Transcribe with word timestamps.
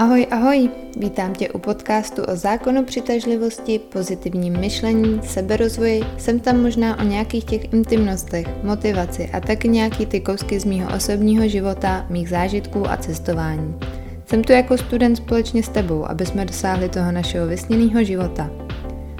Ahoj, 0.00 0.26
ahoj! 0.30 0.70
Vítám 0.96 1.34
tě 1.34 1.48
u 1.48 1.58
podcastu 1.58 2.22
o 2.22 2.36
zákonu 2.36 2.84
přitažlivosti, 2.84 3.78
pozitivním 3.78 4.58
myšlení, 4.58 5.20
seberozvoji, 5.24 6.02
jsem 6.18 6.40
tam 6.40 6.62
možná 6.62 6.98
o 6.98 7.02
nějakých 7.02 7.44
těch 7.44 7.72
intimnostech, 7.72 8.46
motivaci 8.62 9.30
a 9.32 9.40
taky 9.40 9.68
nějaký 9.68 10.06
ty 10.06 10.20
kousky 10.20 10.60
z 10.60 10.64
mýho 10.64 10.96
osobního 10.96 11.48
života, 11.48 12.06
mých 12.08 12.28
zážitků 12.28 12.90
a 12.90 12.96
cestování. 12.96 13.74
Jsem 14.26 14.44
tu 14.44 14.52
jako 14.52 14.78
student 14.78 15.16
společně 15.16 15.62
s 15.62 15.68
tebou, 15.68 16.10
aby 16.10 16.26
jsme 16.26 16.44
dosáhli 16.44 16.88
toho 16.88 17.12
našeho 17.12 17.46
vysněného 17.46 18.04
života. 18.04 18.50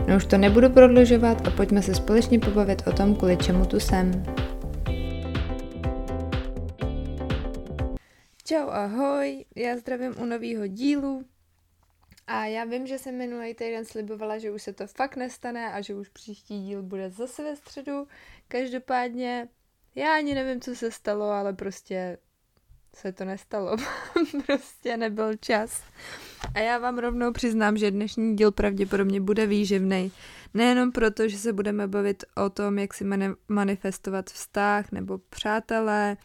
No 0.09 0.17
už 0.17 0.27
to 0.27 0.39
nebudu 0.39 0.71
prodlužovat 0.71 1.49
a 1.49 1.51
pojďme 1.51 1.83
se 1.83 1.95
společně 1.95 2.39
pobavit 2.39 2.83
o 2.87 2.93
tom, 2.93 3.15
kvůli 3.15 3.37
čemu 3.37 3.65
tu 3.65 3.81
jsem. 3.81 4.25
Čau, 8.51 8.69
ahoj, 8.69 9.45
já 9.57 9.77
zdravím 9.77 10.15
u 10.19 10.25
nového 10.25 10.67
dílu 10.67 11.25
a 12.27 12.45
já 12.45 12.65
vím, 12.65 12.87
že 12.87 12.99
jsem 12.99 13.19
minulý 13.19 13.55
týden 13.55 13.85
slibovala, 13.85 14.39
že 14.39 14.51
už 14.51 14.63
se 14.63 14.73
to 14.73 14.87
fakt 14.87 15.17
nestane 15.17 15.73
a 15.73 15.81
že 15.81 15.95
už 15.95 16.09
příští 16.09 16.63
díl 16.63 16.83
bude 16.83 17.11
zase 17.11 17.43
ve 17.43 17.57
středu. 17.57 18.07
Každopádně 18.49 19.49
já 19.95 20.15
ani 20.15 20.35
nevím, 20.35 20.61
co 20.61 20.75
se 20.75 20.91
stalo, 20.91 21.25
ale 21.25 21.53
prostě 21.53 22.19
se 22.95 23.13
to 23.13 23.25
nestalo. 23.25 23.77
prostě 24.47 24.97
nebyl 24.97 25.37
čas. 25.37 25.83
A 26.55 26.59
já 26.59 26.79
vám 26.79 26.99
rovnou 26.99 27.33
přiznám, 27.33 27.77
že 27.77 27.91
dnešní 27.91 28.37
díl 28.37 28.53
pravděpodobně 28.53 29.21
bude 29.21 29.47
výživný. 29.47 30.13
Nejenom 30.55 30.93
proto, 30.93 31.29
že 31.29 31.39
se 31.39 31.53
budeme 31.53 31.89
bavit 31.89 32.25
o 32.37 32.51
tom, 32.51 32.79
jak 32.79 32.95
si 32.95 33.05
manifestovat 33.49 34.31
vztah 34.31 34.93
nebo 34.93 35.19
přátelé, 35.19 36.17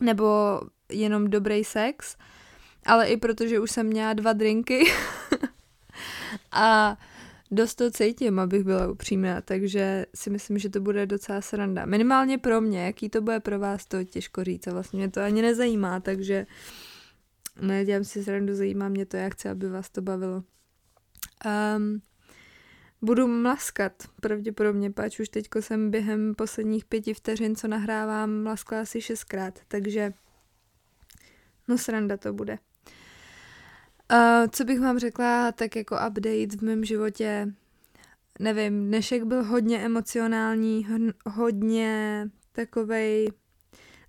nebo 0.00 0.60
jenom 0.92 1.30
dobrý 1.30 1.64
sex, 1.64 2.16
ale 2.86 3.08
i 3.08 3.16
protože 3.16 3.60
už 3.60 3.70
jsem 3.70 3.86
měla 3.86 4.12
dva 4.12 4.32
drinky 4.32 4.84
a 6.52 6.98
dost 7.50 7.74
to 7.74 7.90
cítím, 7.90 8.38
abych 8.38 8.64
byla 8.64 8.88
upřímná, 8.88 9.40
takže 9.40 10.06
si 10.14 10.30
myslím, 10.30 10.58
že 10.58 10.68
to 10.68 10.80
bude 10.80 11.06
docela 11.06 11.40
sranda. 11.40 11.86
Minimálně 11.86 12.38
pro 12.38 12.60
mě, 12.60 12.84
jaký 12.84 13.08
to 13.08 13.20
bude 13.20 13.40
pro 13.40 13.58
vás, 13.58 13.86
to 13.86 14.04
těžko 14.04 14.44
říct 14.44 14.66
a 14.66 14.72
vlastně 14.72 14.96
mě 14.96 15.10
to 15.10 15.20
ani 15.20 15.42
nezajímá, 15.42 16.00
takže 16.00 16.46
nedělám 17.60 18.04
si 18.04 18.24
srandu, 18.24 18.54
zajímá 18.54 18.88
mě 18.88 19.06
to, 19.06 19.16
já 19.16 19.28
chci, 19.28 19.48
aby 19.48 19.68
vás 19.68 19.90
to 19.90 20.02
bavilo. 20.02 20.42
Um, 21.76 22.02
budu 23.02 23.26
mlaskat, 23.26 23.92
pravděpodobně, 24.20 24.90
pač 24.90 25.20
už 25.20 25.28
teďko 25.28 25.62
jsem 25.62 25.90
během 25.90 26.34
posledních 26.34 26.84
pěti 26.84 27.14
vteřin, 27.14 27.56
co 27.56 27.68
nahrávám, 27.68 28.42
mlaskla 28.42 28.80
asi 28.80 29.02
šestkrát, 29.02 29.58
takže 29.68 30.12
No 31.68 31.78
sranda 31.78 32.16
to 32.16 32.32
bude. 32.32 32.58
Uh, 34.12 34.48
co 34.50 34.64
bych 34.64 34.80
vám 34.80 34.98
řekla, 34.98 35.52
tak 35.52 35.76
jako 35.76 35.94
update 35.94 36.56
v 36.58 36.62
mém 36.62 36.84
životě, 36.84 37.52
nevím, 38.38 38.86
dnešek 38.86 39.22
byl 39.22 39.44
hodně 39.44 39.78
emocionální, 39.78 40.86
hodně 41.26 42.24
takovej 42.52 43.32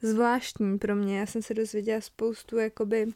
zvláštní 0.02 0.78
pro 0.78 0.96
mě. 0.96 1.20
Já 1.20 1.26
jsem 1.26 1.42
se 1.42 1.54
dozvěděla 1.54 2.02
spoustu 2.02 2.58
jakoby 2.58 3.08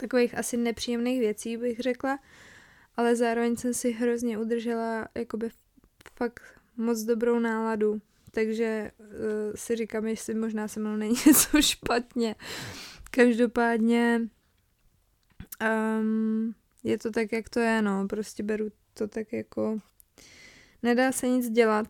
takových 0.00 0.38
asi 0.38 0.56
nepříjemných 0.56 1.20
věcí, 1.20 1.56
bych 1.56 1.80
řekla, 1.80 2.18
ale 2.96 3.16
zároveň 3.16 3.56
jsem 3.56 3.74
si 3.74 3.90
hrozně 3.90 4.38
udržela 4.38 5.08
jakoby 5.14 5.50
fakt 6.16 6.42
moc 6.76 7.00
dobrou 7.00 7.38
náladu, 7.38 8.00
takže 8.30 8.90
uh, 8.98 9.06
si 9.54 9.76
říkám, 9.76 10.06
jestli 10.06 10.34
možná 10.34 10.68
se 10.68 10.80
mnou 10.80 10.96
není 10.96 11.14
něco 11.26 11.62
špatně. 11.62 12.34
Každopádně 13.14 14.28
um, 16.00 16.54
je 16.84 16.98
to 16.98 17.10
tak, 17.10 17.32
jak 17.32 17.48
to 17.48 17.60
je, 17.60 17.82
no. 17.82 18.08
Prostě 18.08 18.42
beru 18.42 18.68
to 18.94 19.08
tak 19.08 19.32
jako... 19.32 19.78
Nedá 20.82 21.12
se 21.12 21.28
nic 21.28 21.50
dělat. 21.50 21.86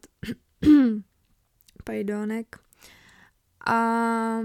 Pajdonek. 1.85 2.57
A 3.67 4.41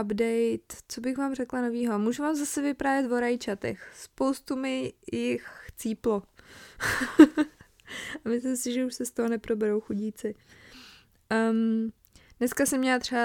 update, 0.00 0.76
co 0.88 1.00
bych 1.00 1.18
vám 1.18 1.34
řekla 1.34 1.62
novýho? 1.62 1.98
Můžu 1.98 2.22
vám 2.22 2.34
zase 2.34 2.62
vyprávět 2.62 3.12
o 3.12 3.20
rajčatech. 3.20 3.92
Spoustu 3.96 4.56
mi 4.56 4.92
jich 5.12 5.48
chcíplo. 5.66 6.22
A 8.24 8.28
myslím 8.28 8.56
si, 8.56 8.72
že 8.72 8.84
už 8.84 8.94
se 8.94 9.06
z 9.06 9.10
toho 9.10 9.28
neproberou 9.28 9.80
chudíci. 9.80 10.34
Um, 11.50 11.92
Dneska 12.38 12.66
jsem 12.66 12.80
měla 12.80 12.98
třeba 12.98 13.20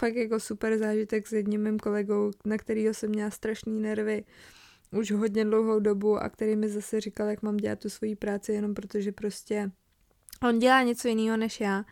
fakt 0.00 0.14
jako 0.14 0.40
super 0.40 0.78
zážitek 0.78 1.26
s 1.26 1.32
jedním 1.32 1.62
mým 1.62 1.78
kolegou, 1.78 2.30
na 2.44 2.58
kterýho 2.58 2.94
jsem 2.94 3.10
měla 3.10 3.30
strašný 3.30 3.80
nervy 3.80 4.24
už 4.92 5.12
hodně 5.12 5.44
dlouhou 5.44 5.80
dobu 5.80 6.18
a 6.18 6.28
který 6.28 6.56
mi 6.56 6.68
zase 6.68 7.00
říkal, 7.00 7.28
jak 7.28 7.42
mám 7.42 7.56
dělat 7.56 7.78
tu 7.78 7.90
svoji 7.90 8.16
práci 8.16 8.52
jenom 8.52 8.74
protože 8.74 9.12
prostě 9.12 9.70
on 10.42 10.58
dělá 10.58 10.82
něco 10.82 11.08
jiného 11.08 11.36
než 11.36 11.60
já, 11.60 11.84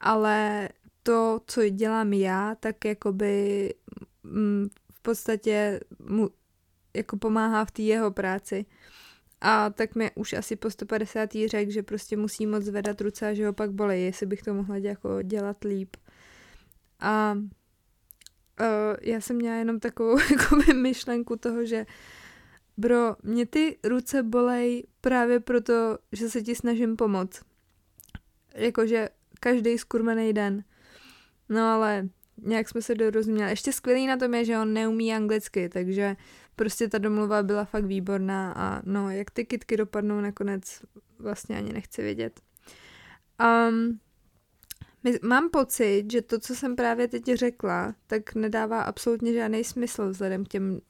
ale 0.00 0.68
to, 1.02 1.40
co 1.46 1.68
dělám 1.68 2.12
já, 2.12 2.54
tak 2.54 2.84
jakoby 2.84 3.74
mm, 4.22 4.68
v 4.92 5.02
podstatě 5.02 5.80
mu 5.98 6.30
jako 6.94 7.16
pomáhá 7.16 7.64
v 7.64 7.70
té 7.70 7.82
jeho 7.82 8.10
práci. 8.10 8.66
A 9.44 9.70
tak 9.70 9.94
mi 9.94 10.10
už 10.14 10.32
asi 10.32 10.56
po 10.56 10.70
150. 10.70 11.30
řekl, 11.46 11.70
že 11.70 11.82
prostě 11.82 12.16
musí 12.16 12.46
moc 12.46 12.64
zvedat 12.64 13.00
ruce 13.00 13.28
a 13.28 13.34
že 13.34 13.46
ho 13.46 13.52
pak 13.52 13.72
bolí, 13.72 14.04
jestli 14.04 14.26
bych 14.26 14.42
to 14.42 14.54
mohla 14.54 14.76
jako 14.76 15.22
dělat 15.22 15.64
líp. 15.64 15.96
A 17.00 17.34
uh, 17.34 18.66
já 19.00 19.20
jsem 19.20 19.36
měla 19.36 19.56
jenom 19.56 19.80
takovou 19.80 20.18
jako 20.30 20.72
myšlenku 20.74 21.36
toho, 21.36 21.66
že 21.66 21.86
bro, 22.76 23.16
mě 23.22 23.46
ty 23.46 23.78
ruce 23.84 24.22
bolej 24.22 24.86
právě 25.00 25.40
proto, 25.40 25.98
že 26.12 26.28
se 26.28 26.42
ti 26.42 26.54
snažím 26.54 26.96
pomoct. 26.96 27.42
Jakože 28.54 29.08
každý 29.40 29.78
skurmený 29.78 30.32
den. 30.32 30.64
No 31.48 31.62
ale 31.62 32.08
nějak 32.36 32.68
jsme 32.68 32.82
se 32.82 32.94
dorozuměli. 32.94 33.50
Ještě 33.50 33.72
skvělý 33.72 34.06
na 34.06 34.16
tom 34.16 34.34
je, 34.34 34.44
že 34.44 34.58
on 34.58 34.72
neumí 34.72 35.14
anglicky, 35.14 35.68
takže 35.68 36.16
prostě 36.62 36.88
ta 36.88 36.98
domluva 36.98 37.42
byla 37.42 37.64
fakt 37.64 37.84
výborná 37.84 38.52
a 38.52 38.82
no, 38.84 39.10
jak 39.10 39.30
ty 39.30 39.44
kitky 39.44 39.76
dopadnou 39.76 40.20
nakonec, 40.20 40.82
vlastně 41.18 41.56
ani 41.56 41.72
nechci 41.72 42.02
vědět. 42.02 42.40
Um, 43.68 44.00
mám 45.22 45.50
pocit, 45.50 46.12
že 46.12 46.22
to, 46.22 46.38
co 46.38 46.54
jsem 46.54 46.76
právě 46.76 47.08
teď 47.08 47.24
řekla, 47.34 47.94
tak 48.06 48.34
nedává 48.34 48.82
absolutně 48.82 49.32
žádný 49.32 49.64
smysl 49.64 50.08
vzhledem 50.08 50.44
k 50.44 50.48
těm 50.48 50.80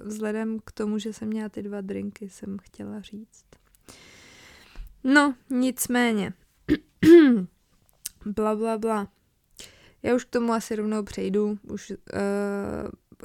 vzhledem 0.00 0.60
k 0.64 0.72
tomu, 0.72 0.98
že 0.98 1.12
jsem 1.12 1.28
měla 1.28 1.48
ty 1.48 1.62
dva 1.62 1.80
drinky, 1.80 2.28
jsem 2.28 2.56
chtěla 2.62 3.00
říct. 3.00 3.44
No, 5.04 5.34
nicméně. 5.50 6.32
bla, 8.26 8.56
bla, 8.56 8.78
bla. 8.78 9.08
Já 10.02 10.14
už 10.14 10.24
k 10.24 10.30
tomu 10.30 10.52
asi 10.52 10.76
rovnou 10.76 11.02
přejdu. 11.02 11.58
Už 11.62 11.90
uh, 11.90 11.96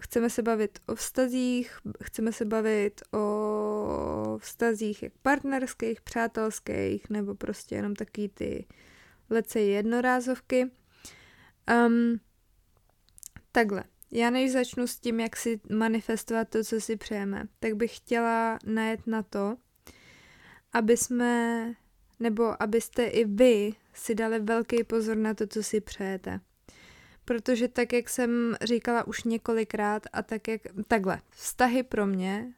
chceme 0.02 0.30
se 0.30 0.42
bavit 0.42 0.80
o 0.88 0.96
vztazích, 0.96 1.78
chceme 2.04 2.32
se 2.32 2.46
bavit 2.46 3.02
o 3.14 4.38
vztazích 4.42 5.04
jak 5.04 5.14
partnerských, 5.22 6.02
přátelských, 6.02 7.10
nebo 7.10 7.36
prostě 7.36 7.76
jenom 7.76 7.96
taky 7.96 8.30
ty 8.30 8.66
lece 9.30 9.60
jednorázovky. 9.60 10.72
Um, 11.88 12.20
takhle. 13.52 13.84
Já 14.12 14.30
než 14.30 14.52
začnu 14.52 14.88
s 14.88 15.00
tím, 15.00 15.20
jak 15.20 15.36
si 15.36 15.60
manifestovat 15.72 16.50
to, 16.50 16.64
co 16.64 16.82
si 16.82 16.98
přejeme, 16.98 17.44
tak 17.60 17.74
bych 17.74 17.98
chtěla 17.98 18.60
najet 18.66 19.08
na 19.08 19.24
to, 19.24 19.58
aby 20.74 20.98
jsme, 20.98 21.74
nebo 22.20 22.64
abyste 22.64 23.06
i 23.06 23.26
vy 23.26 23.74
si 23.94 24.16
dali 24.16 24.40
velký 24.40 24.84
pozor 24.84 25.18
na 25.18 25.34
to, 25.34 25.48
co 25.48 25.64
si 25.64 25.82
přejete 25.82 26.40
protože 27.26 27.68
tak, 27.68 27.94
jak 27.94 28.10
jsem 28.10 28.56
říkala 28.62 29.08
už 29.08 29.24
několikrát 29.24 30.04
a 30.14 30.22
tak, 30.22 30.48
jak, 30.48 30.62
takhle, 30.88 31.22
vztahy 31.30 31.84
pro 31.84 32.06
mě 32.06 32.54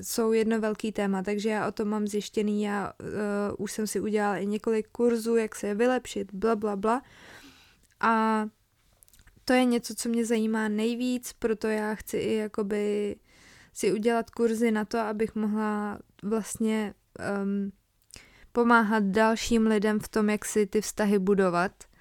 jsou 0.00 0.32
jedno 0.32 0.60
velký 0.60 0.92
téma, 0.92 1.22
takže 1.22 1.48
já 1.48 1.68
o 1.68 1.72
tom 1.72 1.88
mám 1.88 2.06
zjištěný, 2.06 2.62
já 2.62 2.92
uh, 3.00 3.08
už 3.58 3.72
jsem 3.72 3.86
si 3.86 4.00
udělala 4.00 4.36
i 4.36 4.46
několik 4.46 4.88
kurzů, 4.88 5.36
jak 5.36 5.54
se 5.54 5.66
je 5.66 5.74
vylepšit, 5.74 6.34
bla, 6.34 6.56
bla, 6.56 6.76
bla. 6.76 7.02
A 8.00 8.46
to 9.44 9.52
je 9.52 9.64
něco, 9.64 9.94
co 9.94 10.08
mě 10.08 10.24
zajímá 10.24 10.68
nejvíc, 10.68 11.32
proto 11.32 11.66
já 11.66 11.94
chci 11.94 12.16
i 12.16 12.34
jakoby 12.34 13.16
si 13.72 13.92
udělat 13.92 14.30
kurzy 14.30 14.70
na 14.70 14.84
to, 14.84 14.98
abych 14.98 15.34
mohla 15.34 15.98
vlastně 16.22 16.94
um, 17.42 17.72
pomáhat 18.52 19.04
dalším 19.04 19.66
lidem 19.66 20.00
v 20.00 20.08
tom, 20.08 20.30
jak 20.30 20.44
si 20.44 20.66
ty 20.66 20.80
vztahy 20.80 21.18
budovat– 21.18 21.72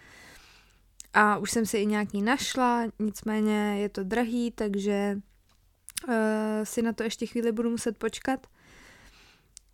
a 1.14 1.38
už 1.38 1.52
jsem 1.52 1.66
si 1.66 1.78
i 1.78 1.86
nějaký 1.86 2.22
našla, 2.22 2.84
nicméně 3.00 3.78
je 3.80 3.90
to 3.90 4.04
drahý, 4.04 4.52
takže 4.52 5.20
uh, 6.08 6.14
si 6.64 6.82
na 6.82 6.94
to 6.94 7.04
ještě 7.04 7.26
chvíli 7.26 7.52
budu 7.52 7.70
muset 7.70 7.98
počkat. 7.98 8.48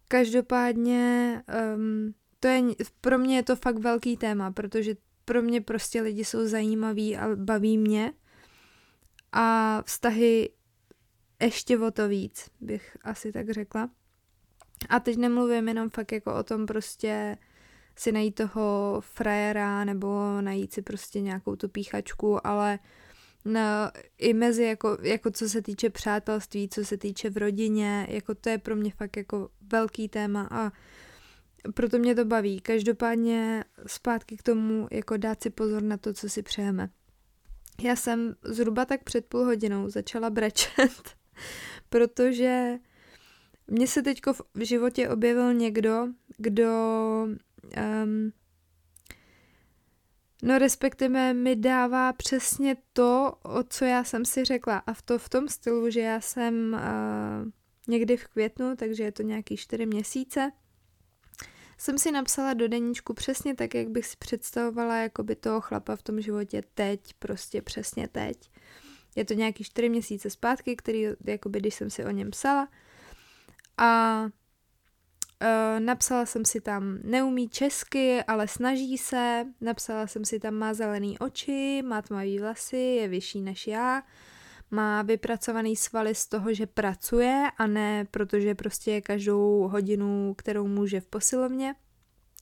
Každopádně 0.07 1.43
um, 1.75 2.13
to 2.39 2.47
je, 2.47 2.63
pro 3.01 3.17
mě 3.17 3.35
je 3.35 3.43
to 3.43 3.55
fakt 3.55 3.77
velký 3.77 4.17
téma, 4.17 4.51
protože 4.51 4.95
pro 5.25 5.41
mě 5.41 5.61
prostě 5.61 6.01
lidi 6.01 6.25
jsou 6.25 6.47
zajímaví 6.47 7.17
a 7.17 7.35
baví 7.35 7.77
mě 7.77 8.13
a 9.31 9.81
vztahy 9.81 10.49
ještě 11.41 11.79
o 11.79 11.91
to 11.91 12.07
víc, 12.07 12.49
bych 12.61 12.97
asi 13.03 13.31
tak 13.31 13.49
řekla. 13.49 13.89
A 14.89 14.99
teď 14.99 15.17
nemluvím 15.17 15.67
jenom 15.67 15.89
fakt 15.89 16.11
jako 16.11 16.35
o 16.35 16.43
tom 16.43 16.65
prostě 16.65 17.37
si 17.99 18.11
najít 18.11 18.35
toho 18.35 18.97
frajera 19.01 19.85
nebo 19.85 20.41
najít 20.41 20.73
si 20.73 20.81
prostě 20.81 21.21
nějakou 21.21 21.55
tu 21.55 21.69
píchačku, 21.69 22.47
ale 22.47 22.79
na, 23.45 23.91
i 24.17 24.33
mezi 24.33 24.63
jako, 24.63 24.97
jako 25.01 25.31
co 25.31 25.49
se 25.49 25.61
týče 25.61 25.89
přátelství, 25.89 26.69
co 26.69 26.85
se 26.85 26.97
týče 26.97 27.29
v 27.29 27.37
rodině, 27.37 28.07
jako 28.09 28.35
to 28.35 28.49
je 28.49 28.57
pro 28.57 28.75
mě 28.75 28.91
fakt 28.91 29.17
jako 29.17 29.49
velký 29.71 30.09
téma 30.09 30.47
a 30.51 30.71
proto 31.73 31.97
mě 31.97 32.15
to 32.15 32.25
baví. 32.25 32.59
Každopádně 32.59 33.63
zpátky 33.87 34.37
k 34.37 34.43
tomu, 34.43 34.87
jako 34.91 35.17
dát 35.17 35.43
si 35.43 35.49
pozor 35.49 35.83
na 35.83 35.97
to, 35.97 36.13
co 36.13 36.29
si 36.29 36.43
přejeme. 36.43 36.89
Já 37.81 37.95
jsem 37.95 38.35
zhruba 38.43 38.85
tak 38.85 39.03
před 39.03 39.25
půl 39.25 39.45
hodinou 39.45 39.89
začala 39.89 40.29
brečet, 40.29 41.15
protože 41.89 42.77
mně 43.67 43.87
se 43.87 44.01
teď 44.01 44.21
v 44.53 44.65
životě 44.65 45.09
objevil 45.09 45.53
někdo, 45.53 46.07
kdo 46.37 46.71
um, 48.03 48.31
no 50.43 50.57
respektive 50.57 51.33
mi 51.33 51.55
dává 51.55 52.13
přesně 52.13 52.77
to, 52.93 53.33
o 53.43 53.63
co 53.63 53.85
já 53.85 54.03
jsem 54.03 54.25
si 54.25 54.45
řekla 54.45 54.77
a 54.77 54.93
v 54.93 55.01
to 55.01 55.19
v 55.19 55.29
tom 55.29 55.47
stylu, 55.47 55.89
že 55.89 56.01
já 56.01 56.21
jsem 56.21 56.73
uh, 56.73 57.51
někdy 57.87 58.17
v 58.17 58.27
květnu, 58.27 58.75
takže 58.75 59.03
je 59.03 59.11
to 59.11 59.23
nějaký 59.23 59.57
čtyři 59.57 59.85
měsíce, 59.85 60.51
jsem 61.77 61.97
si 61.97 62.11
napsala 62.11 62.53
do 62.53 62.67
deníčku 62.67 63.13
přesně 63.13 63.55
tak, 63.55 63.75
jak 63.75 63.87
bych 63.87 64.05
si 64.05 64.15
představovala 64.19 64.97
jakoby 64.97 65.35
toho 65.35 65.61
chlapa 65.61 65.95
v 65.95 66.03
tom 66.03 66.21
životě 66.21 66.63
teď, 66.73 67.13
prostě 67.19 67.61
přesně 67.61 68.07
teď. 68.07 68.51
Je 69.15 69.25
to 69.25 69.33
nějaký 69.33 69.63
čtyři 69.63 69.89
měsíce 69.89 70.29
zpátky, 70.29 70.75
který, 70.75 71.05
jakoby 71.25 71.59
když 71.59 71.75
jsem 71.75 71.89
si 71.89 72.05
o 72.05 72.11
něm 72.11 72.31
psala. 72.31 72.67
A 73.77 74.21
Uh, 75.41 75.79
napsala 75.79 76.25
jsem 76.25 76.45
si 76.45 76.61
tam, 76.61 76.97
neumí 77.03 77.49
česky, 77.49 78.23
ale 78.23 78.47
snaží 78.47 78.97
se. 78.97 79.45
Napsala 79.61 80.07
jsem 80.07 80.25
si 80.25 80.39
tam, 80.39 80.53
má 80.53 80.73
zelený 80.73 81.19
oči, 81.19 81.81
má 81.85 82.01
tmavý 82.01 82.39
vlasy, 82.39 82.77
je 82.77 83.07
vyšší 83.07 83.41
než 83.41 83.67
já. 83.67 84.03
Má 84.71 85.01
vypracovaný 85.01 85.75
svaly 85.75 86.15
z 86.15 86.27
toho, 86.27 86.53
že 86.53 86.65
pracuje 86.65 87.43
a 87.57 87.67
ne 87.67 88.05
protože 88.11 88.55
prostě 88.55 89.01
každou 89.01 89.67
hodinu, 89.67 90.33
kterou 90.37 90.67
může 90.67 90.99
v 91.01 91.07
posilovně. 91.07 91.75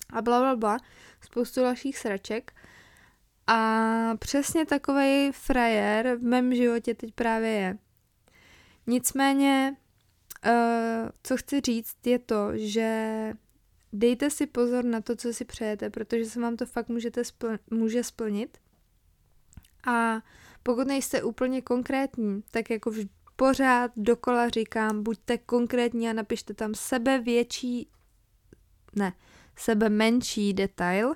A 0.10 0.22
bla, 0.22 0.40
bla, 0.40 0.56
bla. 0.56 0.78
Spoustu 1.22 1.62
dalších 1.62 1.98
sraček. 1.98 2.54
A 3.48 4.12
přesně 4.20 4.66
takový 4.66 5.32
frajer 5.32 6.16
v 6.16 6.24
mém 6.24 6.56
životě 6.56 6.94
teď 6.94 7.14
právě 7.14 7.50
je. 7.50 7.78
Nicméně 8.88 9.76
Uh, 10.46 11.10
co 11.24 11.38
chci 11.38 11.62
říct 11.62 12.08
je 12.08 12.20
to, 12.20 12.50
že 12.54 13.34
dejte 13.94 14.30
si 14.30 14.48
pozor 14.48 14.86
na 14.86 15.02
to, 15.02 15.16
co 15.16 15.34
si 15.34 15.46
přejete, 15.46 15.90
protože 15.90 16.26
se 16.26 16.42
vám 16.42 16.56
to 16.56 16.66
fakt 16.66 16.90
můžete 16.90 17.22
spl- 17.22 17.60
může 17.72 18.04
splnit. 18.04 18.58
A 19.88 20.22
pokud 20.64 20.88
nejste 20.88 21.24
úplně 21.24 21.62
konkrétní, 21.62 22.44
tak 22.52 22.70
jako 22.70 22.90
vž- 22.90 23.10
pořád 23.36 23.92
dokola 23.98 24.50
říkám, 24.50 25.04
buďte 25.04 25.38
konkrétní 25.38 26.10
a 26.10 26.14
napište 26.14 26.54
tam 26.54 26.76
sebe 26.76 27.20
větší, 27.20 27.90
ne, 28.96 29.14
sebe 29.56 29.90
menší 29.90 30.54
detail. 30.54 31.08
Uh, 31.08 31.16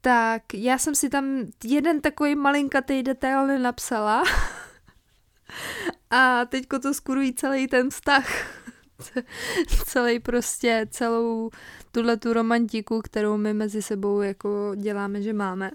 tak 0.00 0.54
já 0.54 0.78
jsem 0.78 0.94
si 0.94 1.08
tam 1.08 1.44
jeden 1.64 2.00
takový 2.00 2.34
malinkatý 2.34 3.02
detail 3.02 3.46
nenapsala 3.46 4.22
A 6.10 6.44
teďko 6.44 6.78
to 6.78 6.94
skurují 6.94 7.34
celý 7.34 7.66
ten 7.66 7.90
vztah. 7.90 8.58
celý 9.86 10.20
prostě, 10.20 10.86
celou 10.90 11.50
tuhle 11.92 12.16
tu 12.16 12.32
romantiku, 12.32 13.00
kterou 13.02 13.36
my 13.36 13.54
mezi 13.54 13.82
sebou 13.82 14.20
jako 14.20 14.72
děláme, 14.76 15.22
že 15.22 15.32
máme. 15.32 15.70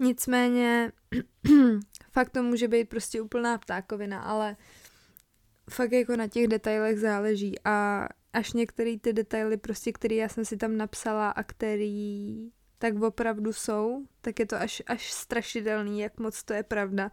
Nicméně 0.00 0.92
fakt 2.12 2.30
to 2.30 2.42
může 2.42 2.68
být 2.68 2.88
prostě 2.88 3.20
úplná 3.20 3.58
ptákovina, 3.58 4.20
ale 4.20 4.56
fakt 5.70 5.92
jako 5.92 6.16
na 6.16 6.28
těch 6.28 6.48
detailech 6.48 6.98
záleží 6.98 7.54
a 7.64 8.08
až 8.32 8.52
některé 8.52 8.98
ty 8.98 9.12
detaily 9.12 9.56
prostě, 9.56 9.92
které 9.92 10.14
já 10.14 10.28
jsem 10.28 10.44
si 10.44 10.56
tam 10.56 10.76
napsala 10.76 11.30
a 11.30 11.42
který 11.42 12.50
tak 12.78 13.02
opravdu 13.02 13.52
jsou, 13.52 14.06
tak 14.20 14.38
je 14.38 14.46
to 14.46 14.56
až, 14.56 14.82
až 14.86 15.12
strašidelný, 15.12 16.00
jak 16.00 16.20
moc 16.20 16.42
to 16.42 16.52
je 16.52 16.62
pravda. 16.62 17.10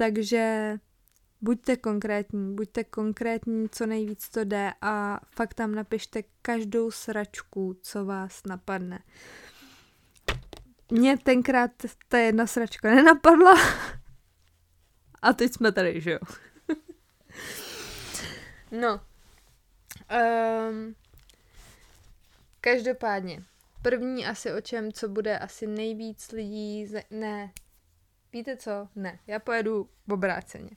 Takže 0.00 0.74
buďte 1.40 1.76
konkrétní, 1.76 2.54
buďte 2.54 2.84
konkrétní, 2.84 3.68
co 3.68 3.86
nejvíc 3.86 4.28
to 4.28 4.44
jde 4.44 4.72
a 4.80 5.20
fakt 5.36 5.54
tam 5.54 5.74
napište 5.74 6.22
každou 6.42 6.90
sračku, 6.90 7.76
co 7.82 8.04
vás 8.04 8.42
napadne. 8.46 8.98
Mně 10.90 11.18
tenkrát 11.18 11.70
ta 12.08 12.18
jedna 12.18 12.46
sračka 12.46 12.94
nenapadla 12.94 13.54
a 15.22 15.32
teď 15.32 15.52
jsme 15.52 15.72
tady, 15.72 16.00
že 16.00 16.10
jo? 16.10 16.18
no. 18.80 19.00
Um, 20.70 20.94
každopádně, 22.60 23.42
první 23.82 24.26
asi 24.26 24.52
o 24.52 24.60
čem, 24.60 24.92
co 24.92 25.08
bude 25.08 25.38
asi 25.38 25.66
nejvíc 25.66 26.32
lidí, 26.32 26.92
ne, 27.10 27.52
Víte 28.32 28.56
co? 28.56 28.88
Ne, 28.96 29.18
já 29.26 29.38
pojedu 29.38 29.88
obráceně. 30.08 30.70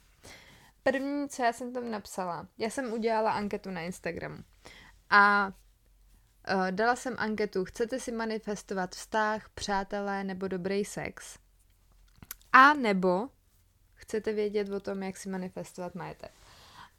První, 0.83 1.29
co 1.29 1.43
já 1.43 1.53
jsem 1.53 1.73
tam 1.73 1.91
napsala, 1.91 2.47
já 2.57 2.69
jsem 2.69 2.93
udělala 2.93 3.31
anketu 3.31 3.71
na 3.71 3.81
Instagramu 3.81 4.43
a 5.09 5.47
uh, 6.55 6.71
dala 6.71 6.95
jsem 6.95 7.15
anketu, 7.17 7.65
chcete 7.65 7.99
si 7.99 8.11
manifestovat 8.11 8.95
vztah, 8.95 9.49
přátelé 9.49 10.23
nebo 10.23 10.47
dobrý 10.47 10.85
sex? 10.85 11.39
A 12.51 12.73
nebo 12.73 13.29
chcete 13.93 14.33
vědět 14.33 14.69
o 14.69 14.79
tom, 14.79 15.03
jak 15.03 15.17
si 15.17 15.29
manifestovat 15.29 15.95
majetek. 15.95 16.31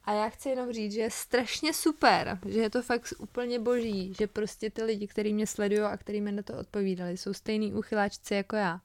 A 0.05 0.13
já 0.13 0.29
chci 0.29 0.49
jenom 0.49 0.73
říct, 0.73 0.93
že 0.93 1.01
je 1.01 1.11
strašně 1.11 1.73
super, 1.73 2.39
že 2.47 2.61
je 2.61 2.71
to 2.71 2.83
fakt 2.83 3.15
úplně 3.19 3.59
boží, 3.59 4.15
že 4.15 4.27
prostě 4.27 4.71
ty 4.71 4.83
lidi, 4.83 5.07
kteří 5.07 5.35
mě 5.35 5.47
sledují 5.47 5.81
a 5.81 5.97
kteří 5.97 6.21
mi 6.21 6.33
na 6.33 6.43
to 6.43 6.59
odpovídali, 6.59 7.17
jsou 7.17 7.33
stejný 7.33 7.75
uchyláčci 7.75 8.35
jako 8.35 8.57
já. 8.57 8.81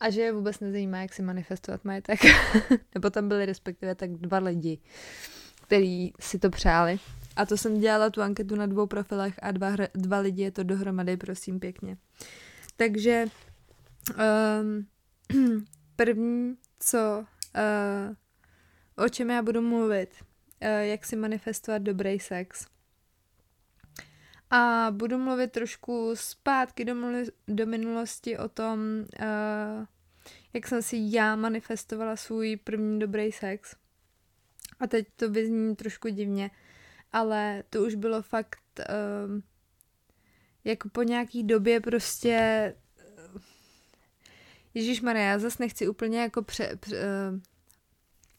A 0.00 0.10
že 0.10 0.20
je 0.20 0.32
vůbec 0.32 0.60
nezajímá, 0.60 1.02
jak 1.02 1.14
si 1.14 1.22
manifestovat 1.22 1.84
majetek. 1.84 2.20
Nebo 2.94 3.10
tam 3.10 3.28
byli 3.28 3.46
respektive 3.46 3.94
tak 3.94 4.10
dva 4.10 4.38
lidi, 4.38 4.78
kteří 5.62 6.14
si 6.20 6.38
to 6.38 6.50
přáli. 6.50 6.98
A 7.36 7.46
to 7.46 7.56
jsem 7.56 7.80
dělala 7.80 8.10
tu 8.10 8.22
anketu 8.22 8.56
na 8.56 8.66
dvou 8.66 8.86
profilech 8.86 9.34
a 9.42 9.50
dva, 9.52 9.76
dva 9.94 10.18
lidi 10.18 10.42
je 10.42 10.50
to 10.50 10.62
dohromady, 10.62 11.16
prosím 11.16 11.60
pěkně. 11.60 11.96
Takže 12.76 13.24
um, 14.60 14.86
první, 15.96 16.56
co 16.78 17.24
uh, 18.98 19.04
o 19.04 19.08
čem 19.08 19.30
já 19.30 19.42
budu 19.42 19.60
mluvit, 19.60 20.14
uh, 20.62 20.68
jak 20.68 21.04
si 21.04 21.16
manifestovat 21.16 21.82
dobrý 21.82 22.18
sex. 22.20 22.66
A 24.50 24.86
budu 24.90 25.18
mluvit 25.18 25.52
trošku 25.52 26.10
zpátky 26.14 26.84
do, 26.84 26.94
do 27.48 27.66
minulosti 27.66 28.38
o 28.38 28.48
tom, 28.48 28.78
uh, 29.20 29.86
jak 30.52 30.68
jsem 30.68 30.82
si 30.82 30.96
já 31.00 31.36
manifestovala 31.36 32.16
svůj 32.16 32.56
první 32.56 32.98
dobrý 32.98 33.32
sex. 33.32 33.76
A 34.80 34.86
teď 34.86 35.08
to 35.16 35.30
vyzní 35.30 35.76
trošku 35.76 36.08
divně, 36.08 36.50
ale 37.12 37.64
to 37.70 37.82
už 37.82 37.94
bylo 37.94 38.22
fakt 38.22 38.60
uh, 38.78 39.40
jako 40.64 40.88
po 40.88 41.02
nějaký 41.02 41.44
době 41.44 41.80
prostě 41.80 42.74
uh, 43.34 43.40
Ježíš 44.74 45.00
Maria, 45.00 45.26
já 45.26 45.38
zase 45.38 45.62
nechci 45.62 45.88
úplně 45.88 46.20
jako 46.20 46.42
pře... 46.42 46.76
pře 46.80 46.96
uh, 46.96 47.40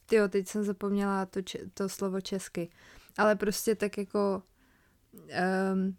tyjo, 0.06 0.28
teď 0.28 0.48
jsem 0.48 0.64
zapomněla 0.64 1.26
to, 1.26 1.42
če- 1.42 1.70
to 1.74 1.88
slovo 1.88 2.20
česky. 2.20 2.70
Ale 3.18 3.36
prostě 3.36 3.74
tak 3.74 3.98
jako 3.98 4.42
um, 5.72 5.96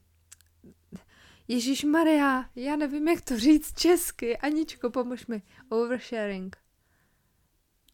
Ježíš 1.47 1.83
Maria, 1.83 2.45
já 2.55 2.75
nevím, 2.75 3.07
jak 3.07 3.21
to 3.21 3.39
říct 3.39 3.79
česky. 3.79 4.37
Aničko, 4.37 4.89
pomož 4.89 5.27
mi. 5.27 5.41
Oversharing. 5.69 6.57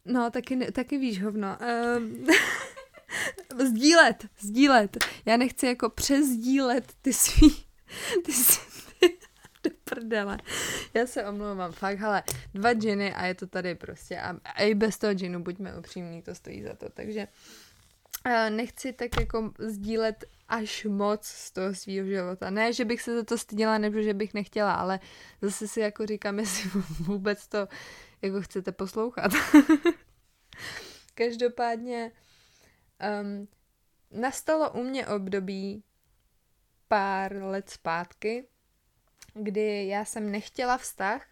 No, 0.04 0.30
taky, 0.30 0.56
ne, 0.56 0.72
taky 0.72 0.98
víš 0.98 1.22
hovno. 1.22 1.58
Um, 1.96 2.26
sdílet, 3.66 4.26
sdílet. 4.40 4.96
Já 5.24 5.36
nechci 5.36 5.66
jako 5.66 5.90
přezdílet 5.90 6.92
ty 7.02 7.12
svý, 7.12 7.64
ty 8.24 8.32
do 9.64 9.70
prdele. 9.84 10.38
Já 10.94 11.06
se 11.06 11.26
omlouvám, 11.26 11.72
fakt, 11.72 12.02
ale 12.02 12.22
dva 12.54 12.72
džiny 12.72 13.14
a 13.14 13.26
je 13.26 13.34
to 13.34 13.46
tady 13.46 13.74
prostě. 13.74 14.20
A, 14.20 14.36
a 14.44 14.62
i 14.62 14.74
bez 14.74 14.98
toho 14.98 15.14
džinu, 15.14 15.42
buďme 15.42 15.78
upřímní, 15.78 16.22
to 16.22 16.34
stojí 16.34 16.62
za 16.62 16.74
to. 16.74 16.90
Takže 16.90 17.28
uh, 18.26 18.50
nechci 18.50 18.92
tak 18.92 19.20
jako 19.20 19.52
sdílet 19.58 20.24
až 20.50 20.84
moc 20.84 21.26
z 21.26 21.50
toho 21.50 21.74
svého 21.74 22.06
života. 22.06 22.50
Ne, 22.50 22.72
že 22.72 22.84
bych 22.84 23.02
se 23.02 23.16
za 23.16 23.24
to 23.24 23.38
styděla, 23.38 23.78
nebo 23.78 24.02
že 24.02 24.14
bych 24.14 24.34
nechtěla, 24.34 24.74
ale 24.74 25.00
zase 25.42 25.68
si 25.68 25.80
jako 25.80 26.06
říkám, 26.06 26.38
jestli 26.42 26.70
vůbec 27.00 27.48
to 27.48 27.68
jako 28.22 28.42
chcete 28.42 28.72
poslouchat. 28.72 29.32
Každopádně 31.14 32.12
um, 33.22 33.48
nastalo 34.20 34.70
u 34.70 34.82
mě 34.82 35.06
období 35.06 35.84
pár 36.88 37.36
let 37.36 37.70
zpátky, 37.70 38.48
kdy 39.34 39.86
já 39.86 40.04
jsem 40.04 40.30
nechtěla 40.30 40.78
vztah, 40.78 41.26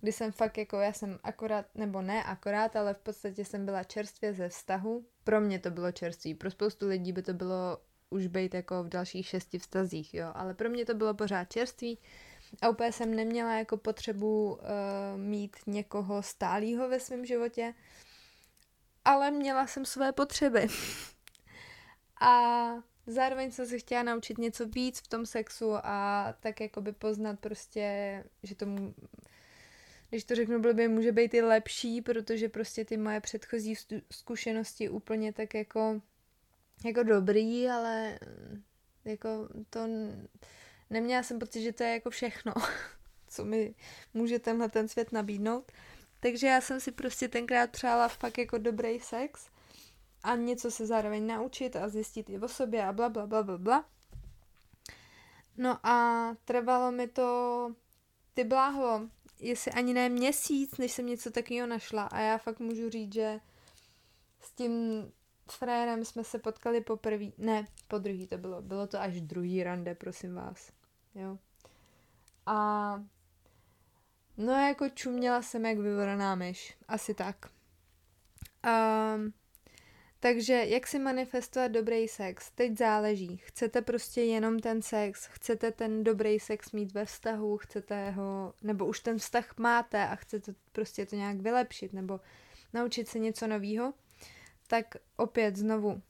kdy 0.00 0.12
jsem 0.12 0.32
fakt 0.32 0.58
jako, 0.58 0.76
já 0.76 0.92
jsem 0.92 1.18
akorát, 1.22 1.66
nebo 1.74 2.02
ne 2.02 2.24
akorát, 2.24 2.76
ale 2.76 2.94
v 2.94 2.98
podstatě 2.98 3.44
jsem 3.44 3.64
byla 3.64 3.84
čerstvě 3.84 4.34
ze 4.34 4.48
vztahu. 4.48 5.06
Pro 5.24 5.40
mě 5.40 5.58
to 5.58 5.70
bylo 5.70 5.92
čerství, 5.92 6.34
pro 6.34 6.50
spoustu 6.50 6.88
lidí 6.88 7.12
by 7.12 7.22
to 7.22 7.34
bylo 7.34 7.78
už 8.10 8.26
být 8.26 8.54
jako 8.54 8.84
v 8.84 8.88
dalších 8.88 9.26
šesti 9.26 9.58
vztazích, 9.58 10.14
jo, 10.14 10.32
ale 10.34 10.54
pro 10.54 10.70
mě 10.70 10.84
to 10.84 10.94
bylo 10.94 11.14
pořád 11.14 11.52
čerství 11.52 11.98
a 12.62 12.68
úplně 12.68 12.92
jsem 12.92 13.14
neměla 13.14 13.58
jako 13.58 13.76
potřebu 13.76 14.54
uh, 14.54 14.60
mít 15.16 15.56
někoho 15.66 16.22
stálého 16.22 16.88
ve 16.88 17.00
svém 17.00 17.26
životě, 17.26 17.74
ale 19.04 19.30
měla 19.30 19.66
jsem 19.66 19.84
své 19.84 20.12
potřeby. 20.12 20.66
a 22.20 22.66
zároveň 23.06 23.50
jsem 23.50 23.66
se 23.66 23.78
chtěla 23.78 24.02
naučit 24.02 24.38
něco 24.38 24.66
víc 24.66 25.00
v 25.00 25.08
tom 25.08 25.26
sexu 25.26 25.72
a 25.74 26.34
tak 26.40 26.60
jako 26.60 26.80
by 26.80 26.92
poznat 26.92 27.40
prostě, 27.40 28.24
že 28.42 28.54
tomu 28.54 28.94
když 30.10 30.24
to 30.24 30.34
řeknu 30.34 30.60
blbě, 30.60 30.88
může 30.88 31.12
být 31.12 31.34
i 31.34 31.42
lepší, 31.42 32.02
protože 32.02 32.48
prostě 32.48 32.84
ty 32.84 32.96
moje 32.96 33.20
předchozí 33.20 33.74
zkušenosti 34.12 34.88
úplně 34.88 35.32
tak 35.32 35.54
jako 35.54 36.00
jako 36.84 37.02
dobrý, 37.02 37.68
ale 37.68 38.18
jako 39.04 39.48
to 39.70 39.80
neměla 40.90 41.22
jsem 41.22 41.38
pocit, 41.38 41.62
že 41.62 41.72
to 41.72 41.82
je 41.82 41.90
jako 41.92 42.10
všechno, 42.10 42.52
co 43.28 43.44
mi 43.44 43.74
může 44.14 44.38
tenhle 44.38 44.68
ten 44.68 44.88
svět 44.88 45.12
nabídnout. 45.12 45.72
Takže 46.20 46.46
já 46.46 46.60
jsem 46.60 46.80
si 46.80 46.92
prostě 46.92 47.28
tenkrát 47.28 47.70
přála 47.70 48.08
fakt 48.08 48.38
jako 48.38 48.58
dobrý 48.58 49.00
sex 49.00 49.50
a 50.22 50.36
něco 50.36 50.70
se 50.70 50.86
zároveň 50.86 51.26
naučit 51.26 51.76
a 51.76 51.88
zjistit 51.88 52.30
i 52.30 52.38
o 52.38 52.48
sobě 52.48 52.84
a 52.84 52.92
bla 52.92 53.08
bla 53.08 53.26
bla 53.26 53.42
bla 53.42 53.58
bla. 53.58 53.84
No 55.56 55.86
a 55.86 56.34
trvalo 56.44 56.92
mi 56.92 57.08
to, 57.08 57.70
ty 58.34 58.44
bláho, 58.44 59.08
jestli 59.40 59.72
ani 59.72 59.94
ne 59.94 60.08
měsíc, 60.08 60.78
než 60.78 60.92
jsem 60.92 61.06
něco 61.06 61.30
takového 61.30 61.66
našla 61.66 62.02
a 62.02 62.20
já 62.20 62.38
fakt 62.38 62.60
můžu 62.60 62.90
říct, 62.90 63.14
že 63.14 63.40
s 64.40 64.52
tím 64.52 64.72
frérem 65.50 66.04
jsme 66.04 66.24
se 66.24 66.38
potkali 66.38 66.80
poprvé, 66.80 67.26
ne, 67.38 67.66
po 67.88 67.98
druhý 67.98 68.26
to 68.26 68.38
bylo, 68.38 68.62
bylo 68.62 68.86
to 68.86 69.00
až 69.00 69.20
druhý 69.20 69.62
rande, 69.62 69.94
prosím 69.94 70.34
vás, 70.34 70.72
jo. 71.14 71.38
A 72.46 73.04
no 74.36 74.52
jako 74.52 74.88
čuměla 74.88 75.42
jsem 75.42 75.66
jak 75.66 75.78
vyvoraná 75.78 76.34
myš, 76.34 76.76
asi 76.88 77.14
tak. 77.14 77.50
Um, 78.66 79.32
takže 80.20 80.52
jak 80.52 80.86
si 80.86 80.98
manifestovat 80.98 81.72
dobrý 81.72 82.08
sex? 82.08 82.50
Teď 82.50 82.78
záleží. 82.78 83.36
Chcete 83.36 83.82
prostě 83.82 84.22
jenom 84.22 84.58
ten 84.58 84.82
sex, 84.82 85.26
chcete 85.26 85.72
ten 85.72 86.04
dobrý 86.04 86.40
sex 86.40 86.72
mít 86.72 86.92
ve 86.92 87.04
vztahu, 87.04 87.56
chcete 87.56 88.10
ho, 88.10 88.54
nebo 88.62 88.86
už 88.86 89.00
ten 89.00 89.18
vztah 89.18 89.58
máte 89.58 90.08
a 90.08 90.16
chcete 90.16 90.54
prostě 90.72 91.06
to 91.06 91.16
nějak 91.16 91.36
vylepšit, 91.36 91.92
nebo 91.92 92.20
naučit 92.72 93.08
se 93.08 93.18
něco 93.18 93.46
nového, 93.46 93.94
tak 94.66 94.94
opět 95.16 95.56
znovu, 95.56 96.02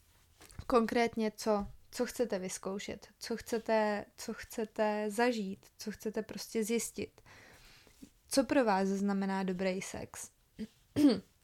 konkrétně 0.66 1.32
co, 1.36 1.66
co 1.90 2.06
chcete 2.06 2.38
vyzkoušet, 2.38 3.08
co 3.18 3.36
chcete, 3.36 4.04
co 4.16 4.34
chcete 4.34 5.04
zažít, 5.10 5.66
co 5.78 5.90
chcete 5.90 6.22
prostě 6.22 6.64
zjistit. 6.64 7.20
Co 8.28 8.44
pro 8.44 8.64
vás 8.64 8.88
znamená 8.88 9.42
dobrý 9.42 9.82
sex? 9.82 10.30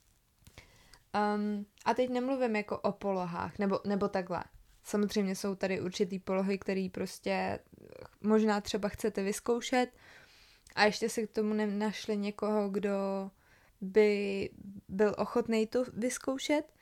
Um, 1.35 1.67
a 1.85 1.95
teď 1.95 2.11
nemluvím 2.11 2.57
jako 2.57 2.79
o 2.79 2.93
polohách, 2.93 3.59
nebo, 3.59 3.81
nebo 3.85 4.09
takhle. 4.09 4.45
Samozřejmě 4.83 5.37
jsou 5.37 5.55
tady 5.55 5.81
určitý 5.81 6.19
polohy, 6.19 6.59
které 6.59 6.89
prostě 6.93 7.59
možná 8.21 8.61
třeba 8.61 8.89
chcete 8.89 9.23
vyzkoušet 9.23 9.91
a 10.75 10.85
ještě 10.85 11.09
si 11.09 11.27
k 11.27 11.31
tomu 11.31 11.55
nenašli 11.55 12.17
někoho, 12.17 12.69
kdo 12.69 13.31
by 13.81 14.51
byl 14.89 15.15
ochotný 15.19 15.67
to 15.67 15.85
vyzkoušet. 15.93 16.73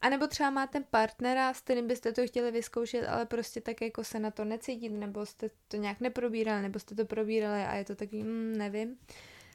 A 0.00 0.08
nebo 0.08 0.26
třeba 0.26 0.50
máte 0.50 0.80
partnera, 0.80 1.54
s 1.54 1.60
kterým 1.60 1.86
byste 1.86 2.12
to 2.12 2.26
chtěli 2.26 2.50
vyzkoušet, 2.50 3.06
ale 3.08 3.26
prostě 3.26 3.60
tak 3.60 3.80
jako 3.80 4.04
se 4.04 4.18
na 4.18 4.30
to 4.30 4.44
necítit, 4.44 4.92
nebo 4.92 5.26
jste 5.26 5.50
to 5.68 5.76
nějak 5.76 6.00
neprobírali, 6.00 6.62
nebo 6.62 6.78
jste 6.78 6.94
to 6.94 7.04
probírali 7.04 7.62
a 7.62 7.74
je 7.74 7.84
to 7.84 7.94
taky, 7.94 8.22
mm, 8.22 8.56
nevím. 8.56 8.98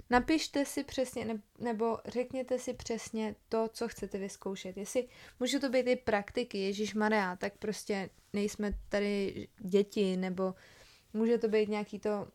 Napište 0.09 0.65
si 0.65 0.83
přesně, 0.83 1.25
ne, 1.25 1.41
nebo 1.59 1.97
řekněte 2.05 2.59
si 2.59 2.73
přesně 2.73 3.35
to, 3.49 3.69
co 3.73 3.87
chcete 3.87 4.17
vyzkoušet. 4.17 4.77
Jestli 4.77 5.07
může 5.39 5.59
to 5.59 5.69
být 5.69 5.87
i 5.87 5.95
praktiky, 5.95 6.57
Ježíš 6.57 6.93
Maria, 6.93 7.35
tak 7.35 7.57
prostě 7.57 8.09
nejsme 8.33 8.71
tady 8.89 9.47
děti, 9.59 10.17
nebo 10.17 10.55
může 11.13 11.37
to 11.37 11.47
být 11.47 11.69
nějaký 11.69 11.99
to, 11.99 12.27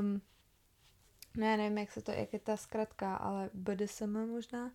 um, 0.00 0.22
ne, 1.36 1.56
nevím, 1.56 1.78
jak 1.78 1.92
se 1.92 2.02
to, 2.02 2.10
jak 2.10 2.32
je 2.32 2.38
ta 2.38 2.56
zkratka, 2.56 3.16
ale 3.16 3.50
BDSM 3.54 4.26
možná, 4.26 4.72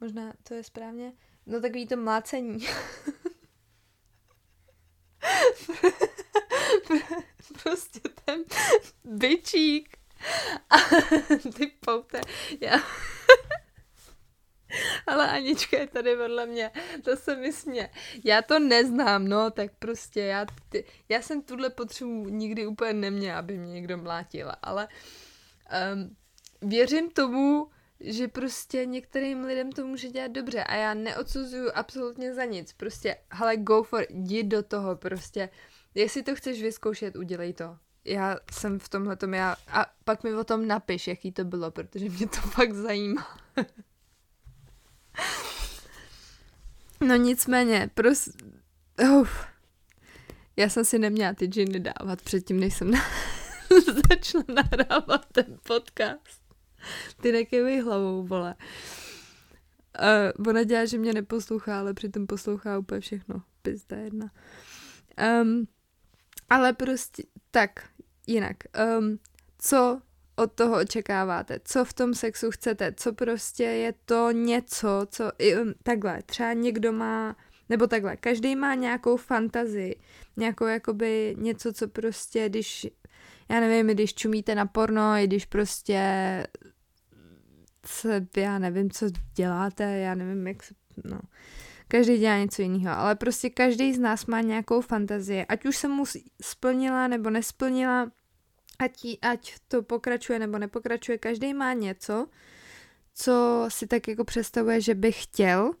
možná 0.00 0.32
to 0.42 0.54
je 0.54 0.64
správně, 0.64 1.12
no 1.50 1.60
takový 1.60 1.86
to 1.86 1.96
mlácení. 1.96 2.66
prostě 7.62 8.00
ten 8.24 8.44
byčík 9.04 9.96
a 10.70 10.76
ty 11.56 11.66
poute, 11.66 12.20
já... 12.60 12.82
Ale 15.06 15.30
Anička 15.30 15.78
je 15.78 15.86
tady 15.86 16.16
vedle 16.16 16.46
mě, 16.46 16.70
to 17.04 17.16
se 17.16 17.36
mi 17.36 17.52
smě. 17.52 17.90
Já 18.24 18.42
to 18.42 18.58
neznám, 18.58 19.28
no, 19.28 19.50
tak 19.50 19.72
prostě 19.78 20.20
já, 20.20 20.46
ty, 20.68 20.84
já 21.08 21.22
jsem 21.22 21.42
tuhle 21.42 21.70
potřebu 21.70 22.28
nikdy 22.28 22.66
úplně 22.66 22.92
neměla, 22.92 23.38
aby 23.38 23.58
mě 23.58 23.72
někdo 23.72 23.98
mlátil, 23.98 24.52
ale 24.62 24.88
um, 25.94 26.16
věřím 26.70 27.10
tomu, 27.10 27.70
že 28.00 28.28
prostě 28.28 28.86
některým 28.86 29.44
lidem 29.44 29.72
to 29.72 29.86
může 29.86 30.08
dělat 30.08 30.30
dobře 30.30 30.64
a 30.64 30.74
já 30.74 30.94
neodsuzuju 30.94 31.70
absolutně 31.74 32.34
za 32.34 32.44
nic. 32.44 32.72
Prostě, 32.72 33.16
hele, 33.32 33.56
go 33.56 33.82
for, 33.82 34.06
jdi 34.10 34.42
do 34.42 34.62
toho, 34.62 34.96
prostě. 34.96 35.48
Jestli 35.94 36.22
to 36.22 36.34
chceš 36.34 36.62
vyzkoušet, 36.62 37.16
udělej 37.16 37.52
to 37.52 37.76
já 38.04 38.36
jsem 38.52 38.78
v 38.78 38.88
tomhle 38.88 39.16
tom 39.16 39.34
já 39.34 39.56
a 39.68 39.86
pak 40.04 40.24
mi 40.24 40.34
o 40.34 40.44
tom 40.44 40.68
napiš, 40.68 41.06
jaký 41.06 41.32
to 41.32 41.44
bylo, 41.44 41.70
protože 41.70 42.08
mě 42.08 42.26
to 42.26 42.36
fakt 42.40 42.74
zajímá. 42.74 43.38
no 47.00 47.16
nicméně, 47.16 47.90
pros... 47.94 48.28
Uf. 49.20 49.46
Já 50.56 50.68
jsem 50.68 50.84
si 50.84 50.98
neměla 50.98 51.34
ty 51.34 51.46
džiny 51.46 51.80
dávat 51.80 52.22
předtím, 52.22 52.60
než 52.60 52.74
jsem 52.74 52.90
na... 52.90 53.00
začala 54.10 54.44
nahrávat 54.48 55.26
ten 55.32 55.58
podcast. 55.62 56.49
Ty 57.20 57.32
nekejvej 57.32 57.80
hlavou, 57.80 58.26
vole. 58.26 58.54
Uh, 60.00 60.48
ona 60.48 60.62
dělá, 60.62 60.84
že 60.84 60.98
mě 60.98 61.12
neposlouchá, 61.12 61.78
ale 61.80 61.94
přitom 61.94 62.26
poslouchá 62.26 62.78
úplně 62.78 63.00
všechno. 63.00 63.42
Pizda 63.62 63.96
jedna. 63.96 64.30
Um, 65.42 65.66
ale 66.48 66.72
prostě, 66.72 67.22
tak, 67.50 67.70
jinak. 68.26 68.56
Um, 68.98 69.18
co 69.58 70.00
od 70.36 70.52
toho 70.52 70.78
očekáváte? 70.80 71.60
Co 71.64 71.84
v 71.84 71.92
tom 71.92 72.14
sexu 72.14 72.50
chcete? 72.50 72.94
Co 72.96 73.12
prostě 73.12 73.64
je 73.64 73.94
to 74.04 74.30
něco, 74.30 75.06
co... 75.10 75.30
Takhle, 75.82 76.22
třeba 76.26 76.52
někdo 76.52 76.92
má... 76.92 77.36
Nebo 77.68 77.86
takhle, 77.86 78.16
každý 78.16 78.56
má 78.56 78.74
nějakou 78.74 79.16
fantazii, 79.16 80.00
nějakou 80.36 80.66
jakoby 80.66 81.36
něco, 81.38 81.72
co 81.72 81.88
prostě, 81.88 82.48
když, 82.48 82.86
já 83.48 83.60
nevím, 83.60 83.86
když 83.86 84.14
čumíte 84.14 84.54
na 84.54 84.66
porno, 84.66 85.12
i 85.16 85.26
když 85.26 85.46
prostě 85.46 86.02
já 88.36 88.58
nevím, 88.58 88.90
co 88.90 89.06
děláte, 89.34 89.98
já 89.98 90.14
nevím, 90.14 90.46
jak 90.46 90.62
se, 90.62 90.74
no, 91.04 91.20
Každý 91.90 92.18
dělá 92.18 92.38
něco 92.38 92.62
jiného, 92.62 92.98
ale 92.98 93.14
prostě 93.14 93.50
každý 93.50 93.94
z 93.94 93.98
nás 93.98 94.26
má 94.26 94.40
nějakou 94.40 94.80
fantazii. 94.80 95.46
Ať 95.46 95.66
už 95.66 95.76
se 95.76 95.88
mu 95.88 96.04
splnila 96.42 97.08
nebo 97.08 97.30
nesplnila, 97.30 98.10
ať, 98.78 99.06
ať 99.22 99.54
to 99.68 99.82
pokračuje 99.82 100.38
nebo 100.38 100.58
nepokračuje, 100.58 101.18
každý 101.18 101.54
má 101.54 101.72
něco, 101.72 102.26
co 103.14 103.64
si 103.68 103.86
tak 103.86 104.08
jako 104.08 104.24
představuje, 104.24 104.80
že 104.80 104.94
by 104.94 105.12
chtěl, 105.12 105.72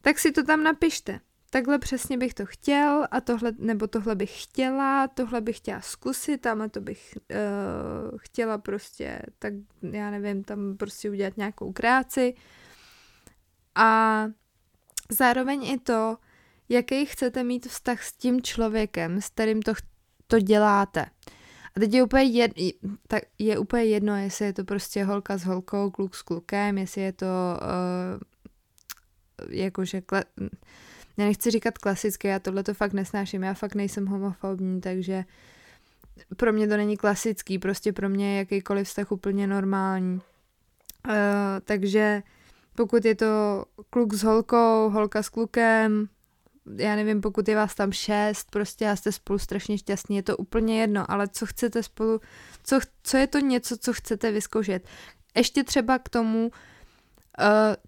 tak 0.00 0.18
si 0.18 0.32
to 0.32 0.42
tam 0.42 0.62
napište. 0.62 1.20
Takhle 1.54 1.78
přesně 1.78 2.18
bych 2.18 2.34
to 2.34 2.46
chtěl 2.46 3.06
a 3.10 3.20
tohle, 3.20 3.52
nebo 3.58 3.86
tohle 3.86 4.14
bych 4.14 4.42
chtěla, 4.42 5.08
tohle 5.08 5.40
bych 5.40 5.56
chtěla 5.56 5.80
zkusit, 5.80 6.40
tam 6.40 6.70
to 6.70 6.80
bych 6.80 7.18
uh, 7.30 8.18
chtěla 8.18 8.58
prostě, 8.58 9.22
tak 9.38 9.52
já 9.82 10.10
nevím, 10.10 10.44
tam 10.44 10.76
prostě 10.76 11.10
udělat 11.10 11.36
nějakou 11.36 11.72
kreaci. 11.72 12.34
A 13.74 14.26
Zároveň 15.10 15.64
i 15.64 15.78
to, 15.78 16.16
jaký 16.68 17.06
chcete 17.06 17.44
mít 17.44 17.66
vztah 17.66 18.02
s 18.02 18.12
tím 18.12 18.42
člověkem, 18.42 19.20
s 19.20 19.28
kterým 19.28 19.62
to, 19.62 19.72
to 20.26 20.40
děláte. 20.40 21.06
A 21.76 21.80
teď 21.80 21.94
je 21.94 22.02
úplně, 22.02 22.22
jed, 22.22 22.52
tak 23.08 23.22
je 23.38 23.58
úplně 23.58 23.84
jedno, 23.84 24.16
jestli 24.16 24.44
je 24.44 24.52
to 24.52 24.64
prostě 24.64 25.04
holka 25.04 25.38
s 25.38 25.44
holkou, 25.44 25.90
kluk 25.90 26.14
s 26.14 26.22
klukem, 26.22 26.78
jestli 26.78 27.00
je 27.02 27.12
to 27.12 27.26
uh, 27.26 28.20
jakože, 29.50 29.98
kla- 29.98 30.48
já 31.16 31.24
nechci 31.24 31.50
říkat 31.50 31.78
klasické, 31.78 32.28
já 32.28 32.38
tohle 32.38 32.62
to 32.62 32.74
fakt 32.74 32.92
nesnáším, 32.92 33.42
já 33.42 33.54
fakt 33.54 33.74
nejsem 33.74 34.06
homofobní, 34.06 34.80
takže 34.80 35.24
pro 36.36 36.52
mě 36.52 36.68
to 36.68 36.76
není 36.76 36.96
klasický, 36.96 37.58
prostě 37.58 37.92
pro 37.92 38.08
mě 38.08 38.32
je 38.32 38.38
jakýkoliv 38.38 38.88
vztah 38.88 39.12
úplně 39.12 39.46
normální. 39.46 40.14
Uh, 41.08 41.12
takže 41.64 42.22
pokud 42.76 43.04
je 43.04 43.14
to 43.14 43.64
kluk 43.90 44.14
s 44.14 44.22
holkou, 44.22 44.90
holka 44.90 45.22
s 45.22 45.28
klukem, 45.28 46.08
já 46.76 46.96
nevím, 46.96 47.20
pokud 47.20 47.48
je 47.48 47.56
vás 47.56 47.74
tam 47.74 47.92
šest, 47.92 48.50
prostě 48.50 48.88
a 48.88 48.96
jste 48.96 49.12
spolu 49.12 49.38
strašně 49.38 49.78
šťastní, 49.78 50.16
je 50.16 50.22
to 50.22 50.36
úplně 50.36 50.80
jedno, 50.80 51.10
ale 51.10 51.28
co 51.28 51.46
chcete 51.46 51.82
spolu, 51.82 52.20
co, 52.64 52.80
co 53.02 53.16
je 53.16 53.26
to 53.26 53.38
něco, 53.38 53.76
co 53.76 53.92
chcete 53.92 54.32
vyzkoušet. 54.32 54.88
Ještě 55.36 55.64
třeba 55.64 55.98
k 55.98 56.08
tomu, 56.08 56.44
uh, 56.46 56.54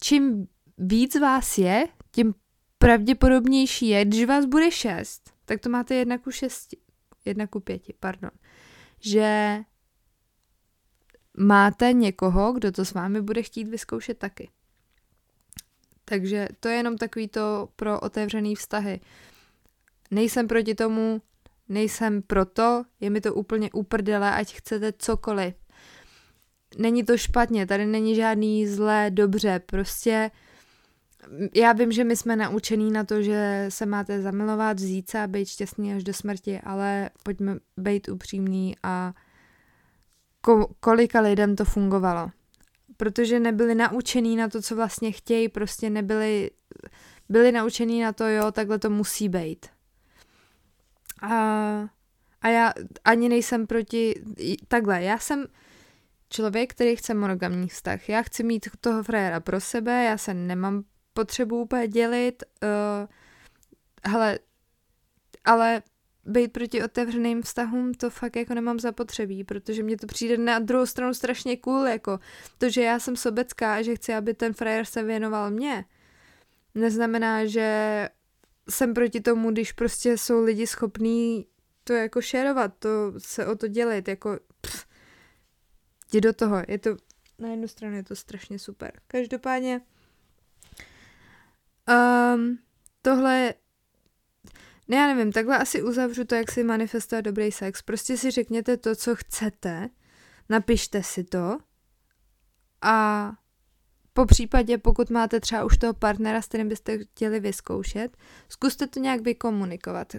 čím 0.03 0.47
víc 0.79 1.21
vás 1.21 1.59
je, 1.59 1.89
tím 2.11 2.35
pravděpodobnější 2.79 3.89
je, 3.89 4.05
když 4.05 4.25
vás 4.25 4.45
bude 4.45 4.71
šest, 4.71 5.33
tak 5.45 5.61
to 5.61 5.69
máte 5.69 5.95
jedna 5.95 6.19
ku 6.19 6.31
šesti, 6.31 6.77
jedna 7.25 7.47
ku 7.47 7.61
pěti, 7.61 7.95
pardon, 8.01 8.31
že 9.01 9.59
máte 11.37 11.93
někoho, 11.93 12.53
kdo 12.53 12.73
to 12.73 12.85
s 12.85 12.93
vámi 12.93 13.23
bude 13.23 13.43
chtít 13.43 13.69
vyzkoušet 13.69 14.19
taky. 14.19 14.51
Takže 16.05 16.49
to 16.61 16.69
je 16.69 16.77
jenom 16.77 16.97
takový 16.97 17.29
to 17.29 17.69
pro 17.77 18.01
otevřený 18.01 18.55
vztahy. 18.55 19.01
Nejsem 20.11 20.49
proti 20.49 20.75
tomu, 20.75 21.23
nejsem 21.69 22.23
proto, 22.23 22.85
je 23.01 23.11
mi 23.11 23.21
to 23.21 23.35
úplně 23.35 23.71
uprdele, 23.73 24.35
ať 24.35 24.55
chcete 24.55 24.93
cokoliv. 24.99 25.55
Není 26.79 27.05
to 27.05 27.19
špatně, 27.19 27.67
tady 27.67 27.87
není 27.87 28.15
žádný 28.15 28.67
zlé, 28.67 29.11
dobře, 29.11 29.61
prostě 29.67 30.31
já 31.55 31.73
vím, 31.73 31.93
že 31.93 32.05
my 32.05 32.17
jsme 32.17 32.37
naučení 32.37 32.91
na 32.91 33.05
to, 33.05 33.23
že 33.23 33.67
se 33.69 33.87
máte 33.87 34.23
zamilovat, 34.23 34.77
vzít 34.77 35.11
se 35.11 35.21
a 35.21 35.27
být 35.27 35.49
šťastný 35.49 35.95
až 35.95 36.05
do 36.05 36.15
smrti, 36.15 36.61
ale 36.61 37.11
pojďme 37.23 37.57
být 37.77 38.09
upřímní 38.09 38.77
a 38.83 39.15
ko- 40.45 40.69
kolika 40.81 41.21
lidem 41.21 41.57
to 41.57 41.65
fungovalo 41.65 42.31
protože 42.97 43.41
nebyli 43.41 43.75
naučený 43.75 44.37
na 44.37 44.49
to, 44.49 44.63
co 44.63 44.77
vlastně 44.77 45.13
chtějí, 45.13 45.49
prostě 45.49 45.91
nebyli, 45.91 46.51
byli 47.29 47.53
naučený 47.53 48.03
na 48.03 48.13
to, 48.13 48.25
jo, 48.29 48.53
takhle 48.53 48.79
to 48.79 48.91
musí 48.91 49.29
být. 49.29 49.67
A, 51.23 51.35
a 52.43 52.49
já 52.49 52.73
ani 53.05 53.29
nejsem 53.29 53.67
proti, 53.67 54.23
takhle, 54.69 55.03
já 55.03 55.19
jsem 55.19 55.47
člověk, 56.31 56.75
který 56.75 56.97
chce 56.97 57.15
monogamní 57.15 57.69
vztah. 57.69 58.09
Já 58.09 58.23
chci 58.23 58.43
mít 58.43 58.69
toho 58.81 59.03
frajera 59.03 59.41
pro 59.41 59.61
sebe, 59.61 60.05
já 60.05 60.19
se 60.19 60.35
nemám 60.35 60.85
potřebu 61.17 61.63
úplně 61.63 61.89
dělit, 61.89 62.43
uh, 62.63 63.09
hele, 64.13 64.39
ale 65.45 65.83
být 66.25 66.53
proti 66.53 66.83
otevřeným 66.83 67.43
vztahům, 67.43 67.95
to 67.95 68.11
fakt 68.11 68.37
jako 68.37 68.55
nemám 68.55 68.79
zapotřebí, 68.81 69.45
protože 69.45 69.83
mě 69.83 69.97
to 69.97 70.07
přijde 70.07 70.39
na 70.39 70.59
druhou 70.59 70.87
stranu 70.87 71.15
strašně 71.15 71.57
cool, 71.57 71.87
jako 71.87 72.19
to, 72.59 72.71
že 72.71 72.83
já 72.83 72.99
jsem 72.99 73.17
sobecká 73.17 73.75
a 73.75 73.83
že 73.83 73.97
chci, 73.97 74.15
aby 74.15 74.35
ten 74.35 74.53
frajer 74.53 74.85
se 74.85 75.03
věnoval 75.03 75.51
mně, 75.51 75.85
neznamená, 76.75 77.47
že 77.47 78.09
jsem 78.71 78.95
proti 78.95 79.21
tomu, 79.21 79.51
když 79.51 79.73
prostě 79.73 80.19
jsou 80.19 80.43
lidi 80.43 80.67
schopní 80.67 81.47
to 81.85 81.93
jako 81.93 82.21
šerovat, 82.21 82.75
to 82.79 82.89
se 83.19 83.47
o 83.47 83.57
to 83.57 83.69
dělit, 83.69 84.09
jako 84.09 84.39
pff, 84.61 84.87
jdi 86.13 86.21
do 86.21 86.33
toho, 86.33 86.57
je 86.69 86.79
to, 86.79 86.97
na 87.39 87.49
jednu 87.49 87.69
stranu 87.69 87.97
je 87.97 88.03
to 88.03 88.17
strašně 88.17 88.59
super. 88.59 88.93
Každopádně 89.07 89.81
um, 91.89 92.59
tohle 93.03 93.55
ne, 94.89 94.97
já 94.97 95.07
nevím, 95.07 95.33
takhle 95.33 95.59
asi 95.59 95.83
uzavřu 95.83 96.25
to, 96.25 96.35
jak 96.35 96.53
si 96.53 96.65
manifestovat 96.65 97.25
dobrý 97.25 97.53
sex. 97.53 97.83
Prostě 97.83 98.17
si 98.17 98.31
řekněte 98.31 98.77
to, 98.77 98.97
co 98.97 99.17
chcete, 99.17 99.89
napište 100.49 101.03
si 101.03 101.25
to 101.25 101.59
a 102.83 103.33
po 104.13 104.27
případě, 104.27 104.79
pokud 104.79 105.11
máte 105.11 105.41
třeba 105.41 105.65
už 105.65 105.79
toho 105.79 105.95
partnera, 105.95 106.43
s 106.43 106.47
kterým 106.47 106.69
byste 106.69 106.99
chtěli 106.99 107.41
vyzkoušet, 107.41 108.17
zkuste 108.49 108.87
to 108.87 109.01
nějak 109.01 109.21
vykomunikovat. 109.21 110.13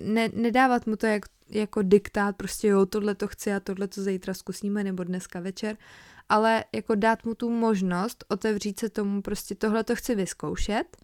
Ne, 0.00 0.28
nedávat 0.34 0.86
mu 0.86 0.96
to 0.96 1.06
jak, 1.06 1.22
jako 1.48 1.82
diktát, 1.82 2.36
prostě 2.36 2.68
jo, 2.68 2.86
tohle 2.86 3.14
to 3.14 3.28
chci 3.28 3.52
a 3.52 3.60
tohle 3.60 3.88
to 3.88 4.02
zítra 4.02 4.34
zkusíme, 4.34 4.84
nebo 4.84 5.04
dneska 5.04 5.40
večer, 5.40 5.76
ale 6.28 6.64
jako 6.72 6.94
dát 6.94 7.24
mu 7.24 7.34
tu 7.34 7.50
možnost 7.50 8.24
otevřít 8.28 8.80
se 8.80 8.88
tomu, 8.88 9.22
prostě 9.22 9.54
tohle 9.54 9.84
to 9.84 9.96
chci 9.96 10.14
vyzkoušet 10.14 10.96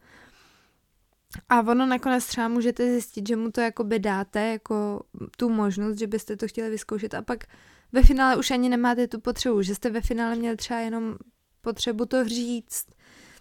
a 1.48 1.60
ono 1.60 1.86
nakonec 1.86 2.26
třeba 2.26 2.48
můžete 2.48 2.92
zjistit, 2.92 3.28
že 3.28 3.36
mu 3.36 3.50
to 3.50 3.60
jakoby 3.60 3.98
dáte 3.98 4.46
jako 4.46 5.02
tu 5.36 5.48
možnost, 5.48 5.98
že 5.98 6.06
byste 6.06 6.36
to 6.36 6.48
chtěli 6.48 6.70
vyzkoušet 6.70 7.14
a 7.14 7.22
pak 7.22 7.44
ve 7.92 8.02
finále 8.02 8.36
už 8.36 8.50
ani 8.50 8.68
nemáte 8.68 9.08
tu 9.08 9.20
potřebu, 9.20 9.62
že 9.62 9.74
jste 9.74 9.90
ve 9.90 10.00
finále 10.00 10.36
měli 10.36 10.56
třeba 10.56 10.80
jenom 10.80 11.16
potřebu 11.60 12.06
to 12.06 12.24
říct, 12.24 12.86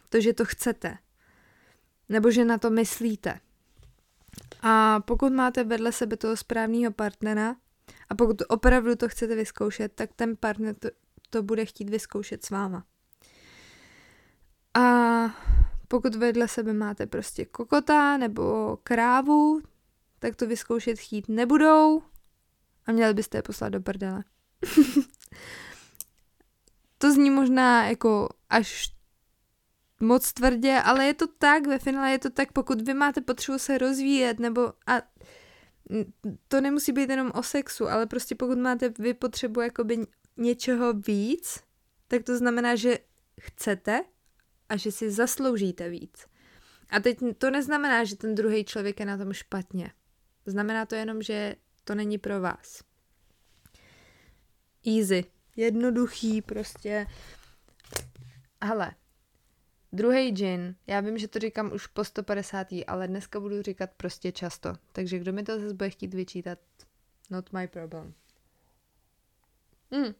to, 0.09 0.21
že 0.21 0.33
to 0.33 0.45
chcete, 0.45 0.97
nebo 2.09 2.31
že 2.31 2.45
na 2.45 2.57
to 2.57 2.69
myslíte. 2.69 3.39
A 4.61 4.99
pokud 4.99 5.33
máte 5.33 5.63
vedle 5.63 5.91
sebe 5.91 6.17
toho 6.17 6.37
správného 6.37 6.91
partnera 6.91 7.55
a 8.09 8.15
pokud 8.15 8.41
opravdu 8.47 8.95
to 8.95 9.09
chcete 9.09 9.35
vyzkoušet, 9.35 9.91
tak 9.95 10.09
ten 10.15 10.37
partner 10.37 10.75
to, 10.75 10.89
to 11.29 11.43
bude 11.43 11.65
chtít 11.65 11.89
vyzkoušet 11.89 12.45
s 12.45 12.49
váma. 12.49 12.83
A 14.73 14.81
pokud 15.91 16.15
vedle 16.15 16.47
sebe 16.47 16.73
máte 16.73 17.05
prostě 17.05 17.45
kokota 17.45 18.17
nebo 18.17 18.77
krávu, 18.83 19.61
tak 20.19 20.35
to 20.35 20.47
vyzkoušet 20.47 20.99
chtít 20.99 21.29
nebudou 21.29 22.01
a 22.85 22.91
měli 22.91 23.13
byste 23.13 23.37
je 23.37 23.41
poslat 23.41 23.69
do 23.69 23.81
prdele. 23.81 24.23
to 26.97 27.11
zní 27.11 27.29
možná 27.29 27.87
jako 27.87 28.29
až 28.49 28.95
moc 29.99 30.33
tvrdě, 30.33 30.81
ale 30.83 31.05
je 31.05 31.13
to 31.13 31.27
tak, 31.27 31.67
ve 31.67 31.79
finále 31.79 32.11
je 32.11 32.19
to 32.19 32.29
tak, 32.29 32.51
pokud 32.51 32.81
vy 32.81 32.93
máte 32.93 33.21
potřebu 33.21 33.59
se 33.59 33.77
rozvíjet, 33.77 34.39
nebo 34.39 34.73
a 34.87 35.01
to 36.47 36.61
nemusí 36.61 36.91
být 36.91 37.09
jenom 37.09 37.31
o 37.35 37.43
sexu, 37.43 37.89
ale 37.89 38.05
prostě 38.05 38.35
pokud 38.35 38.57
máte 38.57 38.93
vy 38.99 39.13
potřebu 39.13 39.61
jakoby 39.61 40.07
něčeho 40.37 40.93
víc, 40.93 41.63
tak 42.07 42.23
to 42.23 42.37
znamená, 42.37 42.75
že 42.75 42.97
chcete 43.39 44.03
a 44.69 44.77
že 44.77 44.91
si 44.91 45.11
zasloužíte 45.11 45.89
víc. 45.89 46.27
A 46.89 46.99
teď 46.99 47.19
to 47.37 47.49
neznamená, 47.49 48.03
že 48.03 48.15
ten 48.15 48.35
druhý 48.35 48.65
člověk 48.65 48.99
je 48.99 49.05
na 49.05 49.17
tom 49.17 49.33
špatně. 49.33 49.91
Znamená 50.45 50.85
to 50.85 50.95
jenom, 50.95 51.21
že 51.21 51.55
to 51.83 51.95
není 51.95 52.17
pro 52.17 52.41
vás. 52.41 52.83
Easy. 54.97 55.25
Jednoduchý 55.55 56.41
prostě. 56.41 57.07
Hele, 58.63 58.91
druhý 59.91 60.31
gin, 60.31 60.75
já 60.87 60.99
vím, 60.99 61.17
že 61.17 61.27
to 61.27 61.39
říkám 61.39 61.71
už 61.73 61.87
po 61.87 62.03
150. 62.03 62.67
ale 62.87 63.07
dneska 63.07 63.39
budu 63.39 63.61
říkat 63.61 63.89
prostě 63.97 64.31
často. 64.31 64.73
Takže 64.91 65.19
kdo 65.19 65.33
mi 65.33 65.43
to 65.43 65.59
zase 65.59 65.73
bude 65.73 65.89
chtít 65.89 66.13
vyčítat, 66.13 66.59
not 67.29 67.53
my 67.53 67.67
problem. 67.67 68.13
Hmm. 69.91 70.13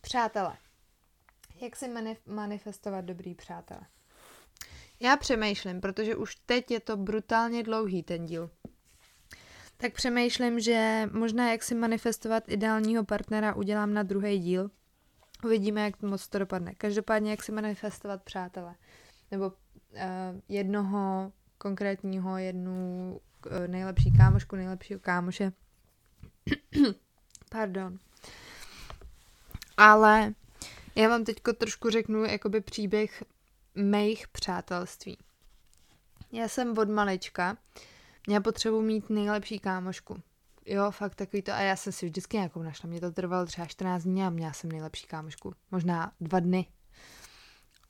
Přátelé, 0.00 0.56
jak 1.60 1.76
si 1.76 1.88
manif- 1.88 2.16
manifestovat 2.26 3.04
dobrý 3.04 3.34
přátelé? 3.34 3.80
Já 5.00 5.16
přemýšlím, 5.16 5.80
protože 5.80 6.16
už 6.16 6.34
teď 6.34 6.70
je 6.70 6.80
to 6.80 6.96
brutálně 6.96 7.62
dlouhý 7.62 8.02
ten 8.02 8.26
díl. 8.26 8.50
Tak 9.76 9.92
přemýšlím, 9.92 10.60
že 10.60 11.08
možná 11.12 11.50
jak 11.50 11.62
si 11.62 11.74
manifestovat 11.74 12.44
ideálního 12.48 13.04
partnera 13.04 13.54
udělám 13.54 13.94
na 13.94 14.02
druhý 14.02 14.38
díl. 14.38 14.70
Uvidíme, 15.44 15.80
jak 15.80 16.02
moc 16.02 16.28
to 16.28 16.38
dopadne. 16.38 16.74
Každopádně, 16.74 17.30
jak 17.30 17.42
si 17.42 17.52
manifestovat 17.52 18.22
přátele. 18.22 18.74
Nebo 19.30 19.46
uh, 19.46 19.52
jednoho 20.48 21.32
konkrétního, 21.58 22.38
jednu 22.38 23.20
uh, 23.46 23.66
nejlepší 23.66 24.12
kámošku, 24.16 24.56
nejlepšího 24.56 25.00
kámoše. 25.00 25.52
Pardon. 27.50 27.98
Ale 29.76 30.34
já 30.94 31.08
vám 31.08 31.24
teď 31.24 31.36
trošku 31.58 31.90
řeknu 31.90 32.24
jakoby 32.24 32.60
příběh 32.60 33.24
mých 33.74 34.28
přátelství. 34.28 35.18
Já 36.32 36.48
jsem 36.48 36.78
od 36.78 36.88
malička 36.88 37.56
měla 38.26 38.42
potřebu 38.42 38.80
mít 38.80 39.10
nejlepší 39.10 39.58
kámošku. 39.58 40.22
Jo, 40.66 40.90
fakt 40.90 41.14
takový 41.14 41.42
to. 41.42 41.52
A 41.52 41.60
já 41.60 41.76
jsem 41.76 41.92
si 41.92 42.06
vždycky 42.06 42.36
nějakou 42.36 42.62
našla. 42.62 42.88
Mě 42.88 43.00
to 43.00 43.12
trvalo 43.12 43.46
třeba 43.46 43.66
14 43.66 44.02
dní 44.02 44.22
a 44.22 44.30
měla 44.30 44.52
jsem 44.52 44.72
nejlepší 44.72 45.06
kámošku. 45.06 45.54
Možná 45.70 46.12
dva 46.20 46.40
dny. 46.40 46.66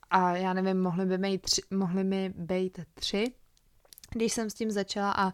A 0.09 0.35
já 0.35 0.53
nevím, 0.53 0.81
mohly 0.81 1.05
by, 1.05 1.17
mít 1.17 1.41
tři, 1.41 1.61
mohly 1.71 2.03
mi 2.03 2.33
být 2.35 2.79
tři, 2.93 3.31
když 4.11 4.33
jsem 4.33 4.49
s 4.49 4.53
tím 4.53 4.71
začala 4.71 5.11
a 5.11 5.33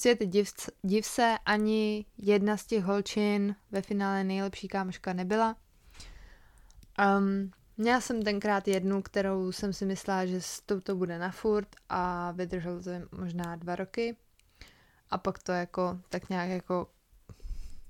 Světe 0.00 0.26
div, 0.26 0.50
div 0.82 1.06
se, 1.06 1.38
ani 1.46 2.06
jedna 2.18 2.56
z 2.56 2.66
těch 2.66 2.84
holčin 2.84 3.56
ve 3.70 3.82
finále 3.82 4.24
nejlepší 4.24 4.68
kámoška 4.68 5.12
nebyla. 5.12 5.56
Um, 6.98 7.50
měla 7.76 8.00
jsem 8.00 8.22
tenkrát 8.22 8.68
jednu, 8.68 9.02
kterou 9.02 9.52
jsem 9.52 9.72
si 9.72 9.86
myslela, 9.86 10.26
že 10.26 10.40
s 10.40 10.60
touto 10.60 10.96
bude 10.96 11.18
na 11.18 11.30
furt 11.30 11.68
a 11.88 12.32
vydrželo 12.32 12.82
to 12.82 12.90
možná 13.12 13.56
dva 13.56 13.76
roky. 13.76 14.16
A 15.10 15.18
pak 15.18 15.38
to 15.38 15.52
jako 15.52 16.00
tak 16.08 16.28
nějak 16.28 16.48
jako 16.50 16.90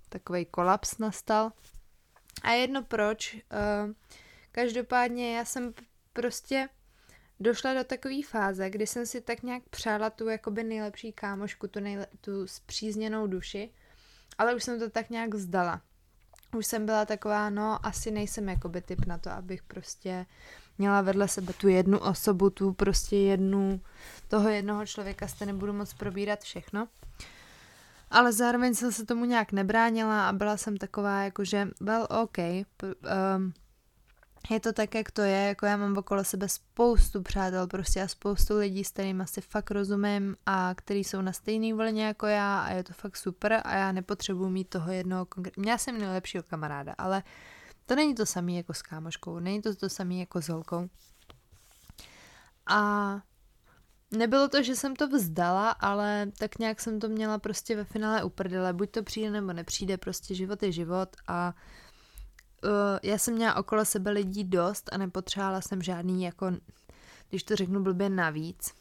takový 0.08 0.44
kolaps 0.44 0.98
nastal. 0.98 1.52
A 2.42 2.50
jedno 2.50 2.82
proč. 2.82 3.34
Uh, 3.34 3.92
každopádně 4.52 5.36
já 5.36 5.44
jsem 5.44 5.74
prostě 6.12 6.68
došla 7.40 7.74
do 7.74 7.84
takové 7.84 8.22
fáze, 8.22 8.70
kdy 8.70 8.86
jsem 8.86 9.06
si 9.06 9.20
tak 9.20 9.42
nějak 9.42 9.62
přála 9.70 10.10
tu 10.10 10.28
jakoby 10.28 10.64
nejlepší 10.64 11.12
kámošku, 11.12 11.68
tu, 11.68 11.80
nejle- 11.80 12.06
tu 12.20 12.46
zpřízněnou 12.46 13.26
duši, 13.26 13.70
ale 14.38 14.54
už 14.54 14.64
jsem 14.64 14.78
to 14.78 14.90
tak 14.90 15.10
nějak 15.10 15.34
vzdala. 15.34 15.82
Už 16.56 16.66
jsem 16.66 16.86
byla 16.86 17.04
taková, 17.04 17.50
no 17.50 17.86
asi 17.86 18.10
nejsem 18.10 18.48
jakoby 18.48 18.80
typ 18.80 19.06
na 19.06 19.18
to, 19.18 19.30
abych 19.30 19.62
prostě 19.62 20.26
měla 20.78 21.00
vedle 21.00 21.28
sebe 21.28 21.52
tu 21.52 21.68
jednu 21.68 21.98
osobu, 21.98 22.50
tu 22.50 22.72
prostě 22.72 23.16
jednu, 23.16 23.80
toho 24.28 24.48
jednoho 24.48 24.86
člověka 24.86 25.28
jste 25.28 25.46
nebudu 25.46 25.72
moc 25.72 25.94
probírat 25.94 26.40
všechno. 26.40 26.88
Ale 28.10 28.32
zároveň 28.32 28.74
jsem 28.74 28.92
se 28.92 29.06
tomu 29.06 29.24
nějak 29.24 29.52
nebránila 29.52 30.28
a 30.28 30.32
byla 30.32 30.56
jsem 30.56 30.76
taková, 30.76 31.22
jakože, 31.22 31.68
well, 31.80 32.06
OK, 32.22 32.38
um, 32.38 33.52
je 34.50 34.60
to 34.60 34.72
tak, 34.72 34.94
jak 34.94 35.10
to 35.10 35.22
je, 35.22 35.46
jako 35.46 35.66
já 35.66 35.76
mám 35.76 35.96
okolo 35.96 36.24
sebe 36.24 36.48
spoustu 36.48 37.22
přátel 37.22 37.66
prostě 37.66 38.02
a 38.02 38.08
spoustu 38.08 38.58
lidí, 38.58 38.84
s 38.84 38.90
kterými 38.90 39.26
si 39.26 39.40
fakt 39.40 39.70
rozumím 39.70 40.36
a 40.46 40.74
který 40.74 41.04
jsou 41.04 41.20
na 41.20 41.32
stejné 41.32 41.74
vlně 41.74 42.06
jako 42.06 42.26
já 42.26 42.60
a 42.60 42.70
je 42.70 42.84
to 42.84 42.92
fakt 42.92 43.16
super 43.16 43.60
a 43.64 43.76
já 43.76 43.92
nepotřebuji 43.92 44.48
mít 44.50 44.68
toho 44.68 44.92
jednoho 44.92 45.26
konkrétního, 45.26 45.62
měla 45.62 45.78
jsem 45.78 45.98
nejlepšího 45.98 46.42
kamaráda, 46.42 46.94
ale 46.98 47.22
to 47.86 47.94
není 47.94 48.14
to 48.14 48.26
samé 48.26 48.52
jako 48.52 48.74
s 48.74 48.82
kámoškou, 48.82 49.38
není 49.38 49.62
to 49.62 49.74
to 49.74 49.88
samé 49.88 50.14
jako 50.14 50.42
s 50.42 50.48
holkou. 50.48 50.88
A 52.66 53.20
nebylo 54.10 54.48
to, 54.48 54.62
že 54.62 54.76
jsem 54.76 54.96
to 54.96 55.08
vzdala, 55.08 55.70
ale 55.70 56.26
tak 56.38 56.58
nějak 56.58 56.80
jsem 56.80 57.00
to 57.00 57.08
měla 57.08 57.38
prostě 57.38 57.76
ve 57.76 57.84
finále 57.84 58.24
uprdele, 58.24 58.72
buď 58.72 58.90
to 58.90 59.02
přijde 59.02 59.30
nebo 59.30 59.52
nepřijde, 59.52 59.96
prostě 59.96 60.34
život 60.34 60.62
je 60.62 60.72
život 60.72 61.16
a 61.26 61.48
uh, 61.48 61.87
já 63.02 63.18
jsem 63.18 63.34
měla 63.34 63.54
okolo 63.54 63.84
sebe 63.84 64.10
lidí 64.10 64.44
dost 64.44 64.88
a 64.92 64.98
nepotřebovala 64.98 65.60
jsem 65.60 65.82
žádný 65.82 66.24
jako, 66.24 66.52
když 67.28 67.42
to 67.42 67.56
řeknu 67.56 67.82
blbě, 67.82 68.08
navíc. 68.08 68.74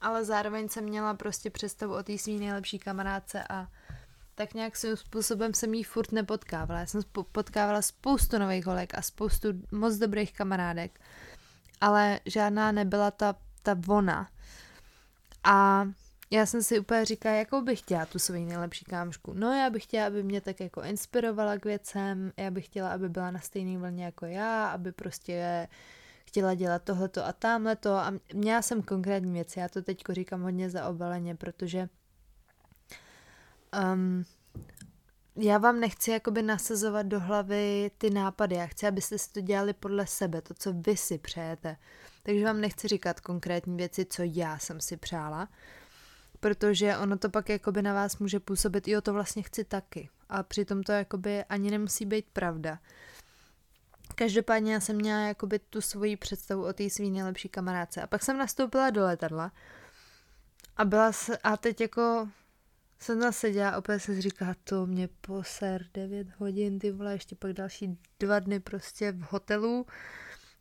Ale 0.00 0.24
zároveň 0.24 0.68
jsem 0.68 0.84
měla 0.84 1.14
prostě 1.14 1.50
představu 1.50 1.94
o 1.94 2.02
té 2.02 2.18
svý 2.18 2.38
nejlepší 2.38 2.78
kamarádce 2.78 3.44
a 3.50 3.68
tak 4.34 4.54
nějak 4.54 4.76
svým 4.76 4.96
způsobem 4.96 5.54
jsem 5.54 5.74
jí 5.74 5.84
furt 5.84 6.12
nepotkávala. 6.12 6.80
Já 6.80 6.86
jsem 6.86 7.02
potkávala 7.32 7.82
spoustu 7.82 8.38
nových 8.38 8.66
holek 8.66 8.98
a 8.98 9.02
spoustu 9.02 9.48
moc 9.72 9.94
dobrých 9.94 10.32
kamarádek, 10.32 11.00
ale 11.80 12.20
žádná 12.26 12.72
nebyla 12.72 13.10
ta, 13.10 13.34
ta 13.62 13.74
vona. 13.74 14.28
A 15.44 15.86
já 16.30 16.46
jsem 16.46 16.62
si 16.62 16.78
úplně 16.78 17.04
říkala, 17.04 17.34
jakou 17.34 17.62
bych 17.62 17.78
chtěla 17.78 18.06
tu 18.06 18.18
svoji 18.18 18.44
nejlepší 18.44 18.84
kámošku. 18.84 19.32
No 19.34 19.52
já 19.52 19.70
bych 19.70 19.82
chtěla, 19.82 20.06
aby 20.06 20.22
mě 20.22 20.40
tak 20.40 20.60
jako 20.60 20.82
inspirovala 20.82 21.58
k 21.58 21.64
věcem, 21.64 22.32
já 22.36 22.50
bych 22.50 22.64
chtěla, 22.64 22.92
aby 22.92 23.08
byla 23.08 23.30
na 23.30 23.40
stejné 23.40 23.78
vlně 23.78 24.04
jako 24.04 24.26
já, 24.26 24.68
aby 24.68 24.92
prostě 24.92 25.68
chtěla 26.24 26.54
dělat 26.54 26.82
tohleto 26.82 27.26
a 27.26 27.32
tamhleto 27.32 27.94
a 27.94 28.12
měla 28.34 28.62
jsem 28.62 28.82
konkrétní 28.82 29.32
věci, 29.32 29.60
já 29.60 29.68
to 29.68 29.82
teď 29.82 30.02
říkám 30.10 30.42
hodně 30.42 30.70
zaobaleně, 30.70 31.34
protože 31.34 31.88
um, 33.94 34.24
já 35.36 35.58
vám 35.58 35.80
nechci 35.80 36.10
jakoby 36.10 36.42
nasazovat 36.42 37.06
do 37.06 37.20
hlavy 37.20 37.90
ty 37.98 38.10
nápady, 38.10 38.56
já 38.56 38.66
chci, 38.66 38.86
abyste 38.86 39.18
si 39.18 39.32
to 39.32 39.40
dělali 39.40 39.72
podle 39.72 40.06
sebe, 40.06 40.42
to, 40.42 40.54
co 40.54 40.72
vy 40.72 40.96
si 40.96 41.18
přejete. 41.18 41.76
Takže 42.22 42.44
vám 42.44 42.60
nechci 42.60 42.88
říkat 42.88 43.20
konkrétní 43.20 43.76
věci, 43.76 44.04
co 44.04 44.22
já 44.24 44.58
jsem 44.58 44.80
si 44.80 44.96
přála, 44.96 45.48
protože 46.40 46.96
ono 46.96 47.18
to 47.18 47.30
pak 47.30 47.48
jakoby 47.48 47.82
na 47.82 47.94
vás 47.94 48.18
může 48.18 48.40
působit, 48.40 48.88
jo, 48.88 49.00
to 49.00 49.12
vlastně 49.12 49.42
chci 49.42 49.64
taky. 49.64 50.08
A 50.28 50.42
přitom 50.42 50.82
to 50.82 50.92
jakoby 50.92 51.44
ani 51.44 51.70
nemusí 51.70 52.06
být 52.06 52.26
pravda. 52.32 52.78
Každopádně 54.14 54.72
já 54.72 54.80
jsem 54.80 54.96
měla 54.96 55.20
jakoby 55.20 55.58
tu 55.58 55.80
svoji 55.80 56.16
představu 56.16 56.64
o 56.64 56.72
té 56.72 56.90
svý 56.90 57.10
nejlepší 57.10 57.48
kamarádce. 57.48 58.02
A 58.02 58.06
pak 58.06 58.24
jsem 58.24 58.38
nastoupila 58.38 58.90
do 58.90 59.02
letadla 59.04 59.52
a 60.76 60.84
byla 60.84 61.12
se, 61.12 61.38
a 61.38 61.56
teď 61.56 61.80
jako 61.80 62.28
jsem 62.98 63.20
tam 63.20 63.32
seděla 63.32 63.70
a 63.70 63.78
opět 63.78 64.00
se 64.00 64.20
říká, 64.20 64.54
to 64.64 64.86
mě 64.86 65.08
poser 65.20 65.86
9 65.94 66.26
hodin, 66.38 66.78
ty 66.78 66.90
vole, 66.90 67.12
ještě 67.12 67.36
pak 67.36 67.52
další 67.52 67.98
dva 68.20 68.38
dny 68.38 68.60
prostě 68.60 69.12
v 69.12 69.20
hotelu. 69.20 69.86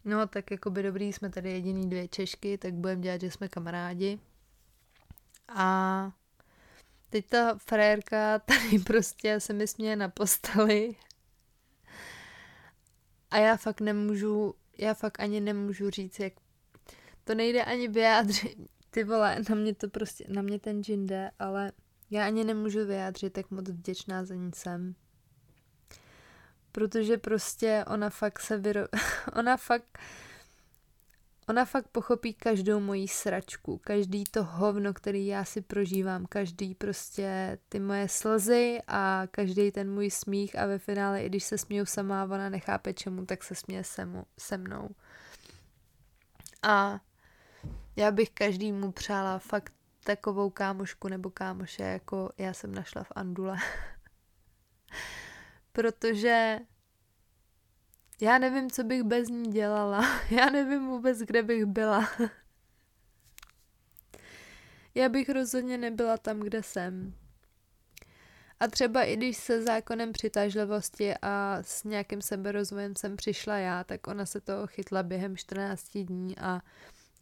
No 0.05 0.27
tak 0.27 0.51
jako 0.51 0.69
by 0.69 0.83
dobrý, 0.83 1.13
jsme 1.13 1.29
tady 1.29 1.51
jediný 1.51 1.89
dvě 1.89 2.07
Češky, 2.07 2.57
tak 2.57 2.73
budeme 2.73 3.01
dělat, 3.01 3.21
že 3.21 3.31
jsme 3.31 3.47
kamarádi. 3.47 4.19
A 5.47 6.11
teď 7.09 7.27
ta 7.27 7.57
frérka 7.57 8.39
tady 8.39 8.79
prostě 8.85 9.39
se 9.39 9.53
mi 9.53 9.67
směje 9.67 9.95
na 9.95 10.09
posteli 10.09 10.95
a 13.31 13.37
já 13.37 13.57
fakt 13.57 13.81
nemůžu, 13.81 14.55
já 14.77 14.93
fakt 14.93 15.19
ani 15.19 15.39
nemůžu 15.39 15.89
říct, 15.89 16.19
jak 16.19 16.33
to 17.23 17.35
nejde 17.35 17.63
ani 17.63 17.87
vyjádřit. 17.87 18.57
Ty 18.89 19.03
vole, 19.03 19.37
na 19.49 19.55
mě 19.55 19.75
to 19.75 19.89
prostě, 19.89 20.25
na 20.27 20.41
mě 20.41 20.59
ten 20.59 20.83
džin 20.83 21.05
jde, 21.07 21.31
ale 21.39 21.71
já 22.09 22.25
ani 22.25 22.43
nemůžu 22.43 22.85
vyjádřit, 22.85 23.37
jak 23.37 23.51
moc 23.51 23.69
vděčná 23.69 24.25
za 24.25 24.35
ní 24.35 24.51
jsem. 24.55 24.95
Protože 26.71 27.17
prostě 27.17 27.85
ona 27.87 28.09
fakt 28.09 28.39
se 28.39 28.57
vyro... 28.57 28.81
ona 29.35 29.57
fakt 29.57 29.99
Ona 31.49 31.65
fakt 31.65 31.87
pochopí 31.87 32.33
každou 32.33 32.79
moji 32.79 33.07
sračku, 33.07 33.77
každý 33.77 34.23
to 34.23 34.43
hovno, 34.43 34.93
který 34.93 35.27
já 35.27 35.45
si 35.45 35.61
prožívám, 35.61 36.25
každý 36.25 36.75
prostě 36.75 37.59
ty 37.69 37.79
moje 37.79 38.09
slzy 38.09 38.79
a 38.87 39.23
každý 39.31 39.71
ten 39.71 39.93
můj 39.93 40.11
smích 40.11 40.59
a 40.59 40.65
ve 40.65 40.79
finále, 40.79 41.23
i 41.23 41.29
když 41.29 41.43
se 41.43 41.57
směju 41.57 41.85
sama, 41.85 42.23
ona 42.23 42.49
nechápe 42.49 42.93
čemu, 42.93 43.25
tak 43.25 43.43
se 43.43 43.55
směje 43.55 43.83
se, 43.83 44.05
mu, 44.05 44.25
se 44.39 44.57
mnou. 44.57 44.89
A 46.63 46.99
já 47.95 48.11
bych 48.11 48.29
každému 48.29 48.91
přála 48.91 49.39
fakt 49.39 49.73
takovou 50.03 50.49
kámošku 50.49 51.07
nebo 51.07 51.29
kámoše, 51.29 51.83
jako 51.83 52.29
já 52.37 52.53
jsem 52.53 52.75
našla 52.75 53.03
v 53.03 53.11
Andule. 53.15 53.57
Protože 55.71 56.59
já 58.21 58.37
nevím, 58.37 58.71
co 58.71 58.83
bych 58.83 59.03
bez 59.03 59.29
ní 59.29 59.51
dělala. 59.51 60.05
Já 60.31 60.49
nevím 60.49 60.87
vůbec, 60.87 61.19
kde 61.19 61.43
bych 61.43 61.65
byla. 61.65 62.09
Já 64.95 65.09
bych 65.09 65.29
rozhodně 65.29 65.77
nebyla 65.77 66.17
tam, 66.17 66.39
kde 66.39 66.63
jsem. 66.63 67.13
A 68.59 68.67
třeba 68.67 69.03
i 69.03 69.15
když 69.15 69.37
se 69.37 69.63
zákonem 69.63 70.13
přitažlivosti 70.13 71.13
a 71.21 71.57
s 71.61 71.83
nějakým 71.83 72.21
seberozvojem 72.21 72.95
jsem 72.95 73.15
přišla 73.15 73.57
já, 73.57 73.83
tak 73.83 74.07
ona 74.07 74.25
se 74.25 74.41
toho 74.41 74.67
chytla 74.67 75.03
během 75.03 75.37
14 75.37 75.97
dní 75.97 76.37
a 76.37 76.61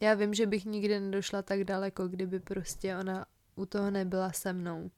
já 0.00 0.14
vím, 0.14 0.34
že 0.34 0.46
bych 0.46 0.64
nikdy 0.64 1.00
nedošla 1.00 1.42
tak 1.42 1.64
daleko, 1.64 2.08
kdyby 2.08 2.40
prostě 2.40 2.96
ona 2.96 3.26
u 3.56 3.66
toho 3.66 3.90
nebyla 3.90 4.32
se 4.32 4.52
mnou. 4.52 4.90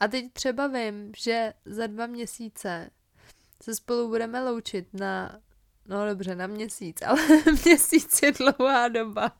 A 0.00 0.08
teď 0.08 0.32
třeba 0.32 0.66
vím, 0.66 1.12
že 1.16 1.52
za 1.64 1.86
dva 1.86 2.06
měsíce 2.06 2.90
se 3.62 3.74
spolu 3.74 4.08
budeme 4.08 4.44
loučit 4.44 4.88
na, 4.92 5.40
no 5.86 6.06
dobře, 6.08 6.34
na 6.34 6.46
měsíc, 6.46 7.02
ale 7.06 7.22
měsíc 7.64 8.22
je 8.22 8.32
dlouhá 8.32 8.88
doba. 8.88 9.32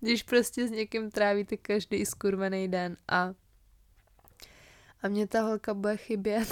Když 0.00 0.22
prostě 0.22 0.68
s 0.68 0.70
někým 0.70 1.10
trávíte 1.10 1.56
každý 1.56 2.06
skurvený 2.06 2.68
den 2.68 2.96
a 3.08 3.34
a 5.02 5.08
mě 5.08 5.26
ta 5.26 5.42
holka 5.42 5.74
bude 5.74 5.96
chybět. 5.96 6.48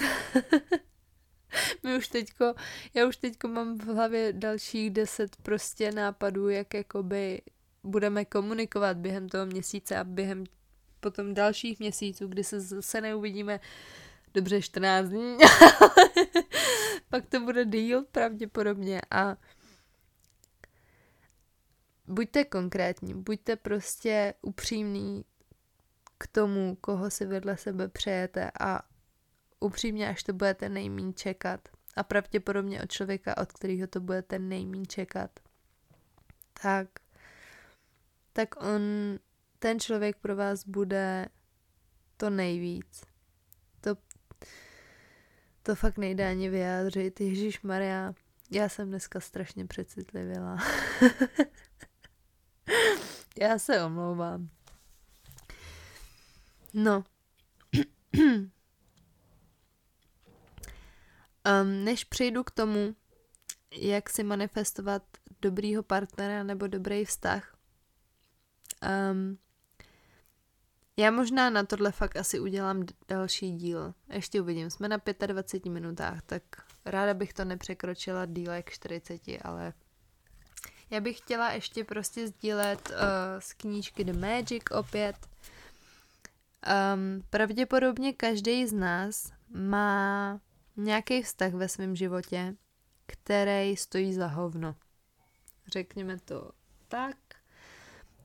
My 1.82 1.96
už 1.96 2.08
teďko, 2.08 2.54
já 2.94 3.06
už 3.06 3.16
teďko 3.16 3.48
mám 3.48 3.78
v 3.78 3.84
hlavě 3.86 4.32
dalších 4.32 4.90
deset 4.90 5.36
prostě 5.36 5.92
nápadů, 5.92 6.48
jak 6.48 6.74
jakoby 6.74 7.42
budeme 7.82 8.24
komunikovat 8.24 8.96
během 8.96 9.28
toho 9.28 9.46
měsíce 9.46 9.96
a 9.96 10.04
během 10.04 10.44
potom 11.00 11.34
dalších 11.34 11.78
měsíců, 11.78 12.26
kdy 12.28 12.44
se 12.44 12.60
zase 12.60 13.00
neuvidíme 13.00 13.60
dobře 14.36 14.62
14 14.62 15.08
dní, 15.08 15.38
pak 17.08 17.26
to 17.26 17.40
bude 17.40 17.64
díl 17.64 18.04
pravděpodobně 18.12 19.00
a 19.10 19.36
buďte 22.06 22.44
konkrétní, 22.44 23.14
buďte 23.14 23.56
prostě 23.56 24.34
upřímný 24.42 25.24
k 26.18 26.26
tomu, 26.26 26.76
koho 26.80 27.10
si 27.10 27.26
vedle 27.26 27.56
sebe 27.56 27.88
přejete 27.88 28.50
a 28.60 28.82
upřímně, 29.60 30.08
až 30.08 30.22
to 30.22 30.32
budete 30.32 30.68
nejmín 30.68 31.14
čekat. 31.14 31.68
A 31.96 32.02
pravděpodobně 32.02 32.82
od 32.82 32.92
člověka, 32.92 33.36
od 33.36 33.52
kterého 33.52 33.86
to 33.86 34.00
budete 34.00 34.38
nejmín 34.38 34.86
čekat, 34.86 35.30
tak, 36.62 36.88
tak 38.32 38.62
on 38.62 38.82
ten 39.58 39.80
člověk 39.80 40.16
pro 40.16 40.36
vás 40.36 40.66
bude 40.66 41.28
to 42.16 42.30
nejvíc. 42.30 43.15
To, 45.66 45.74
fakt 45.74 45.98
nejde 45.98 46.28
ani 46.28 46.48
vyjádřit. 46.48 47.20
Ježíš 47.20 47.62
Maria, 47.62 48.14
já 48.50 48.68
jsem 48.68 48.88
dneska 48.88 49.20
strašně 49.20 49.66
přecitlivěla. 49.66 50.56
já 53.40 53.58
se 53.58 53.84
omlouvám. 53.84 54.48
No. 56.74 57.04
um, 58.34 58.50
než 61.84 62.04
přejdu 62.04 62.44
k 62.44 62.50
tomu, 62.50 62.96
jak 63.72 64.10
si 64.10 64.24
manifestovat 64.24 65.02
dobrýho 65.42 65.82
partnera 65.82 66.42
nebo 66.42 66.66
dobrý 66.66 67.04
vztah, 67.04 67.56
um, 69.12 69.38
já 70.96 71.10
možná 71.10 71.50
na 71.50 71.62
tohle 71.64 71.92
fakt 71.92 72.16
asi 72.16 72.40
udělám 72.40 72.86
další 73.08 73.52
díl. 73.52 73.94
Ještě 74.08 74.40
uvidím, 74.40 74.70
jsme 74.70 74.88
na 74.88 75.00
25 75.26 75.72
minutách, 75.72 76.22
tak 76.22 76.42
ráda 76.84 77.14
bych 77.14 77.32
to 77.32 77.44
nepřekročila 77.44 78.26
díl 78.26 78.52
jak 78.52 78.70
40, 78.70 79.20
ale 79.42 79.72
já 80.90 81.00
bych 81.00 81.18
chtěla 81.18 81.52
ještě 81.52 81.84
prostě 81.84 82.28
sdílet 82.28 82.90
uh, 82.90 82.96
z 83.38 83.52
knížky 83.52 84.04
The 84.04 84.18
Magic 84.18 84.62
opět. 84.70 85.16
Um, 86.94 87.22
pravděpodobně 87.30 88.12
každý 88.12 88.66
z 88.66 88.72
nás 88.72 89.32
má 89.48 90.40
nějaký 90.76 91.22
vztah 91.22 91.52
ve 91.52 91.68
svém 91.68 91.96
životě, 91.96 92.54
který 93.06 93.76
stojí 93.76 94.14
za 94.14 94.26
hovno. 94.26 94.76
Řekněme 95.66 96.18
to 96.18 96.50
tak. 96.88 97.16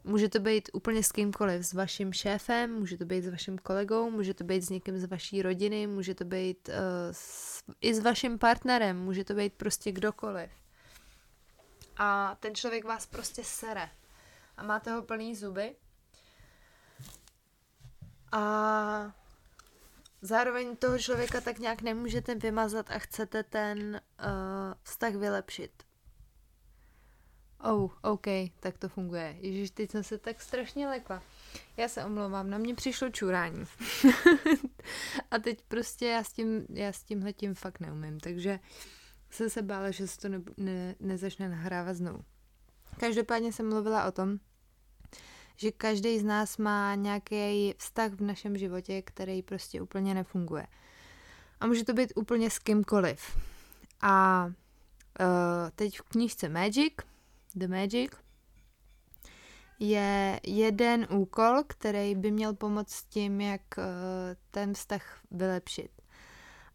Může 0.03 0.29
to 0.29 0.39
být 0.39 0.69
úplně 0.73 1.03
s 1.03 1.11
kýmkoliv, 1.11 1.65
s 1.65 1.73
vaším 1.73 2.13
šéfem, 2.13 2.73
může 2.73 2.97
to 2.97 3.05
být 3.05 3.21
s 3.21 3.29
vaším 3.29 3.57
kolegou, 3.57 4.09
může 4.09 4.33
to 4.33 4.43
být 4.43 4.61
s 4.61 4.69
někým 4.69 4.99
z 4.99 5.05
vaší 5.05 5.41
rodiny, 5.41 5.87
může 5.87 6.15
to 6.15 6.25
být 6.25 6.69
uh, 6.69 6.75
s, 7.11 7.63
i 7.81 7.93
s 7.93 7.99
vaším 7.99 8.39
partnerem, 8.39 8.99
může 8.99 9.23
to 9.23 9.33
být 9.33 9.53
prostě 9.53 9.91
kdokoliv. 9.91 10.51
A 11.97 12.37
ten 12.39 12.55
člověk 12.55 12.85
vás 12.85 13.05
prostě 13.05 13.43
sere. 13.43 13.89
A 14.57 14.63
máte 14.63 14.91
ho 14.91 15.01
plný 15.01 15.35
zuby. 15.35 15.75
A 18.31 19.13
zároveň 20.21 20.75
toho 20.75 20.99
člověka 20.99 21.41
tak 21.41 21.59
nějak 21.59 21.81
nemůžete 21.81 22.35
vymazat 22.35 22.91
a 22.91 22.99
chcete 22.99 23.43
ten 23.43 24.01
uh, 24.19 24.27
vztah 24.83 25.13
vylepšit. 25.13 25.83
Oh, 27.63 27.91
OK, 28.01 28.27
tak 28.59 28.77
to 28.77 28.89
funguje. 28.89 29.37
Ježíš, 29.39 29.71
teď 29.71 29.91
jsem 29.91 30.03
se 30.03 30.17
tak 30.17 30.41
strašně 30.41 30.87
lekla. 30.87 31.23
Já 31.77 31.87
se 31.87 32.05
omlouvám, 32.05 32.49
na 32.49 32.57
mě 32.57 32.75
přišlo 32.75 33.09
čurání. 33.09 33.65
a 35.31 35.39
teď 35.39 35.63
prostě 35.67 36.07
já 36.07 36.23
s 36.23 36.33
tím, 36.33 36.65
já 36.69 36.93
s 36.93 37.03
tímhle 37.03 37.33
tím 37.33 37.53
fakt 37.53 37.79
neumím, 37.79 38.19
takže 38.19 38.59
jsem 39.29 39.49
se 39.49 39.61
bála, 39.61 39.91
že 39.91 40.07
se 40.07 40.19
to 40.19 40.29
ne, 40.29 40.41
ne, 40.57 40.95
nezačne 40.99 41.49
nahrávat 41.49 41.95
znovu. 41.95 42.23
Každopádně 42.99 43.53
jsem 43.53 43.69
mluvila 43.69 44.05
o 44.05 44.11
tom, 44.11 44.39
že 45.55 45.71
každý 45.71 46.19
z 46.19 46.23
nás 46.23 46.57
má 46.57 46.95
nějaký 46.95 47.73
vztah 47.77 48.11
v 48.11 48.21
našem 48.21 48.57
životě, 48.57 49.01
který 49.01 49.41
prostě 49.41 49.81
úplně 49.81 50.13
nefunguje. 50.13 50.67
A 51.59 51.67
může 51.67 51.85
to 51.85 51.93
být 51.93 52.13
úplně 52.15 52.49
s 52.49 52.59
kýmkoliv. 52.59 53.37
A 54.01 54.45
uh, 54.45 55.69
teď 55.75 55.99
v 55.99 56.01
knížce 56.01 56.49
Magic, 56.49 56.93
The 57.55 57.67
Magic, 57.67 58.11
je 59.79 60.39
jeden 60.43 61.07
úkol, 61.09 61.63
který 61.67 62.15
by 62.15 62.31
měl 62.31 62.53
pomoct 62.53 63.03
tím, 63.03 63.41
jak 63.41 63.61
uh, 63.77 63.83
ten 64.51 64.73
vztah 64.73 65.19
vylepšit. 65.31 65.91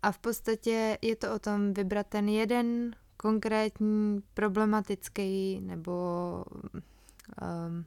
A 0.02 0.12
v 0.12 0.18
podstatě 0.18 0.98
je 1.02 1.16
to 1.16 1.34
o 1.34 1.38
tom 1.38 1.74
vybrat 1.74 2.06
ten 2.06 2.28
jeden 2.28 2.96
konkrétní 3.16 4.22
problematický 4.34 5.60
nebo 5.60 6.44
um, 7.42 7.86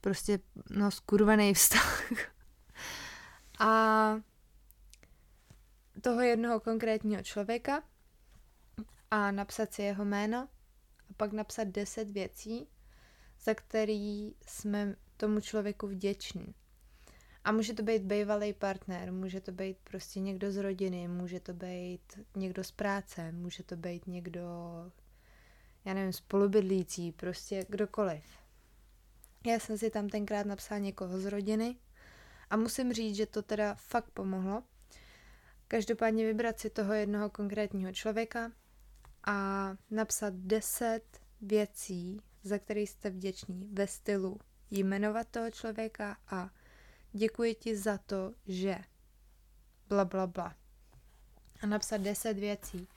prostě 0.00 0.38
no 0.70 0.90
skurvený 0.90 1.54
vztah. 1.54 2.12
a 3.58 4.20
toho 6.00 6.20
jednoho 6.20 6.60
konkrétního 6.60 7.22
člověka 7.22 7.82
a 9.10 9.30
napsat 9.30 9.72
si 9.72 9.82
jeho 9.82 10.04
jméno 10.04 10.48
pak 11.16 11.32
napsat 11.32 11.68
deset 11.68 12.10
věcí, 12.10 12.68
za 13.40 13.54
který 13.54 14.34
jsme 14.46 14.96
tomu 15.16 15.40
člověku 15.40 15.86
vděční. 15.86 16.54
A 17.44 17.52
může 17.52 17.74
to 17.74 17.82
být 17.82 18.02
bývalý 18.02 18.52
partner, 18.52 19.12
může 19.12 19.40
to 19.40 19.52
být 19.52 19.76
prostě 19.84 20.20
někdo 20.20 20.52
z 20.52 20.56
rodiny, 20.56 21.08
může 21.08 21.40
to 21.40 21.52
být 21.52 22.20
někdo 22.36 22.64
z 22.64 22.70
práce, 22.70 23.32
může 23.32 23.62
to 23.62 23.76
být 23.76 24.06
někdo, 24.06 24.40
já 25.84 25.94
nevím, 25.94 26.12
spolubydlící, 26.12 27.12
prostě 27.12 27.66
kdokoliv. 27.68 28.24
Já 29.46 29.58
jsem 29.58 29.78
si 29.78 29.90
tam 29.90 30.08
tenkrát 30.08 30.46
napsala 30.46 30.78
někoho 30.78 31.18
z 31.18 31.24
rodiny 31.24 31.76
a 32.50 32.56
musím 32.56 32.92
říct, 32.92 33.16
že 33.16 33.26
to 33.26 33.42
teda 33.42 33.74
fakt 33.74 34.10
pomohlo. 34.10 34.62
Každopádně 35.68 36.26
vybrat 36.26 36.60
si 36.60 36.70
toho 36.70 36.92
jednoho 36.92 37.30
konkrétního 37.30 37.92
člověka 37.92 38.52
a 39.26 39.70
napsat 39.90 40.34
deset 40.34 41.20
věcí, 41.40 42.20
za 42.42 42.58
které 42.58 42.80
jste 42.80 43.10
vděční 43.10 43.68
ve 43.72 43.86
stylu 43.86 44.40
jmenovat 44.70 45.28
toho 45.30 45.50
člověka 45.50 46.16
a 46.28 46.50
děkuji 47.12 47.54
ti 47.54 47.76
za 47.76 47.98
to, 47.98 48.34
že 48.46 48.78
bla 49.88 50.04
bla 50.04 50.26
bla. 50.26 50.54
A 51.62 51.66
napsat 51.66 51.96
deset 51.96 52.38
věcí. 52.38 52.88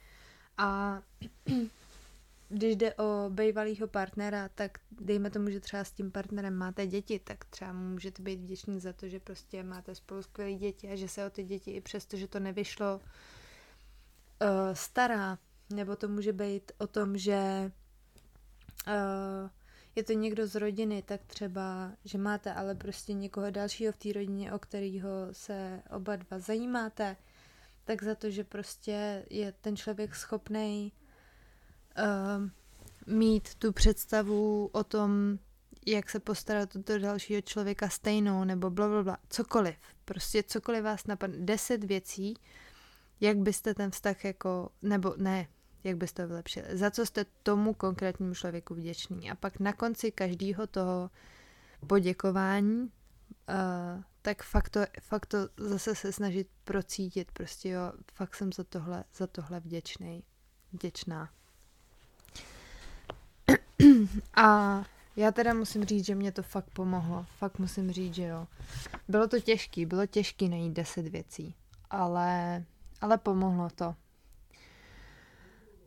A 0.58 1.02
když 2.48 2.76
jde 2.76 2.94
o 2.94 3.30
bývalého 3.30 3.88
partnera, 3.88 4.48
tak 4.48 4.78
dejme 4.90 5.30
tomu, 5.30 5.50
že 5.50 5.60
třeba 5.60 5.84
s 5.84 5.92
tím 5.92 6.10
partnerem 6.10 6.54
máte 6.54 6.86
děti, 6.86 7.18
tak 7.18 7.44
třeba 7.44 7.72
můžete 7.72 8.22
být 8.22 8.40
vděční 8.40 8.80
za 8.80 8.92
to, 8.92 9.08
že 9.08 9.20
prostě 9.20 9.62
máte 9.62 9.94
spolu 9.94 10.22
skvělé 10.22 10.54
děti 10.54 10.90
a 10.90 10.96
že 10.96 11.08
se 11.08 11.26
o 11.26 11.30
ty 11.30 11.44
děti 11.44 11.70
i 11.70 11.80
přesto, 11.80 12.16
že 12.16 12.28
to 12.28 12.40
nevyšlo, 12.40 12.96
uh, 12.96 13.00
stará. 14.72 15.38
Nebo 15.70 15.96
to 15.96 16.08
může 16.08 16.32
být 16.32 16.72
o 16.78 16.86
tom, 16.86 17.18
že 17.18 17.72
uh, 18.86 19.50
je 19.96 20.04
to 20.04 20.12
někdo 20.12 20.46
z 20.46 20.54
rodiny, 20.54 21.02
tak 21.02 21.20
třeba, 21.26 21.92
že 22.04 22.18
máte 22.18 22.54
ale 22.54 22.74
prostě 22.74 23.12
někoho 23.12 23.50
dalšího 23.50 23.92
v 23.92 23.96
té 23.96 24.12
rodině, 24.12 24.52
o 24.52 24.58
kterého 24.58 25.10
se 25.32 25.82
oba 25.90 26.16
dva 26.16 26.38
zajímáte, 26.38 27.16
tak 27.84 28.02
za 28.02 28.14
to, 28.14 28.30
že 28.30 28.44
prostě 28.44 29.24
je 29.30 29.52
ten 29.52 29.76
člověk 29.76 30.14
schopný 30.14 30.92
uh, 31.98 33.14
mít 33.14 33.54
tu 33.54 33.72
představu 33.72 34.70
o 34.72 34.84
tom, 34.84 35.38
jak 35.86 36.10
se 36.10 36.20
postarat 36.20 36.76
o 36.76 36.82
toho 36.82 36.98
dalšího 36.98 37.40
člověka 37.40 37.88
stejnou, 37.88 38.44
nebo 38.44 38.70
bla, 38.70 38.88
bla, 38.88 39.02
bla, 39.02 39.18
cokoliv. 39.28 39.76
Prostě 40.04 40.42
cokoliv 40.42 40.84
vás 40.84 41.06
napadne. 41.06 41.36
Deset 41.38 41.84
věcí, 41.84 42.34
jak 43.20 43.36
byste 43.36 43.74
ten 43.74 43.90
vztah 43.90 44.24
jako, 44.24 44.70
nebo 44.82 45.14
ne, 45.16 45.48
jak 45.84 45.96
byste 45.96 46.22
to 46.22 46.28
vylepšili. 46.28 46.66
Za 46.78 46.90
co 46.90 47.06
jste 47.06 47.26
tomu 47.42 47.74
konkrétnímu 47.74 48.34
člověku 48.34 48.74
vděční. 48.74 49.30
A 49.30 49.34
pak 49.34 49.60
na 49.60 49.72
konci 49.72 50.12
každého 50.12 50.66
toho 50.66 51.10
poděkování, 51.86 52.80
uh, 52.82 54.02
tak 54.22 54.42
fakt 54.42 54.68
to, 54.68 54.80
fakt 55.00 55.26
to 55.26 55.38
zase 55.56 55.94
se 55.94 56.12
snažit 56.12 56.48
procítit. 56.64 57.32
Prostě 57.32 57.68
jo, 57.68 57.92
fakt 58.12 58.34
jsem 58.34 58.52
za 58.52 58.64
tohle, 58.64 59.04
za 59.14 59.26
tohle 59.26 59.60
vděčný. 59.60 60.24
Vděčná. 60.72 61.30
A 64.34 64.84
já 65.16 65.32
teda 65.32 65.54
musím 65.54 65.84
říct, 65.84 66.06
že 66.06 66.14
mě 66.14 66.32
to 66.32 66.42
fakt 66.42 66.70
pomohlo. 66.70 67.26
Fakt 67.38 67.58
musím 67.58 67.92
říct, 67.92 68.14
že 68.14 68.22
jo. 68.22 68.46
Bylo 69.08 69.28
to 69.28 69.40
těžký, 69.40 69.86
bylo 69.86 70.06
těžký 70.06 70.48
najít 70.48 70.72
deset 70.72 71.08
věcí, 71.08 71.54
ale, 71.90 72.64
ale 73.00 73.18
pomohlo 73.18 73.70
to. 73.70 73.94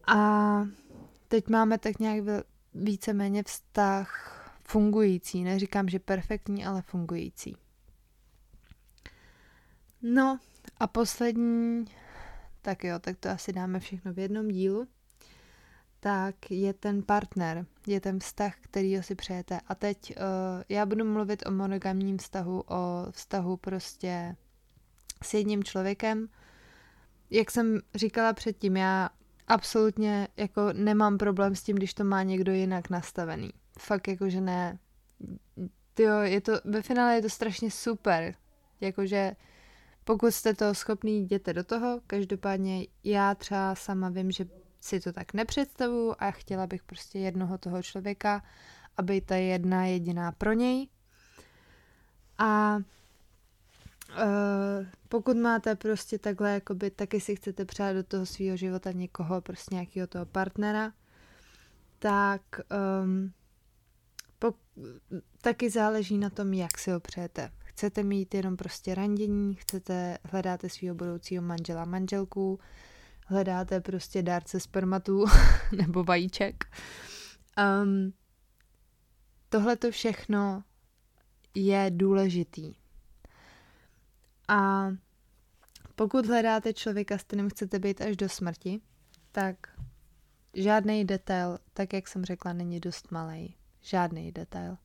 A 0.07 0.67
teď 1.27 1.47
máme 1.47 1.77
tak 1.77 1.99
nějak 1.99 2.23
víceméně 2.73 3.43
vztah 3.43 4.27
fungující. 4.63 5.43
Neříkám, 5.43 5.89
že 5.89 5.99
perfektní, 5.99 6.65
ale 6.65 6.81
fungující. 6.81 7.55
No 10.01 10.39
a 10.77 10.87
poslední, 10.87 11.85
tak 12.61 12.83
jo, 12.83 12.99
tak 12.99 13.17
to 13.17 13.29
asi 13.29 13.53
dáme 13.53 13.79
všechno 13.79 14.13
v 14.13 14.19
jednom 14.19 14.47
dílu 14.47 14.87
tak 16.03 16.51
je 16.51 16.73
ten 16.73 17.03
partner, 17.03 17.65
je 17.87 18.01
ten 18.01 18.19
vztah, 18.19 18.55
který 18.61 19.03
si 19.03 19.15
přejete. 19.15 19.59
A 19.67 19.75
teď 19.75 20.13
uh, 20.17 20.23
já 20.69 20.85
budu 20.85 21.05
mluvit 21.05 21.43
o 21.45 21.51
monogamním 21.51 22.17
vztahu, 22.17 22.63
o 22.67 23.07
vztahu 23.11 23.57
prostě 23.57 24.35
s 25.23 25.33
jedním 25.33 25.63
člověkem. 25.63 26.27
Jak 27.29 27.51
jsem 27.51 27.79
říkala 27.95 28.33
předtím, 28.33 28.77
já 28.77 29.09
absolutně 29.51 30.27
jako 30.37 30.73
nemám 30.73 31.17
problém 31.17 31.55
s 31.55 31.63
tím, 31.63 31.75
když 31.75 31.93
to 31.93 32.03
má 32.03 32.23
někdo 32.23 32.51
jinak 32.51 32.89
nastavený. 32.89 33.51
Fakt 33.79 34.07
jako, 34.07 34.29
že 34.29 34.41
ne, 34.41 34.79
tyjo, 35.93 36.19
je 36.19 36.41
to, 36.41 36.53
ve 36.65 36.81
finále 36.81 37.15
je 37.15 37.21
to 37.21 37.29
strašně 37.29 37.71
super. 37.71 38.35
Jakože 38.81 39.35
pokud 40.03 40.31
jste 40.31 40.53
to 40.53 40.73
schopný, 40.73 41.21
jděte 41.21 41.53
do 41.53 41.63
toho. 41.63 42.01
Každopádně 42.07 42.87
já 43.03 43.35
třeba 43.35 43.75
sama 43.75 44.09
vím, 44.09 44.31
že 44.31 44.45
si 44.79 44.99
to 44.99 45.13
tak 45.13 45.33
nepředstavuju 45.33 46.15
a 46.19 46.31
chtěla 46.31 46.67
bych 46.67 46.83
prostě 46.83 47.19
jednoho 47.19 47.57
toho 47.57 47.83
člověka, 47.83 48.43
aby 48.97 49.21
ta 49.21 49.35
jedna 49.35 49.85
jediná 49.85 50.31
pro 50.31 50.53
něj. 50.53 50.87
A 52.37 52.77
uh, 54.13 54.85
pokud 55.09 55.37
máte 55.37 55.75
prostě 55.75 56.19
takhle, 56.19 56.53
jakoby 56.53 56.91
taky 56.91 57.21
si 57.21 57.35
chcete 57.35 57.65
přát 57.65 57.93
do 57.93 58.03
toho 58.03 58.25
svého 58.25 58.57
života 58.57 58.91
někoho, 58.91 59.41
prostě 59.41 59.75
nějakého 59.75 60.07
toho 60.07 60.25
partnera, 60.25 60.93
tak 61.99 62.41
um, 63.03 63.33
pok- 64.39 64.91
taky 65.41 65.69
záleží 65.69 66.17
na 66.17 66.29
tom, 66.29 66.53
jak 66.53 66.77
si 66.77 66.91
ho 66.91 66.99
přejete. 66.99 67.51
Chcete 67.57 68.03
mít 68.03 68.33
jenom 68.33 68.57
prostě 68.57 68.95
randění, 68.95 69.55
chcete, 69.55 70.17
hledáte 70.23 70.69
svého 70.69 70.95
budoucího 70.95 71.43
manžela, 71.43 71.85
manželku, 71.85 72.59
hledáte 73.27 73.81
prostě 73.81 74.21
dárce 74.21 74.59
spermatu 74.59 75.25
nebo 75.77 76.03
vajíček. 76.03 76.65
Um, 77.83 78.13
Tohle 79.51 79.75
to 79.75 79.91
všechno 79.91 80.63
je 81.55 81.91
důležitý. 81.93 82.73
A 84.51 84.91
pokud 85.95 86.25
hledáte 86.25 86.73
člověka, 86.73 87.17
s 87.17 87.23
kterým 87.23 87.49
chcete 87.49 87.79
být 87.79 88.01
až 88.01 88.17
do 88.17 88.29
smrti, 88.29 88.81
tak 89.31 89.55
žádný 90.53 91.05
detail, 91.05 91.59
tak 91.73 91.93
jak 91.93 92.07
jsem 92.07 92.25
řekla, 92.25 92.53
není 92.53 92.79
dost 92.79 93.11
malý. 93.11 93.55
Žádný 93.81 94.31
detail. 94.31 94.77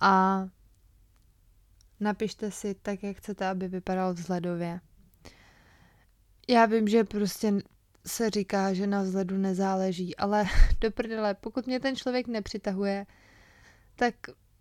A 0.00 0.44
napište 2.00 2.50
si 2.50 2.74
tak, 2.74 3.02
jak 3.02 3.16
chcete, 3.16 3.46
aby 3.46 3.68
vypadal 3.68 4.14
vzhledově. 4.14 4.80
Já 6.48 6.66
vím, 6.66 6.88
že 6.88 7.04
prostě 7.04 7.52
se 8.06 8.30
říká, 8.30 8.72
že 8.72 8.86
na 8.86 9.02
vzhledu 9.02 9.36
nezáleží, 9.36 10.16
ale 10.16 10.44
do 10.80 10.90
prdele, 10.90 11.34
pokud 11.34 11.66
mě 11.66 11.80
ten 11.80 11.96
člověk 11.96 12.26
nepřitahuje, 12.26 13.06
tak 13.96 14.14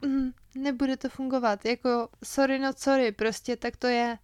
mm, 0.05 0.31
nebude 0.55 0.97
to 0.97 1.09
fungovat. 1.09 1.65
Jako 1.65 2.09
sorry 2.23 2.59
no 2.59 2.73
sorry, 2.77 3.11
prostě 3.11 3.55
tak 3.55 3.77
to 3.77 3.87
je. 3.87 4.17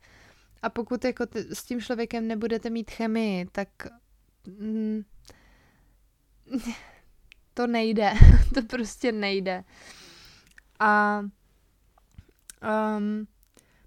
A 0.61 0.69
pokud 0.69 1.05
jako 1.05 1.25
t- 1.25 1.55
s 1.55 1.63
tím 1.63 1.81
člověkem 1.81 2.27
nebudete 2.27 2.69
mít 2.69 2.91
chemii, 2.91 3.45
tak 3.51 3.69
mm, 4.47 5.01
to 7.53 7.67
nejde. 7.67 8.11
to 8.53 8.61
prostě 8.61 9.11
nejde. 9.11 9.63
A 10.79 11.21
um, 12.97 13.27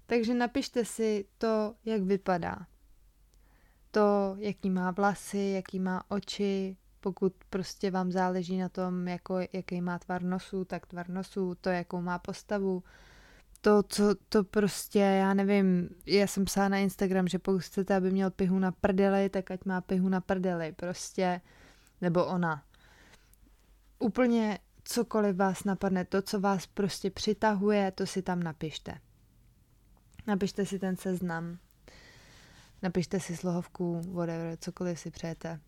takže 0.05 0.33
napište 0.33 0.85
si 0.85 1.25
to, 1.37 1.75
jak 1.85 2.01
vypadá. 2.01 2.67
To, 3.91 4.35
jaký 4.37 4.69
má 4.69 4.91
vlasy, 4.91 5.51
jaký 5.55 5.79
má 5.79 6.03
oči, 6.07 6.77
pokud 7.05 7.33
prostě 7.49 7.91
vám 7.91 8.11
záleží 8.11 8.57
na 8.57 8.69
tom, 8.69 9.07
jako, 9.07 9.37
jaký 9.53 9.81
má 9.81 9.99
tvar 9.99 10.23
nosu, 10.23 10.65
tak 10.65 10.85
tvar 10.85 11.09
nosu, 11.09 11.55
to, 11.61 11.69
jakou 11.69 12.01
má 12.01 12.19
postavu, 12.19 12.83
to, 13.61 13.83
co, 13.83 14.15
to 14.29 14.43
prostě, 14.43 14.99
já 14.99 15.33
nevím, 15.33 15.89
já 16.05 16.27
jsem 16.27 16.45
psala 16.45 16.69
na 16.69 16.77
Instagram, 16.77 17.27
že 17.27 17.39
pokud 17.39 17.61
chcete, 17.61 17.95
aby 17.95 18.11
měl 18.11 18.31
pihu 18.31 18.59
na 18.59 18.71
prdeli, 18.71 19.29
tak 19.29 19.51
ať 19.51 19.65
má 19.65 19.81
pihu 19.81 20.09
na 20.09 20.21
prdeli, 20.21 20.71
prostě, 20.71 21.41
nebo 22.01 22.25
ona. 22.25 22.63
Úplně 23.99 24.59
cokoliv 24.83 25.35
vás 25.35 25.63
napadne, 25.63 26.05
to, 26.05 26.21
co 26.21 26.39
vás 26.39 26.65
prostě 26.65 27.11
přitahuje, 27.11 27.91
to 27.91 28.05
si 28.05 28.21
tam 28.21 28.43
napište. 28.43 28.97
Napište 30.27 30.65
si 30.65 30.79
ten 30.79 30.97
seznam. 30.97 31.57
Napište 32.81 33.19
si 33.19 33.37
slohovku, 33.37 34.01
whatever, 34.11 34.57
cokoliv 34.57 34.99
si 34.99 35.11
přejete. 35.11 35.59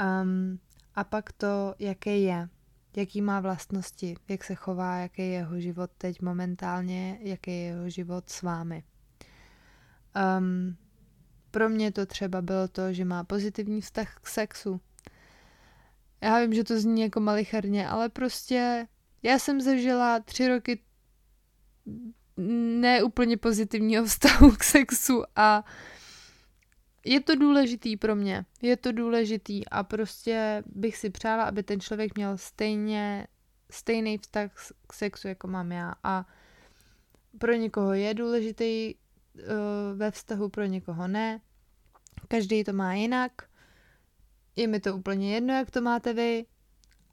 Um, 0.00 0.58
a 0.94 1.04
pak 1.04 1.32
to, 1.32 1.74
jaký 1.78 2.22
je, 2.22 2.48
jaký 2.96 3.22
má 3.22 3.40
vlastnosti, 3.40 4.14
jak 4.28 4.44
se 4.44 4.54
chová, 4.54 4.96
jaký 4.96 5.22
je 5.22 5.28
jeho 5.28 5.60
život 5.60 5.90
teď 5.98 6.22
momentálně, 6.22 7.18
jaký 7.20 7.50
je 7.50 7.56
jeho 7.56 7.90
život 7.90 8.30
s 8.30 8.42
vámi. 8.42 8.84
Um, 10.38 10.76
pro 11.50 11.68
mě 11.68 11.92
to 11.92 12.06
třeba 12.06 12.42
bylo 12.42 12.68
to, 12.68 12.92
že 12.92 13.04
má 13.04 13.24
pozitivní 13.24 13.80
vztah 13.80 14.18
k 14.22 14.26
sexu. 14.26 14.80
Já 16.20 16.40
vím, 16.40 16.54
že 16.54 16.64
to 16.64 16.80
zní 16.80 17.02
jako 17.02 17.20
malicharně, 17.20 17.88
ale 17.88 18.08
prostě 18.08 18.86
já 19.22 19.38
jsem 19.38 19.60
zažila 19.60 20.20
tři 20.20 20.48
roky 20.48 20.80
neúplně 22.80 23.36
pozitivního 23.36 24.04
vztahu 24.06 24.50
k 24.50 24.64
sexu 24.64 25.22
a 25.36 25.64
je 27.04 27.20
to 27.20 27.34
důležitý 27.34 27.96
pro 27.96 28.16
mě, 28.16 28.44
je 28.62 28.76
to 28.76 28.92
důležitý 28.92 29.68
a 29.68 29.82
prostě 29.82 30.62
bych 30.66 30.96
si 30.96 31.10
přála, 31.10 31.44
aby 31.44 31.62
ten 31.62 31.80
člověk 31.80 32.16
měl 32.16 32.38
stejně, 32.38 33.26
stejný 33.70 34.18
vztah 34.18 34.50
k 34.86 34.92
sexu, 34.92 35.28
jako 35.28 35.48
mám 35.48 35.72
já 35.72 35.94
a 36.04 36.26
pro 37.38 37.52
někoho 37.52 37.92
je 37.92 38.14
důležitý 38.14 38.94
uh, 38.94 39.98
ve 39.98 40.10
vztahu, 40.10 40.48
pro 40.48 40.64
někoho 40.64 41.08
ne. 41.08 41.40
Každý 42.28 42.64
to 42.64 42.72
má 42.72 42.94
jinak. 42.94 43.32
Je 44.56 44.66
mi 44.66 44.80
to 44.80 44.96
úplně 44.96 45.34
jedno, 45.34 45.54
jak 45.54 45.70
to 45.70 45.80
máte 45.80 46.12
vy, 46.12 46.46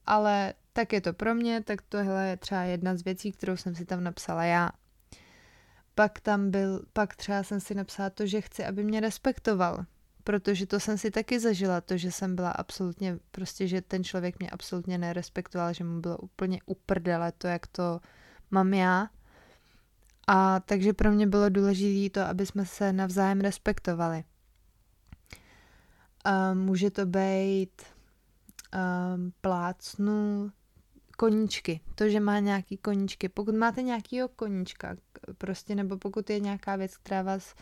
ale 0.05 0.53
tak 0.73 0.93
je 0.93 1.01
to 1.01 1.13
pro 1.13 1.35
mě, 1.35 1.63
tak 1.63 1.81
tohle 1.81 2.27
je 2.27 2.37
třeba 2.37 2.61
jedna 2.61 2.95
z 2.95 3.03
věcí, 3.03 3.31
kterou 3.31 3.57
jsem 3.57 3.75
si 3.75 3.85
tam 3.85 4.03
napsala 4.03 4.43
já. 4.43 4.69
Pak 5.95 6.19
tam 6.19 6.51
byl, 6.51 6.81
pak 6.93 7.15
třeba 7.15 7.43
jsem 7.43 7.59
si 7.59 7.75
napsala 7.75 8.09
to, 8.09 8.25
že 8.25 8.41
chci, 8.41 8.65
aby 8.65 8.83
mě 8.83 8.99
respektoval. 8.99 9.85
Protože 10.23 10.65
to 10.65 10.79
jsem 10.79 10.97
si 10.97 11.11
taky 11.11 11.39
zažila, 11.39 11.81
to, 11.81 11.97
že 11.97 12.11
jsem 12.11 12.35
byla 12.35 12.51
absolutně, 12.51 13.19
prostě, 13.31 13.67
že 13.67 13.81
ten 13.81 14.03
člověk 14.03 14.39
mě 14.39 14.49
absolutně 14.49 14.97
nerespektoval, 14.97 15.73
že 15.73 15.83
mu 15.83 15.99
bylo 15.99 16.17
úplně 16.17 16.59
uprdele 16.65 17.31
to, 17.31 17.47
jak 17.47 17.67
to 17.67 17.99
mám 18.51 18.73
já. 18.73 19.09
A 20.27 20.59
takže 20.59 20.93
pro 20.93 21.11
mě 21.11 21.27
bylo 21.27 21.49
důležité 21.49 22.19
to, 22.19 22.29
aby 22.29 22.45
jsme 22.45 22.65
se 22.65 22.93
navzájem 22.93 23.41
respektovali. 23.41 24.23
A 26.25 26.53
může 26.53 26.91
to 26.91 27.05
být 27.05 27.81
um, 27.81 29.33
plácnu 29.41 30.51
koníčky. 31.19 31.79
To, 31.95 32.09
že 32.09 32.19
má 32.19 32.39
nějaký 32.39 32.77
koníčky. 32.77 33.29
Pokud 33.29 33.55
máte 33.55 33.81
nějakýho 33.81 34.27
koníčka, 34.27 34.95
prostě, 35.37 35.75
nebo 35.75 35.97
pokud 35.97 36.29
je 36.29 36.39
nějaká 36.39 36.75
věc, 36.75 36.97
která 36.97 37.21
vás 37.21 37.55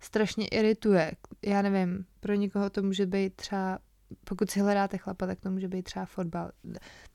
strašně 0.00 0.48
irituje, 0.48 1.12
já 1.42 1.62
nevím, 1.62 2.06
pro 2.20 2.34
někoho 2.34 2.70
to 2.70 2.82
může 2.82 3.06
být 3.06 3.34
třeba, 3.34 3.78
pokud 4.24 4.50
si 4.50 4.60
hledáte 4.60 4.98
chlapa, 4.98 5.26
tak 5.26 5.40
to 5.40 5.50
může 5.50 5.68
být 5.68 5.82
třeba 5.82 6.04
fotbal. 6.04 6.50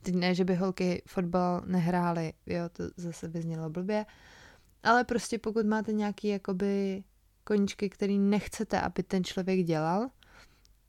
Teď 0.01 0.15
ne, 0.15 0.35
že 0.35 0.45
by 0.45 0.55
holky 0.55 1.01
fotbal 1.07 1.61
nehrály, 1.65 2.33
jo, 2.45 2.69
to 2.73 2.83
zase 2.97 3.27
vyznělo 3.27 3.69
blbě, 3.69 4.05
ale 4.83 5.03
prostě 5.03 5.39
pokud 5.39 5.65
máte 5.65 5.93
nějaký 5.93 6.27
jakoby 6.27 7.03
koníčky, 7.43 7.89
který 7.89 8.19
nechcete, 8.19 8.81
aby 8.81 9.03
ten 9.03 9.23
člověk 9.23 9.63
dělal, 9.63 10.07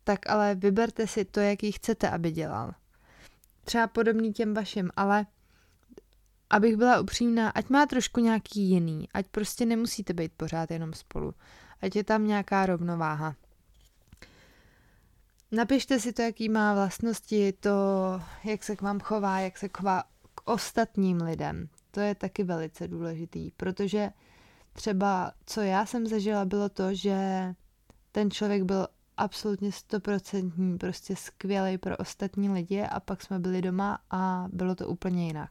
tak 0.04 0.30
ale 0.30 0.54
vyberte 0.54 1.06
si 1.06 1.24
to, 1.24 1.40
jaký 1.40 1.72
chcete, 1.72 2.10
aby 2.10 2.30
dělal. 2.32 2.74
Třeba 3.68 3.86
podobný 3.86 4.32
těm 4.32 4.54
vašim, 4.54 4.90
ale 4.96 5.26
abych 6.50 6.76
byla 6.76 7.00
upřímná, 7.00 7.50
ať 7.50 7.68
má 7.68 7.86
trošku 7.86 8.20
nějaký 8.20 8.60
jiný, 8.60 9.08
ať 9.14 9.26
prostě 9.26 9.66
nemusíte 9.66 10.12
být 10.12 10.32
pořád 10.36 10.70
jenom 10.70 10.92
spolu, 10.92 11.34
ať 11.82 11.96
je 11.96 12.04
tam 12.04 12.26
nějaká 12.26 12.66
rovnováha. 12.66 13.34
Napište 15.52 16.00
si 16.00 16.12
to, 16.12 16.22
jaký 16.22 16.48
má 16.48 16.74
vlastnosti, 16.74 17.52
to, 17.52 17.70
jak 18.44 18.64
se 18.64 18.76
k 18.76 18.82
vám 18.82 19.00
chová, 19.00 19.40
jak 19.40 19.58
se 19.58 19.68
chová 19.76 20.02
k 20.34 20.50
ostatním 20.50 21.16
lidem. 21.16 21.68
To 21.90 22.00
je 22.00 22.14
taky 22.14 22.44
velice 22.44 22.88
důležitý, 22.88 23.50
protože 23.50 24.10
třeba, 24.72 25.32
co 25.46 25.60
já 25.60 25.86
jsem 25.86 26.06
zažila, 26.06 26.44
bylo 26.44 26.68
to, 26.68 26.94
že 26.94 27.18
ten 28.12 28.30
člověk 28.30 28.62
byl 28.62 28.86
absolutně 29.18 29.72
stoprocentní, 29.72 30.78
prostě 30.78 31.16
skvělý 31.16 31.78
pro 31.78 31.96
ostatní 31.96 32.50
lidi 32.50 32.82
a 32.82 33.00
pak 33.00 33.22
jsme 33.22 33.38
byli 33.38 33.62
doma 33.62 33.98
a 34.10 34.48
bylo 34.52 34.74
to 34.74 34.88
úplně 34.88 35.26
jinak. 35.26 35.50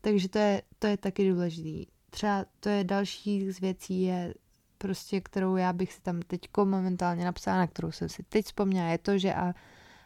Takže 0.00 0.28
to 0.28 0.38
je, 0.38 0.62
to 0.78 0.86
je 0.86 0.96
taky 0.96 1.30
důležitý. 1.30 1.86
Třeba 2.10 2.44
to 2.60 2.68
je 2.68 2.84
další 2.84 3.52
z 3.52 3.60
věcí, 3.60 4.02
je 4.02 4.34
prostě, 4.78 5.20
kterou 5.20 5.56
já 5.56 5.72
bych 5.72 5.92
si 5.92 6.00
tam 6.00 6.22
teď 6.22 6.40
momentálně 6.64 7.24
napsala, 7.24 7.58
na 7.58 7.66
kterou 7.66 7.92
jsem 7.92 8.08
si 8.08 8.22
teď 8.22 8.44
vzpomněla, 8.44 8.88
je 8.88 8.98
to, 8.98 9.18
že 9.18 9.34
a, 9.34 9.54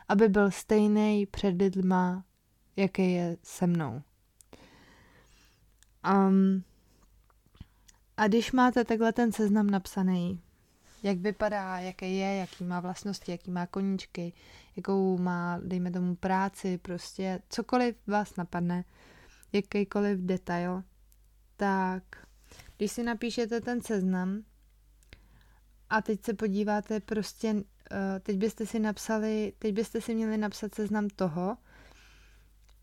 aby 0.09 0.29
byl 0.29 0.51
stejný 0.51 1.27
před 1.27 1.63
lidma, 1.63 2.25
jaký 2.77 3.13
je 3.13 3.37
se 3.43 3.67
mnou. 3.67 4.03
Um, 6.15 6.65
a 8.17 8.29
když 8.29 8.53
máte 8.53 8.85
takhle 8.85 9.13
ten 9.13 9.33
seznam 9.33 9.67
napsaný, 9.71 10.41
jak 11.03 11.19
vypadá, 11.19 11.79
jaký 11.79 12.17
je, 12.17 12.37
jaký 12.37 12.65
má 12.65 12.81
vlastnosti, 12.81 13.33
jaký 13.33 13.51
má 13.51 13.67
koníčky, 13.67 14.33
jakou 14.77 15.19
má, 15.19 15.61
dejme 15.65 15.91
tomu, 15.91 16.17
práci, 16.17 16.79
prostě 16.79 17.41
cokoliv 17.49 17.97
vás 18.07 18.37
napadne, 18.37 18.85
jakýkoliv 19.53 20.19
detail, 20.19 20.83
tak 21.57 22.03
když 22.77 22.93
si 22.93 23.03
napíšete 23.03 23.61
ten 23.61 23.83
seznam 23.83 24.43
a 25.91 26.03
teď 26.03 26.25
se 26.25 26.35
podíváte 26.35 27.01
prostě, 27.01 27.53
uh, 27.53 27.63
teď 28.23 28.37
byste 28.37 28.67
si 28.67 28.79
napsali, 28.79 29.53
teď 29.59 29.75
byste 29.75 30.01
si 30.01 30.15
měli 30.15 30.39
napsat 30.39 30.75
seznam 30.75 31.09
toho, 31.09 31.57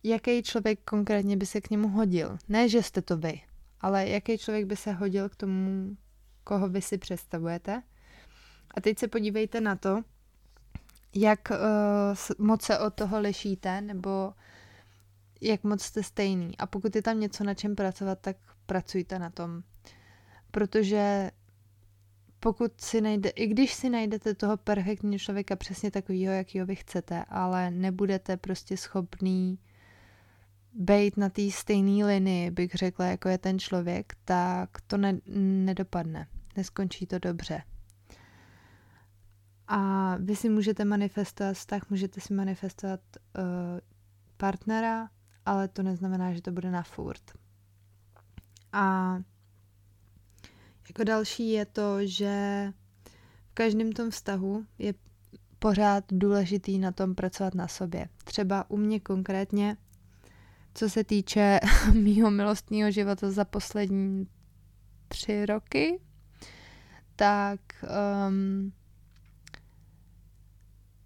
jaký 0.03 0.43
člověk 0.43 0.79
konkrétně 0.85 1.37
by 1.37 1.45
se 1.45 1.61
k 1.61 1.69
němu 1.69 1.87
hodil. 1.87 2.37
Ne, 2.49 2.69
že 2.69 2.83
jste 2.83 3.01
to 3.01 3.17
vy, 3.17 3.41
ale 3.81 4.07
jaký 4.09 4.37
člověk 4.37 4.65
by 4.65 4.75
se 4.75 4.91
hodil 4.91 5.29
k 5.29 5.35
tomu, 5.35 5.97
koho 6.43 6.69
vy 6.69 6.81
si 6.81 6.97
představujete. 6.97 7.83
A 8.75 8.81
teď 8.81 8.99
se 8.99 9.07
podívejte 9.07 9.61
na 9.61 9.75
to, 9.75 10.01
jak 11.15 11.39
uh, 11.51 12.45
moc 12.45 12.61
se 12.61 12.79
od 12.79 12.93
toho 12.93 13.19
lišíte, 13.19 13.81
nebo 13.81 14.33
jak 15.41 15.63
moc 15.63 15.81
jste 15.81 16.03
stejný. 16.03 16.57
A 16.57 16.65
pokud 16.65 16.95
je 16.95 17.01
tam 17.01 17.19
něco 17.19 17.43
na 17.43 17.53
čem 17.53 17.75
pracovat, 17.75 18.19
tak 18.19 18.37
pracujte 18.65 19.19
na 19.19 19.29
tom. 19.29 19.63
Protože 20.51 21.31
pokud 22.39 22.81
si 22.81 23.01
najde, 23.01 23.29
i 23.29 23.47
když 23.47 23.73
si 23.73 23.89
najdete 23.89 24.33
toho 24.33 24.57
perfektního 24.57 25.19
člověka 25.19 25.55
přesně 25.55 25.91
takového, 25.91 26.33
jakýho 26.33 26.65
vy 26.65 26.75
chcete, 26.75 27.25
ale 27.29 27.71
nebudete 27.71 28.37
prostě 28.37 28.77
schopný 28.77 29.59
být 30.73 31.17
na 31.17 31.29
té 31.29 31.51
stejné 31.51 32.05
linii, 32.05 32.51
bych 32.51 32.73
řekla, 32.73 33.05
jako 33.05 33.29
je 33.29 33.37
ten 33.37 33.59
člověk, 33.59 34.13
tak 34.25 34.69
to 34.87 34.97
ne, 34.97 35.19
nedopadne. 35.65 36.27
Neskončí 36.57 37.05
to 37.05 37.19
dobře. 37.19 37.61
A 39.67 40.15
vy 40.17 40.35
si 40.35 40.49
můžete 40.49 40.85
manifestovat 40.85 41.55
vztah, 41.55 41.89
můžete 41.89 42.21
si 42.21 42.33
manifestovat 42.33 42.99
uh, 43.37 43.43
partnera, 44.37 45.09
ale 45.45 45.67
to 45.67 45.83
neznamená, 45.83 46.33
že 46.33 46.41
to 46.41 46.51
bude 46.51 46.71
na 46.71 46.83
furt. 46.83 47.31
A 48.71 49.17
jako 50.87 51.03
další 51.03 51.49
je 51.49 51.65
to, 51.65 52.05
že 52.05 52.73
v 53.51 53.53
každém 53.53 53.91
tom 53.91 54.11
vztahu 54.11 54.65
je 54.77 54.93
pořád 55.59 56.03
důležitý 56.11 56.79
na 56.79 56.91
tom 56.91 57.15
pracovat 57.15 57.55
na 57.55 57.67
sobě. 57.67 58.07
Třeba 58.23 58.69
u 58.69 58.77
mě 58.77 58.99
konkrétně, 58.99 59.77
co 60.73 60.89
se 60.89 61.03
týče 61.03 61.59
mýho 61.93 62.31
milostního 62.31 62.91
života 62.91 63.31
za 63.31 63.45
poslední 63.45 64.27
tři 65.07 65.45
roky, 65.45 65.99
tak 67.15 67.59
um, 68.27 68.73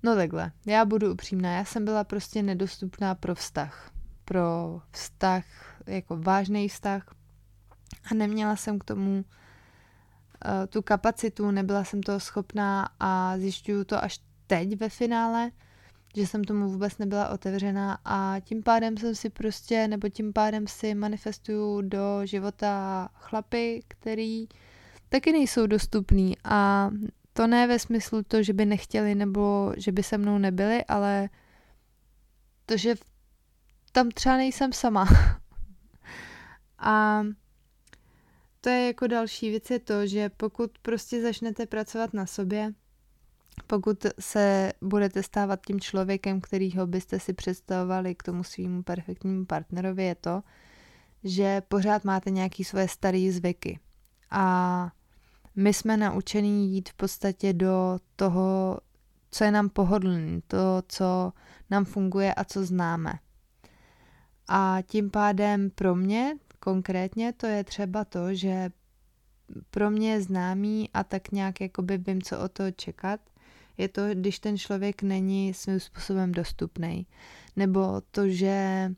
no 0.04 0.16
takhle, 0.16 0.52
já 0.66 0.86
budu 0.86 1.12
upřímná, 1.12 1.56
já 1.56 1.66
jsem 1.66 1.86
byla 1.86 2.04
prostě 2.04 2.44
nedostupná 2.44 3.16
pro 3.16 3.36
vztah. 3.36 3.92
Pro 4.26 4.82
vztah, 4.92 5.46
jako 5.88 6.18
vážný 6.18 6.70
vztah. 6.70 7.16
A 8.12 8.14
neměla 8.14 8.56
jsem 8.56 8.80
k 8.80 8.84
tomu 8.84 9.16
uh, 9.16 9.24
tu 10.70 10.82
kapacitu, 10.82 11.52
nebyla 11.52 11.84
jsem 11.84 12.04
toho 12.04 12.20
schopná 12.20 12.90
a 13.00 13.38
zjišťuju 13.38 13.84
to 13.84 14.04
až 14.04 14.20
teď 14.48 14.80
ve 14.80 14.90
finále, 14.90 15.52
že 16.16 16.28
jsem 16.28 16.44
tomu 16.44 16.70
vůbec 16.70 16.98
nebyla 16.98 17.30
otevřená. 17.30 18.00
A 18.06 18.36
tím 18.40 18.64
pádem 18.64 18.98
jsem 18.98 19.16
si 19.16 19.30
prostě, 19.30 19.88
nebo 19.88 20.10
tím 20.10 20.34
pádem 20.34 20.68
si 20.68 20.96
manifestuju 20.96 21.82
do 21.82 22.22
života 22.24 23.10
chlapy, 23.14 23.84
který 23.88 24.48
taky 25.10 25.32
nejsou 25.32 25.68
dostupný. 25.68 26.38
A 26.44 26.90
to 27.40 27.48
ne 27.48 27.68
ve 27.68 27.80
smyslu 27.80 28.24
to, 28.24 28.44
že 28.44 28.54
by 28.54 28.66
nechtěli 28.66 29.16
nebo 29.16 29.74
že 29.78 29.92
by 29.92 30.04
se 30.04 30.18
mnou 30.18 30.38
nebyli, 30.38 30.86
ale 30.86 31.30
to, 32.66 32.78
že 32.78 32.96
tam 33.92 34.12
třeba 34.12 34.38
nejsem 34.38 34.74
sama. 34.74 35.08
a 36.80 37.24
to 38.62 38.70
je 38.70 38.88
jako 38.88 39.08
další 39.08 39.50
věc 39.50 39.70
je 39.70 39.80
to, 39.80 40.08
že 40.08 40.30
pokud 40.30 40.78
prostě 40.78 41.22
začnete 41.22 41.66
pracovat 41.66 42.14
na 42.14 42.26
sobě, 42.26 42.74
pokud 43.68 44.06
se 44.20 44.74
budete 44.82 45.24
stávat 45.24 45.60
tím 45.68 45.80
člověkem, 45.80 46.42
kterýho 46.42 46.88
byste 46.88 47.20
si 47.20 47.34
představovali 47.34 48.16
k 48.16 48.24
tomu 48.24 48.44
svýmu 48.44 48.84
perfektnímu 48.84 49.46
partnerovi, 49.46 50.04
je 50.04 50.16
to, 50.16 50.44
že 51.24 51.62
pořád 51.68 52.04
máte 52.04 52.30
nějaký 52.30 52.64
svoje 52.64 52.88
staré 52.88 53.32
zvyky. 53.32 53.80
A 54.32 54.92
my 55.56 55.74
jsme 55.74 55.98
naučení 55.98 56.74
jít 56.74 56.90
v 56.90 56.94
podstatě 56.94 57.54
do 57.54 58.00
toho, 58.16 58.80
co 59.32 59.44
je 59.44 59.52
nám 59.52 59.70
pohodlný, 59.70 60.42
to, 60.48 60.84
co 60.88 61.34
nám 61.70 61.86
funguje 61.86 62.34
a 62.34 62.44
co 62.44 62.66
známe. 62.66 63.14
A 64.48 64.78
tím 64.88 65.10
pádem 65.10 65.70
pro 65.70 65.96
mě 65.96 66.36
konkrétně 66.60 67.34
to 67.34 67.46
je 67.46 67.64
třeba 67.64 68.06
to, 68.06 68.34
že 68.34 68.70
pro 69.72 69.90
mě 69.90 70.12
je 70.12 70.22
známý 70.22 70.90
a 70.94 71.04
tak 71.04 71.32
nějak 71.32 71.62
jakoby 71.62 71.98
vím, 71.98 72.22
co 72.22 72.40
o 72.40 72.50
to 72.50 72.72
čekat, 72.72 73.20
je 73.78 73.88
to, 73.88 74.02
když 74.14 74.40
ten 74.40 74.58
člověk 74.58 75.02
není 75.02 75.54
svým 75.54 75.80
způsobem 75.80 76.32
dostupný. 76.32 77.08
Nebo 77.56 78.02
to, 78.12 78.28
že 78.28 78.92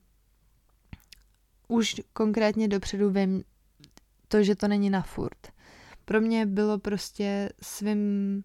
už 1.67 2.01
konkrétně 2.13 2.67
dopředu 2.67 3.09
vím 3.09 3.43
to, 4.27 4.43
že 4.43 4.55
to 4.55 4.67
není 4.67 4.89
na 4.89 5.01
furt. 5.01 5.47
Pro 6.05 6.21
mě 6.21 6.45
bylo 6.45 6.79
prostě 6.79 7.49
svým 7.61 8.43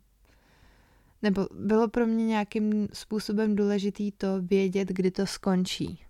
nebo 1.23 1.49
bylo 1.55 1.89
pro 1.89 2.07
mě 2.07 2.27
nějakým 2.27 2.89
způsobem 2.93 3.57
důležitý 3.57 4.13
to 4.13 4.43
vědět, 4.43 4.89
kdy 4.89 5.11
to 5.11 5.27
skončí. 5.27 6.05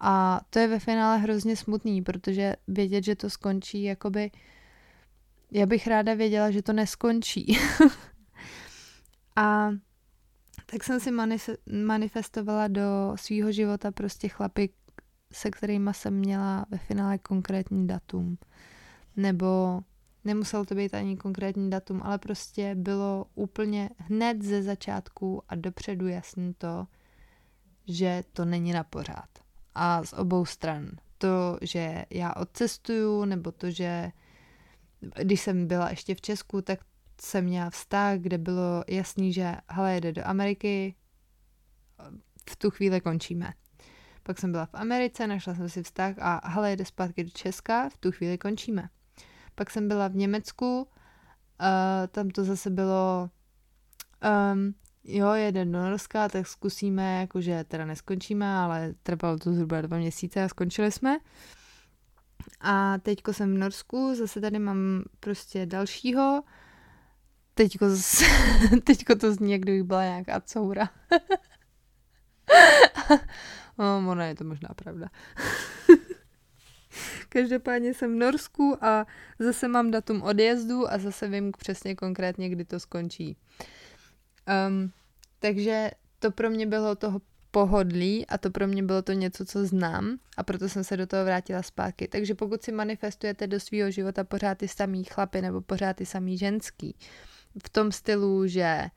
A 0.00 0.40
to 0.50 0.58
je 0.58 0.68
ve 0.68 0.78
finále 0.78 1.18
hrozně 1.18 1.56
smutný, 1.56 2.02
protože 2.02 2.56
vědět, 2.68 3.04
že 3.04 3.16
to 3.16 3.30
skončí, 3.30 3.82
jakoby 3.82 4.30
já 5.50 5.66
bych 5.66 5.86
ráda 5.86 6.14
věděla, 6.14 6.50
že 6.50 6.62
to 6.62 6.72
neskončí. 6.72 7.58
a 9.36 9.70
tak 10.66 10.84
jsem 10.84 11.00
si 11.00 11.10
manifestovala 11.72 12.68
do 12.68 13.12
svého 13.16 13.52
života 13.52 13.90
prostě 13.90 14.28
chlapy, 14.28 14.70
se 15.32 15.50
kterými 15.50 15.90
jsem 15.92 16.14
měla 16.14 16.66
ve 16.70 16.78
finále 16.78 17.18
konkrétní 17.18 17.86
datum. 17.86 18.38
Nebo 19.16 19.80
nemuselo 20.26 20.64
to 20.64 20.74
být 20.74 20.94
ani 20.94 21.16
konkrétní 21.16 21.70
datum, 21.70 22.00
ale 22.04 22.18
prostě 22.18 22.74
bylo 22.74 23.26
úplně 23.34 23.90
hned 23.96 24.42
ze 24.42 24.62
začátku 24.62 25.42
a 25.48 25.54
dopředu 25.54 26.08
jasný 26.08 26.54
to, 26.54 26.86
že 27.88 28.24
to 28.32 28.44
není 28.44 28.72
na 28.72 28.84
pořád. 28.84 29.28
A 29.74 30.04
z 30.04 30.12
obou 30.12 30.44
stran. 30.44 30.90
To, 31.18 31.58
že 31.62 32.04
já 32.10 32.34
odcestuju, 32.34 33.24
nebo 33.24 33.52
to, 33.52 33.70
že 33.70 34.12
když 35.22 35.40
jsem 35.40 35.66
byla 35.66 35.90
ještě 35.90 36.14
v 36.14 36.20
Česku, 36.20 36.62
tak 36.62 36.80
jsem 37.20 37.44
měla 37.44 37.70
vztah, 37.70 38.18
kde 38.18 38.38
bylo 38.38 38.84
jasný, 38.88 39.32
že 39.32 39.56
hele, 39.68 39.94
jede 39.94 40.12
do 40.12 40.26
Ameriky, 40.26 40.94
v 42.50 42.56
tu 42.56 42.70
chvíli 42.70 43.00
končíme. 43.00 43.52
Pak 44.22 44.38
jsem 44.38 44.52
byla 44.52 44.66
v 44.66 44.74
Americe, 44.74 45.26
našla 45.26 45.54
jsem 45.54 45.68
si 45.68 45.82
vztah 45.82 46.14
a 46.18 46.48
hele, 46.48 46.70
jede 46.70 46.84
zpátky 46.84 47.24
do 47.24 47.30
Česka, 47.30 47.88
v 47.88 47.96
tu 47.96 48.12
chvíli 48.12 48.38
končíme. 48.38 48.88
Pak 49.56 49.70
jsem 49.70 49.88
byla 49.88 50.08
v 50.08 50.14
Německu, 50.14 50.78
uh, 50.80 50.86
tam 52.08 52.30
to 52.30 52.44
zase 52.44 52.70
bylo, 52.70 53.30
um, 54.52 54.74
jo, 55.04 55.32
jede 55.32 55.64
do 55.64 55.70
Norska, 55.70 56.28
tak 56.28 56.46
zkusíme, 56.46 57.20
jakože 57.20 57.64
teda 57.64 57.84
neskončíme, 57.84 58.56
ale 58.56 58.94
trvalo 59.02 59.38
to 59.38 59.52
zhruba 59.52 59.80
dva 59.80 59.96
měsíce 59.96 60.44
a 60.44 60.48
skončili 60.48 60.92
jsme. 60.92 61.18
A 62.60 62.98
teďko 62.98 63.32
jsem 63.32 63.54
v 63.54 63.58
Norsku, 63.58 64.14
zase 64.14 64.40
tady 64.40 64.58
mám 64.58 65.02
prostě 65.20 65.66
dalšího. 65.66 66.42
Teďko, 67.54 67.90
z, 67.90 68.22
teďko 68.84 69.14
to 69.14 69.34
zní, 69.34 69.52
jak 69.52 69.60
kdybych 69.60 69.82
byla 69.82 70.02
nějaká 70.02 70.40
coura. 70.40 70.88
no, 73.78 74.04
ona 74.08 74.24
je 74.24 74.34
to 74.34 74.44
možná 74.44 74.68
pravda. 74.76 75.08
Každopádně 77.28 77.94
jsem 77.94 78.14
v 78.14 78.18
Norsku 78.18 78.78
a 78.80 79.06
zase 79.38 79.68
mám 79.68 79.90
datum 79.90 80.22
odjezdu 80.22 80.92
a 80.92 80.98
zase 80.98 81.28
vím 81.28 81.52
přesně 81.58 81.94
konkrétně, 81.94 82.48
kdy 82.48 82.64
to 82.64 82.80
skončí. 82.80 83.36
Um, 84.68 84.92
takže 85.38 85.90
to 86.18 86.30
pro 86.30 86.50
mě 86.50 86.66
bylo 86.66 86.94
toho 86.94 87.20
pohodlí 87.50 88.26
a 88.26 88.38
to 88.38 88.50
pro 88.50 88.66
mě 88.66 88.82
bylo 88.82 89.02
to 89.02 89.12
něco, 89.12 89.44
co 89.44 89.66
znám 89.66 90.18
a 90.36 90.42
proto 90.42 90.68
jsem 90.68 90.84
se 90.84 90.96
do 90.96 91.06
toho 91.06 91.24
vrátila 91.24 91.62
zpátky. 91.62 92.08
Takže 92.08 92.34
pokud 92.34 92.62
si 92.62 92.72
manifestujete 92.72 93.46
do 93.46 93.60
svého 93.60 93.90
života 93.90 94.24
pořád 94.24 94.58
ty 94.58 94.68
samý 94.68 95.04
chlapy 95.04 95.42
nebo 95.42 95.60
pořád 95.60 95.96
ty 95.96 96.06
samý 96.06 96.38
ženský, 96.38 96.94
v 97.64 97.68
tom 97.68 97.92
stylu, 97.92 98.46
že 98.46 98.90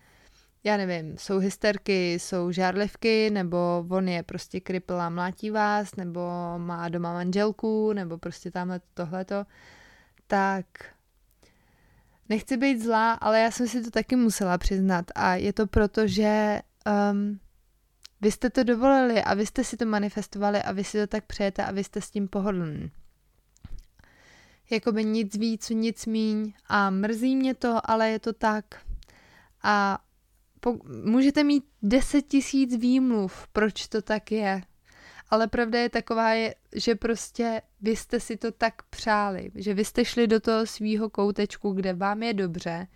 já 0.64 0.78
nevím, 0.78 1.18
jsou 1.18 1.38
hysterky, 1.38 2.14
jsou 2.14 2.52
žárlivky, 2.52 3.30
nebo 3.30 3.86
on 3.90 4.08
je 4.08 4.24
prostě 4.24 4.60
kripl 4.60 4.94
a 4.94 5.10
mlátí 5.10 5.50
vás, 5.50 5.96
nebo 5.96 6.22
má 6.58 6.90
doma 6.90 7.14
manželku, 7.14 7.94
nebo 7.94 8.18
prostě 8.18 8.52
tamhle 8.52 8.82
tohleto, 8.94 9.46
tak 10.28 10.66
nechci 12.30 12.58
být 12.58 12.82
zlá, 12.82 13.14
ale 13.14 13.42
já 13.42 13.52
jsem 13.52 13.68
si 13.68 13.84
to 13.84 13.92
taky 13.92 14.16
musela 14.16 14.58
přiznat 14.58 15.06
a 15.16 15.36
je 15.36 15.54
to 15.54 15.68
proto, 15.68 16.08
že 16.08 16.62
um, 17.12 17.40
vy 18.22 18.32
jste 18.32 18.50
to 18.50 18.64
dovolili 18.64 19.24
a 19.24 19.34
vy 19.34 19.46
jste 19.46 19.64
si 19.64 19.78
to 19.78 19.86
manifestovali 19.86 20.64
a 20.64 20.72
vy 20.72 20.84
si 20.84 20.98
to 21.00 21.08
tak 21.08 21.26
přejete 21.26 21.66
a 21.66 21.72
vy 21.72 21.84
jste 21.84 22.02
s 22.02 22.12
tím 22.12 22.28
pohodlní. 22.28 22.92
jakoby 24.70 25.06
nic 25.06 25.36
víc, 25.36 25.70
nic 25.70 26.06
míň 26.06 26.54
a 26.68 26.90
mrzí 26.90 27.36
mě 27.36 27.54
to, 27.54 27.80
ale 27.84 28.10
je 28.10 28.20
to 28.20 28.34
tak. 28.34 28.66
A 29.64 30.00
můžete 31.06 31.44
mít 31.44 31.64
10 31.82 32.22
tisíc 32.22 32.76
výmluv, 32.76 33.48
proč 33.52 33.88
to 33.88 34.02
tak 34.02 34.32
je. 34.32 34.62
Ale 35.30 35.48
pravda 35.48 35.80
je 35.80 35.90
taková, 35.90 36.34
je, 36.34 36.56
že 36.76 36.96
prostě 36.96 37.62
vy 37.82 37.96
jste 37.96 38.20
si 38.20 38.38
to 38.38 38.52
tak 38.52 38.74
přáli, 38.84 39.52
že 39.56 39.74
vy 39.74 39.86
jste 39.86 40.06
šli 40.06 40.28
do 40.28 40.40
toho 40.40 40.66
svýho 40.66 41.10
koutečku, 41.10 41.72
kde 41.72 41.94
vám 41.94 42.24
je 42.24 42.34
dobře, 42.34 42.88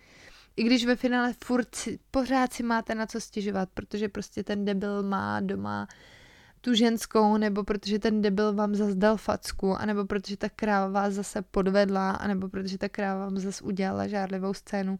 i 0.56 0.62
když 0.62 0.86
ve 0.86 0.96
finále 0.96 1.34
furt 1.44 1.74
si, 1.74 1.98
pořád 2.10 2.52
si 2.52 2.62
máte 2.62 2.94
na 2.94 3.06
co 3.06 3.20
stěžovat, 3.20 3.68
protože 3.74 4.08
prostě 4.08 4.44
ten 4.44 4.64
debil 4.64 5.02
má 5.02 5.40
doma 5.40 5.88
tu 6.60 6.74
ženskou, 6.74 7.36
nebo 7.36 7.64
protože 7.64 7.98
ten 7.98 8.22
debil 8.22 8.52
vám 8.52 8.74
zase 8.74 8.94
dal 8.94 9.16
facku, 9.16 9.74
anebo 9.74 10.04
protože 10.04 10.36
ta 10.36 10.48
kráva 10.48 10.88
vás 10.88 11.14
zase 11.14 11.42
podvedla, 11.42 12.10
anebo 12.10 12.48
protože 12.48 12.78
ta 12.78 12.88
kráva 12.88 13.24
vám 13.24 13.38
zase 13.38 13.64
udělala 13.64 14.06
žárlivou 14.06 14.54
scénu. 14.54 14.98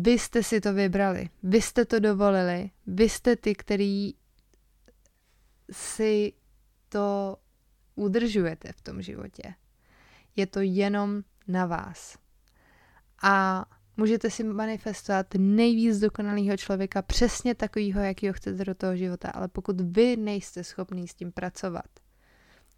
Vy 0.00 0.18
jste 0.18 0.42
si 0.42 0.60
to 0.60 0.74
vybrali, 0.74 1.28
vy 1.42 1.62
jste 1.62 1.84
to 1.84 1.98
dovolili, 1.98 2.70
vy 2.86 3.08
jste 3.08 3.36
ty, 3.36 3.54
který 3.54 4.14
si 5.70 6.32
to 6.88 7.36
udržujete 7.94 8.72
v 8.72 8.80
tom 8.80 9.02
životě. 9.02 9.54
Je 10.36 10.46
to 10.46 10.60
jenom 10.60 11.22
na 11.48 11.66
vás. 11.66 12.18
A 13.22 13.64
můžete 13.96 14.30
si 14.30 14.44
manifestovat 14.44 15.26
nejvíc 15.38 15.98
dokonalého 15.98 16.56
člověka, 16.56 17.02
přesně 17.02 17.54
takového, 17.54 18.00
jakýho 18.00 18.32
chcete 18.32 18.64
do 18.64 18.74
toho 18.74 18.96
života, 18.96 19.30
ale 19.30 19.48
pokud 19.48 19.80
vy 19.80 20.16
nejste 20.16 20.64
schopný 20.64 21.08
s 21.08 21.14
tím 21.14 21.32
pracovat, 21.32 21.88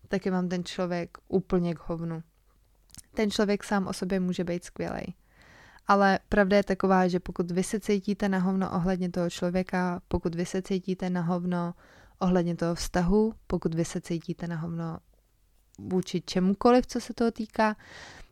tak 0.08 0.26
je 0.26 0.32
vám 0.32 0.48
ten 0.48 0.64
člověk 0.64 1.18
úplně 1.28 1.74
k 1.74 1.78
hovnu. 1.78 2.22
Ten 3.14 3.30
člověk 3.30 3.64
sám 3.64 3.86
o 3.86 3.92
sobě 3.92 4.20
může 4.20 4.44
být 4.44 4.64
skvělý. 4.64 5.14
Ale 5.90 6.18
pravda 6.28 6.56
je 6.56 6.62
taková, 6.62 7.08
že 7.08 7.20
pokud 7.20 7.50
vy 7.50 7.62
se 7.62 7.80
cítíte 7.80 8.28
na 8.28 8.38
hovno 8.38 8.70
ohledně 8.74 9.10
toho 9.10 9.30
člověka, 9.30 10.02
pokud 10.08 10.34
vy 10.34 10.46
se 10.46 10.62
cítíte 10.62 11.10
na 11.10 11.20
hovno 11.20 11.74
ohledně 12.18 12.56
toho 12.56 12.74
vztahu, 12.74 13.34
pokud 13.46 13.74
vy 13.74 13.84
se 13.84 14.00
cítíte 14.00 14.46
na 14.46 14.56
hovno 14.56 14.98
vůči 15.78 16.20
čemukoliv, 16.20 16.86
co 16.86 17.00
se 17.00 17.14
toho 17.14 17.30
týká, 17.30 17.76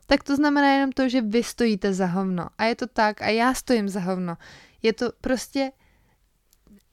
tak 0.07 0.23
to 0.23 0.37
znamená 0.37 0.73
jenom 0.75 0.93
to, 0.93 1.09
že 1.09 1.21
vy 1.21 1.43
stojíte 1.43 1.95
za 1.95 2.07
hovno. 2.07 2.49
A 2.59 2.65
je 2.65 2.75
to 2.75 2.87
tak 2.87 3.23
a 3.23 3.29
já 3.29 3.55
stojím 3.55 3.89
za 3.89 4.01
hovno. 4.01 4.37
Je 4.83 4.93
to 4.93 5.13
prostě, 5.21 5.73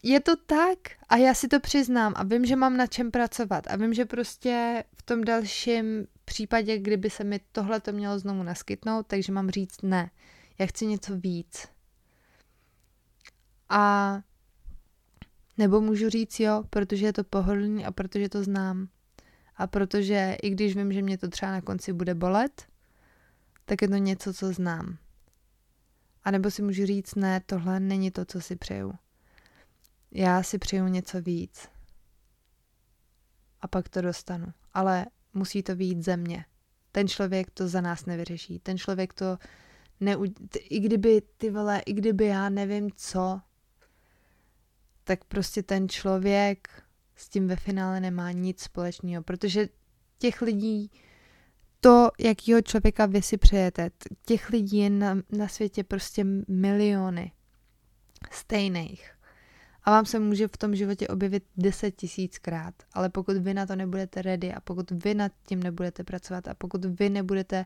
je 0.03 0.19
to 0.19 0.35
tak 0.35 0.77
a 1.09 1.17
já 1.17 1.33
si 1.33 1.47
to 1.47 1.59
přiznám 1.59 2.13
a 2.15 2.23
vím, 2.23 2.45
že 2.45 2.55
mám 2.55 2.77
na 2.77 2.87
čem 2.87 3.11
pracovat 3.11 3.63
a 3.67 3.75
vím, 3.75 3.93
že 3.93 4.05
prostě 4.05 4.83
v 4.97 5.03
tom 5.03 5.23
dalším 5.23 6.07
případě, 6.25 6.77
kdyby 6.77 7.09
se 7.09 7.23
mi 7.23 7.39
tohle 7.51 7.79
to 7.79 7.91
mělo 7.91 8.19
znovu 8.19 8.43
naskytnout, 8.43 9.07
takže 9.07 9.31
mám 9.31 9.49
říct 9.49 9.81
ne. 9.81 10.09
Já 10.59 10.65
chci 10.65 10.85
něco 10.85 11.17
víc. 11.17 11.67
A 13.69 14.15
nebo 15.57 15.81
můžu 15.81 16.09
říct 16.09 16.39
jo, 16.39 16.63
protože 16.69 17.05
je 17.05 17.13
to 17.13 17.23
pohodlný 17.23 17.85
a 17.85 17.91
protože 17.91 18.29
to 18.29 18.43
znám. 18.43 18.87
A 19.55 19.67
protože 19.67 20.37
i 20.43 20.49
když 20.49 20.75
vím, 20.75 20.93
že 20.93 21.01
mě 21.01 21.17
to 21.17 21.27
třeba 21.27 21.51
na 21.51 21.61
konci 21.61 21.93
bude 21.93 22.15
bolet, 22.15 22.67
tak 23.65 23.81
je 23.81 23.87
to 23.87 23.95
něco, 23.95 24.33
co 24.33 24.53
znám. 24.53 24.97
A 26.23 26.31
nebo 26.31 26.51
si 26.51 26.61
můžu 26.61 26.85
říct, 26.85 27.15
ne, 27.15 27.41
tohle 27.45 27.79
není 27.79 28.11
to, 28.11 28.25
co 28.25 28.41
si 28.41 28.55
přeju. 28.55 28.93
Já 30.11 30.43
si 30.43 30.57
přeju 30.57 30.87
něco 30.87 31.21
víc. 31.21 31.69
A 33.61 33.67
pak 33.67 33.89
to 33.89 34.01
dostanu. 34.01 34.47
Ale 34.73 35.05
musí 35.33 35.63
to 35.63 35.75
být 35.75 36.03
ze 36.03 36.17
mě. 36.17 36.45
Ten 36.91 37.07
člověk 37.07 37.51
to 37.51 37.67
za 37.67 37.81
nás 37.81 38.05
nevyřeší. 38.05 38.59
Ten 38.59 38.77
člověk 38.77 39.13
to 39.13 39.37
neu... 39.99 40.25
I 40.69 40.79
kdyby, 40.79 41.21
ty 41.37 41.49
vole, 41.51 41.79
i 41.85 41.93
kdyby 41.93 42.25
já 42.25 42.49
nevím 42.49 42.89
co, 42.95 43.41
tak 45.03 45.23
prostě 45.23 45.63
ten 45.63 45.89
člověk 45.89 46.67
s 47.15 47.29
tím 47.29 47.47
ve 47.47 47.55
finále 47.55 47.99
nemá 47.99 48.31
nic 48.31 48.61
společného, 48.61 49.23
protože 49.23 49.69
těch 50.17 50.41
lidí, 50.41 50.91
to, 51.79 52.09
jakýho 52.19 52.61
člověka 52.61 53.05
vy 53.05 53.21
si 53.21 53.37
přejete, 53.37 53.91
těch 54.25 54.49
lidí 54.49 54.77
je 54.77 54.89
na, 54.89 55.17
na 55.29 55.47
světě 55.47 55.83
prostě 55.83 56.23
miliony 56.47 57.31
stejných. 58.31 59.11
A 59.83 59.91
vám 59.91 60.05
se 60.05 60.19
může 60.19 60.47
v 60.47 60.57
tom 60.57 60.75
životě 60.75 61.07
objevit 61.07 61.43
deset 61.57 61.91
tisíckrát, 61.91 62.73
ale 62.93 63.09
pokud 63.09 63.37
vy 63.37 63.53
na 63.53 63.65
to 63.65 63.75
nebudete 63.75 64.21
ready 64.21 64.53
a 64.53 64.61
pokud 64.61 64.91
vy 64.91 65.13
nad 65.13 65.31
tím 65.47 65.63
nebudete 65.63 66.03
pracovat 66.03 66.47
a 66.47 66.53
pokud 66.53 66.85
vy 66.85 67.09
nebudete 67.09 67.65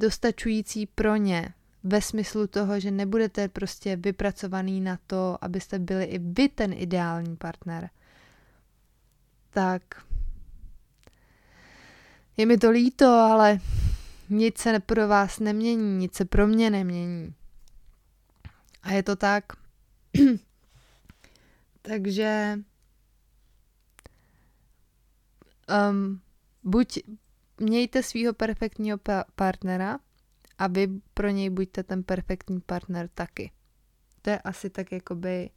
dostačující 0.00 0.86
pro 0.86 1.16
ně, 1.16 1.54
ve 1.82 2.02
smyslu 2.02 2.46
toho, 2.46 2.80
že 2.80 2.90
nebudete 2.90 3.48
prostě 3.48 3.96
vypracovaný 3.96 4.80
na 4.80 4.98
to, 5.06 5.44
abyste 5.44 5.78
byli 5.78 6.04
i 6.04 6.18
vy 6.18 6.48
ten 6.48 6.72
ideální 6.72 7.36
partner, 7.36 7.90
tak 9.50 9.82
je 12.36 12.46
mi 12.46 12.58
to 12.58 12.70
líto, 12.70 13.06
ale 13.06 13.60
nic 14.28 14.58
se 14.58 14.80
pro 14.80 15.08
vás 15.08 15.38
nemění, 15.38 15.98
nic 15.98 16.14
se 16.14 16.24
pro 16.24 16.46
mě 16.46 16.70
nemění. 16.70 17.34
A 18.82 18.92
je 18.92 19.02
to 19.02 19.16
tak. 19.16 19.44
Takže 21.82 22.58
um, 25.90 26.20
buď 26.64 26.98
mějte 27.60 28.02
svého 28.02 28.34
perfektního 28.34 28.98
pa- 28.98 29.24
partnera, 29.34 29.98
a 30.60 30.66
vy 30.66 30.88
pro 31.14 31.28
něj 31.28 31.50
buďte 31.50 31.82
ten 31.82 32.02
perfektní 32.02 32.60
partner 32.60 33.08
taky. 33.14 33.52
To 34.22 34.30
je 34.30 34.38
asi 34.38 34.70
tak 34.70 34.92
jakoby 34.92 35.50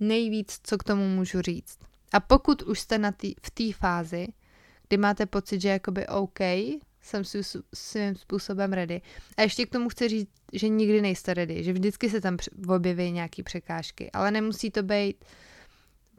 nejvíc, 0.00 0.60
co 0.62 0.78
k 0.78 0.84
tomu 0.84 1.08
můžu 1.08 1.40
říct. 1.40 1.78
A 2.12 2.20
pokud 2.20 2.62
už 2.62 2.80
jste 2.80 2.98
na 2.98 3.12
tý, 3.12 3.34
v 3.42 3.50
té 3.50 3.72
fázi, 3.72 4.26
kdy 4.88 4.96
máte 4.96 5.26
pocit, 5.26 5.60
že 5.60 5.68
jakoby 5.68 6.06
OK, 6.06 6.40
jsem 7.02 7.24
svým 7.74 8.14
způsobem 8.14 8.72
ready. 8.72 9.00
A 9.36 9.42
ještě 9.42 9.66
k 9.66 9.70
tomu 9.70 9.88
chci 9.88 10.08
říct, 10.08 10.30
že 10.52 10.68
nikdy 10.68 11.02
nejste 11.02 11.34
ready, 11.34 11.64
že 11.64 11.72
vždycky 11.72 12.10
se 12.10 12.20
tam 12.20 12.36
objeví 12.68 13.10
nějaké 13.10 13.42
překážky, 13.42 14.10
ale 14.10 14.30
nemusí 14.30 14.70
to 14.70 14.82
být 14.82 15.24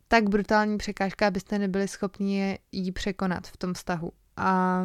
tak 0.08 0.30
brutální 0.30 0.78
překážka, 0.78 1.28
abyste 1.28 1.60
nebyli 1.60 1.88
schopni 1.88 2.60
ji 2.72 2.92
překonat 2.92 3.48
v 3.48 3.58
tom 3.58 3.74
vztahu. 3.74 4.12
A 4.38 4.84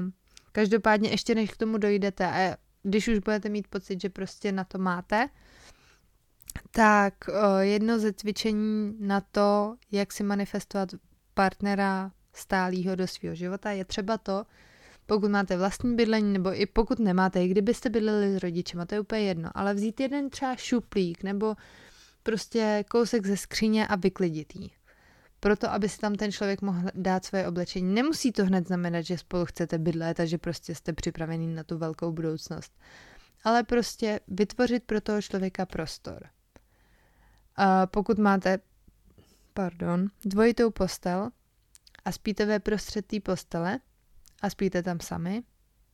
každopádně 0.57 1.11
ještě 1.11 1.34
než 1.34 1.50
k 1.50 1.57
tomu 1.57 1.78
dojdete 1.78 2.26
a 2.26 2.57
když 2.82 3.09
už 3.09 3.18
budete 3.18 3.48
mít 3.48 3.68
pocit, 3.68 4.00
že 4.00 4.09
prostě 4.09 4.52
na 4.52 4.64
to 4.64 4.78
máte, 4.78 5.28
tak 6.70 7.14
jedno 7.61 7.98
ze 7.98 8.12
cvičení 8.12 8.96
na 9.00 9.20
to, 9.20 9.76
jak 9.92 10.12
si 10.12 10.22
manifestovat 10.22 10.88
partnera 11.34 12.12
stálýho 12.32 12.96
do 12.96 13.07
svého 13.07 13.34
života, 13.34 13.70
je 13.70 13.84
třeba 13.84 14.18
to, 14.18 14.44
pokud 15.07 15.30
máte 15.30 15.57
vlastní 15.57 15.96
bydlení, 15.96 16.32
nebo 16.32 16.61
i 16.61 16.66
pokud 16.66 16.98
nemáte, 16.98 17.44
i 17.44 17.48
kdybyste 17.48 17.90
bydleli 17.90 18.38
s 18.38 18.42
rodičema, 18.42 18.86
to 18.86 18.94
je 18.94 19.00
úplně 19.00 19.22
jedno, 19.22 19.50
ale 19.54 19.74
vzít 19.74 20.00
jeden 20.00 20.30
třeba 20.30 20.57
šuplík 20.57 21.22
nebo 21.22 21.54
prostě 22.22 22.84
kousek 22.90 23.26
ze 23.26 23.36
skříně 23.36 23.86
a 23.86 23.96
vyklidit 23.96 24.57
ji 24.57 24.75
proto, 25.41 25.70
aby 25.72 25.89
si 25.89 25.99
tam 25.99 26.14
ten 26.14 26.32
člověk 26.32 26.62
mohl 26.62 26.89
dát 26.95 27.24
svoje 27.24 27.47
oblečení. 27.47 27.95
Nemusí 27.95 28.32
to 28.32 28.45
hned 28.45 28.66
znamenat, 28.66 29.03
že 29.03 29.18
spolu 29.18 29.45
chcete 29.45 29.78
bydlet 29.78 30.20
a 30.20 30.24
že 30.24 30.39
prostě 30.39 30.74
jste 30.74 30.93
připravený 30.93 31.47
na 31.47 31.64
tu 31.64 31.78
velkou 31.78 32.12
budoucnost. 32.12 32.72
Ale 33.45 33.62
prostě 33.62 34.20
vytvořit 34.28 34.84
pro 34.84 35.01
toho 35.01 35.22
člověka 35.22 35.66
prostor. 35.66 36.26
A 37.57 37.87
pokud 37.87 38.18
máte, 38.18 38.59
pardon, 39.55 40.07
dvojitou 40.24 40.70
postel 40.70 41.30
a 42.05 42.12
spíte 42.12 42.47
ve 42.47 42.61
prostřed 42.61 43.07
té 43.07 43.20
postele 43.20 43.80
a 44.43 44.51
spíte 44.51 44.82
tam 44.82 45.01
sami, 45.01 45.43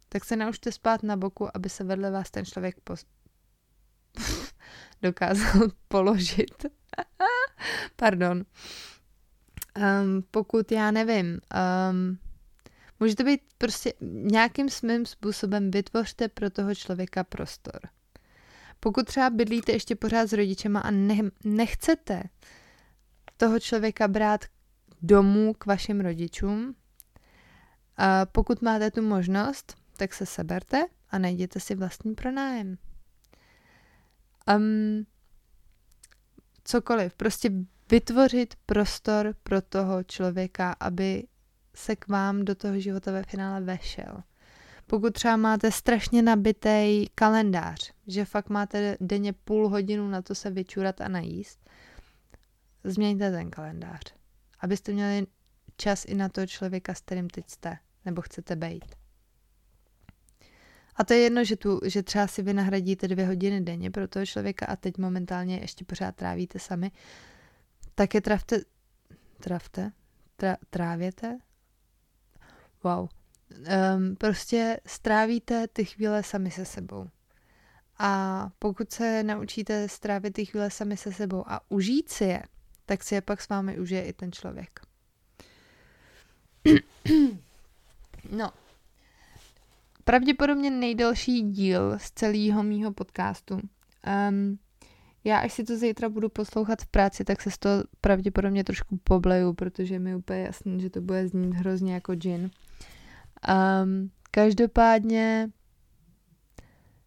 tak 0.09 0.25
se 0.25 0.37
naučte 0.37 0.73
spát 0.73 1.03
na 1.03 1.17
boku, 1.17 1.57
aby 1.57 1.69
se 1.69 1.85
vedle 1.85 2.11
vás 2.11 2.31
ten 2.31 2.45
člověk 2.45 2.77
pos- 2.85 3.07
dokázal 5.03 5.69
položit. 5.89 6.67
Pardon. 7.97 8.45
Um, 9.77 10.25
pokud 10.31 10.73
já 10.73 10.91
nevím, 10.91 11.41
um, 11.91 12.19
může 13.01 13.17
to 13.17 13.25
být 13.25 13.41
prostě 13.59 13.93
nějakým 14.03 14.69
svým 14.69 15.07
způsobem 15.07 15.71
vytvořte 15.71 16.29
pro 16.29 16.51
toho 16.51 16.75
člověka 16.75 17.25
prostor. 17.25 17.81
Pokud 18.81 19.07
třeba 19.07 19.31
bydlíte 19.31 19.73
ještě 19.73 19.97
pořád 19.97 20.27
s 20.27 20.33
rodičema 20.33 20.81
a 20.81 20.91
ne, 20.91 21.19
nechcete 21.45 22.23
toho 23.37 23.61
člověka 23.61 24.09
brát 24.09 24.45
domů 25.03 25.55
k 25.59 25.67
vašim 25.67 26.01
rodičům, 26.01 26.75
a 27.97 28.27
pokud 28.27 28.63
máte 28.63 28.91
tu 28.91 29.03
možnost, 29.03 29.75
tak 29.97 30.15
se 30.15 30.27
seberte 30.27 30.85
a 31.11 31.19
najděte 31.19 31.61
si 31.61 31.75
vlastní 31.75 32.15
pronájem. 32.15 32.77
Um, 34.57 35.07
cokoliv, 36.65 37.15
prostě 37.15 37.51
vytvořit 37.91 38.55
prostor 38.67 39.35
pro 39.43 39.63
toho 39.63 40.03
člověka, 40.05 40.77
aby 40.81 41.25
se 41.75 41.97
k 41.97 42.09
vám 42.09 42.45
do 42.45 42.55
toho 42.55 42.81
života 42.81 43.13
ve 43.13 43.23
finále 43.23 43.61
vešel. 43.61 44.23
Pokud 44.87 45.13
třeba 45.13 45.37
máte 45.37 45.71
strašně 45.71 46.23
nabitý 46.23 47.07
kalendář, 47.15 47.93
že 48.07 48.25
fakt 48.25 48.49
máte 48.49 48.97
denně 49.01 49.33
půl 49.33 49.69
hodinu 49.69 50.09
na 50.09 50.23
to 50.23 50.35
se 50.35 50.51
vyčurat 50.51 51.01
a 51.01 51.09
najíst, 51.09 51.71
změňte 52.85 53.31
ten 53.31 53.51
kalendář, 53.51 54.01
abyste 54.61 54.93
měli 54.93 55.27
čas 55.77 56.05
i 56.05 56.15
na 56.15 56.29
toho 56.29 56.47
člověka, 56.47 56.95
s 56.95 57.01
kterým 57.01 57.31
teď 57.31 57.51
jste, 57.51 57.79
nebo 58.05 58.23
chcete 58.23 58.57
být. 58.57 58.85
A 60.97 61.05
to 61.05 61.15
je 61.15 61.21
jedno, 61.21 61.45
že, 61.45 61.57
tu, 61.57 61.81
že 61.85 62.03
třeba 62.03 62.27
si 62.27 62.43
vy 62.43 62.55
nahradíte 62.55 63.09
dvě 63.09 63.27
hodiny 63.27 63.61
denně 63.61 63.91
pro 63.91 64.09
toho 64.09 64.27
člověka 64.27 64.67
a 64.67 64.77
teď 64.77 64.99
momentálně 64.99 65.59
ještě 65.59 65.85
pořád 65.85 66.17
trávíte 66.17 66.59
sami, 66.59 66.91
tak 67.95 68.15
je 68.15 68.21
travte, 68.21 68.61
travte, 69.41 69.93
tra, 70.37 70.57
trávěte, 70.71 71.39
wow, 72.83 73.09
um, 73.97 74.17
prostě 74.17 74.81
strávíte 74.87 75.69
ty 75.69 75.85
chvíle 75.85 76.23
sami 76.23 76.51
se 76.51 76.65
sebou. 76.65 77.09
A 77.99 78.51
pokud 78.59 78.93
se 78.93 79.23
naučíte 79.23 79.89
strávit 79.89 80.31
ty 80.31 80.47
chvíle 80.47 80.71
sami 80.71 80.97
se 80.97 81.13
sebou 81.13 81.45
a 81.47 81.61
užít 81.69 82.09
si 82.09 82.25
je, 82.25 82.43
tak 82.87 83.03
si 83.03 83.15
je 83.15 83.21
pak 83.21 83.41
s 83.41 83.49
vámi 83.49 83.79
užije 83.79 84.05
i 84.05 84.13
ten 84.13 84.33
člověk. 84.33 84.81
no. 88.31 88.53
Pravděpodobně 90.05 90.71
nejdelší 90.71 91.43
díl 91.43 91.99
z 91.99 92.11
celého 92.11 92.63
mýho 92.63 92.93
podcastu. 92.93 93.61
Um, 94.29 94.59
já 95.25 95.39
až 95.39 95.53
si 95.53 95.65
to 95.65 95.77
zítra 95.77 96.09
budu 96.09 96.29
poslouchat 96.29 96.83
v 96.83 96.87
práci, 96.87 97.25
tak 97.25 97.43
se 97.43 97.51
z 97.51 97.59
toho 97.59 97.85
pravděpodobně 98.01 98.65
trošku 98.65 98.97
pobleju, 99.05 99.53
protože 99.53 99.99
mi 99.99 100.17
úplně 100.17 100.43
jasný, 100.43 100.81
že 100.81 100.91
to 100.91 101.01
bude 101.01 101.29
znít 101.29 101.55
hrozně 101.55 101.95
jako 101.95 102.15
gin. 102.15 102.51
Um, 103.49 104.11
každopádně 104.31 105.51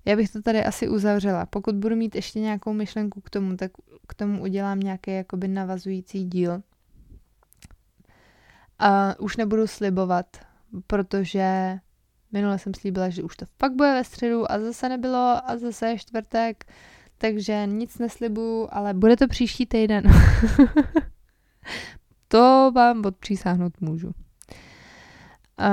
já 0.05 0.15
bych 0.15 0.29
to 0.29 0.41
tady 0.41 0.65
asi 0.65 0.89
uzavřela. 0.89 1.45
Pokud 1.45 1.75
budu 1.75 1.95
mít 1.95 2.15
ještě 2.15 2.39
nějakou 2.39 2.73
myšlenku 2.73 3.21
k 3.21 3.29
tomu, 3.29 3.57
tak 3.57 3.71
k 4.07 4.13
tomu 4.13 4.41
udělám 4.41 4.79
nějaký 4.79 5.11
jakoby 5.11 5.47
navazující 5.47 6.23
díl. 6.23 6.61
A 8.79 9.19
už 9.19 9.37
nebudu 9.37 9.67
slibovat, 9.67 10.37
protože 10.87 11.79
minule 12.31 12.59
jsem 12.59 12.73
slíbila, 12.73 13.09
že 13.09 13.23
už 13.23 13.35
to 13.35 13.45
fakt 13.59 13.73
bude 13.73 13.93
ve 13.93 14.03
středu 14.03 14.51
a 14.51 14.59
zase 14.59 14.89
nebylo 14.89 15.37
a 15.45 15.57
zase 15.57 15.87
je 15.87 15.99
čtvrtek, 15.99 16.65
takže 17.25 17.65
nic 17.65 17.97
neslibuju, 17.97 18.67
ale 18.71 18.93
bude 18.93 19.17
to 19.17 19.27
příští 19.27 19.65
týden. 19.65 20.03
to 22.27 22.71
vám 22.75 23.05
odpřísáhnout 23.05 23.81
můžu. 23.81 24.11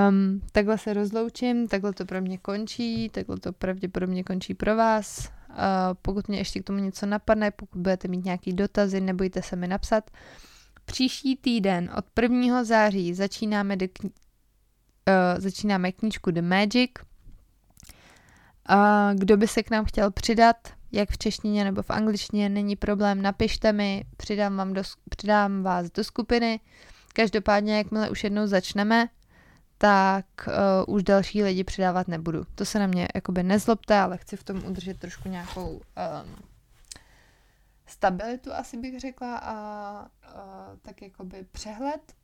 Um, 0.08 0.40
takhle 0.52 0.78
se 0.78 0.94
rozloučím, 0.94 1.68
takhle 1.68 1.92
to 1.92 2.04
pro 2.04 2.20
mě 2.20 2.38
končí, 2.38 3.08
takhle 3.08 3.36
to 3.36 3.52
pravděpodobně 3.52 4.24
končí 4.24 4.54
pro 4.54 4.76
vás. 4.76 5.30
Uh, 5.48 5.56
pokud 6.02 6.28
mě 6.28 6.38
ještě 6.38 6.60
k 6.60 6.64
tomu 6.64 6.78
něco 6.78 7.06
napadne, 7.06 7.50
pokud 7.50 7.80
budete 7.80 8.08
mít 8.08 8.24
nějaký 8.24 8.52
dotazy, 8.52 9.00
nebojte 9.00 9.42
se 9.42 9.56
mi 9.56 9.68
napsat. 9.68 10.10
Příští 10.84 11.36
týden 11.36 11.90
od 11.98 12.04
1. 12.22 12.64
září 12.64 13.14
začínáme, 13.14 13.76
de 13.76 13.86
kni- 13.86 14.12
uh, 15.08 15.40
začínáme 15.40 15.92
knížku 15.92 16.30
The 16.30 16.42
Magic. 16.42 16.90
Uh, 18.70 19.14
kdo 19.14 19.36
by 19.36 19.48
se 19.48 19.62
k 19.62 19.70
nám 19.70 19.84
chtěl 19.84 20.10
přidat, 20.10 20.56
jak 20.92 21.10
v 21.10 21.18
češtině 21.18 21.64
nebo 21.64 21.82
v 21.82 21.90
angličtině, 21.90 22.48
není 22.48 22.76
problém, 22.76 23.22
napište 23.22 23.72
mi, 23.72 24.04
přidám, 24.16 24.56
vám 24.56 24.72
do, 24.72 24.82
přidám 25.10 25.62
vás 25.62 25.90
do 25.90 26.04
skupiny. 26.04 26.60
Každopádně, 27.12 27.76
jakmile 27.76 28.10
už 28.10 28.24
jednou 28.24 28.46
začneme, 28.46 29.08
tak 29.78 30.26
uh, 30.86 30.94
už 30.94 31.02
další 31.02 31.42
lidi 31.42 31.64
přidávat 31.64 32.08
nebudu. 32.08 32.44
To 32.54 32.64
se 32.64 32.78
na 32.78 32.86
mě 32.86 33.08
jakoby 33.14 33.42
nezlobte, 33.42 33.98
ale 33.98 34.18
chci 34.18 34.36
v 34.36 34.44
tom 34.44 34.64
udržet 34.64 34.98
trošku 34.98 35.28
nějakou 35.28 35.70
um, 35.70 35.82
stabilitu, 37.86 38.52
asi 38.52 38.76
bych 38.76 39.00
řekla, 39.00 39.36
a 39.36 39.52
uh, 40.02 40.78
tak 40.82 41.02
jakoby 41.02 41.46
přehled. 41.52 42.14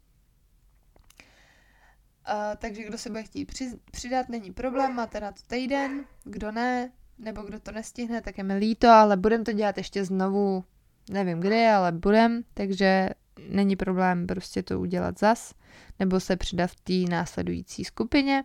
Uh, 2.29 2.35
takže 2.59 2.85
kdo 2.85 2.99
se 2.99 3.09
bude 3.09 3.23
chtít 3.23 3.45
při, 3.45 3.79
přidat, 3.91 4.29
není 4.29 4.53
problém, 4.53 4.95
máte 4.95 5.21
na 5.21 5.33
to 5.33 5.43
týden, 5.47 6.05
kdo 6.25 6.53
ne, 6.53 6.93
nebo 7.19 7.43
kdo 7.43 7.61
to 7.61 7.73
nestihne, 7.73 8.21
tak 8.21 8.39
je 8.39 8.45
mi 8.45 8.55
líto, 8.55 8.89
ale 8.89 9.17
budem 9.17 9.45
to 9.45 9.53
dělat 9.53 9.79
ještě 9.79 10.05
znovu, 10.05 10.65
nevím 11.11 11.41
kdy, 11.41 11.67
ale 11.67 11.93
budem, 11.93 12.43
takže 12.55 13.11
není 13.49 13.77
problém 13.77 14.27
prostě 14.27 14.63
to 14.63 14.81
udělat 14.81 15.19
zas, 15.19 15.55
nebo 15.99 16.21
se 16.21 16.37
přidat 16.37 16.71
v 16.71 16.81
té 16.81 17.11
následující 17.11 17.85
skupině. 17.85 18.45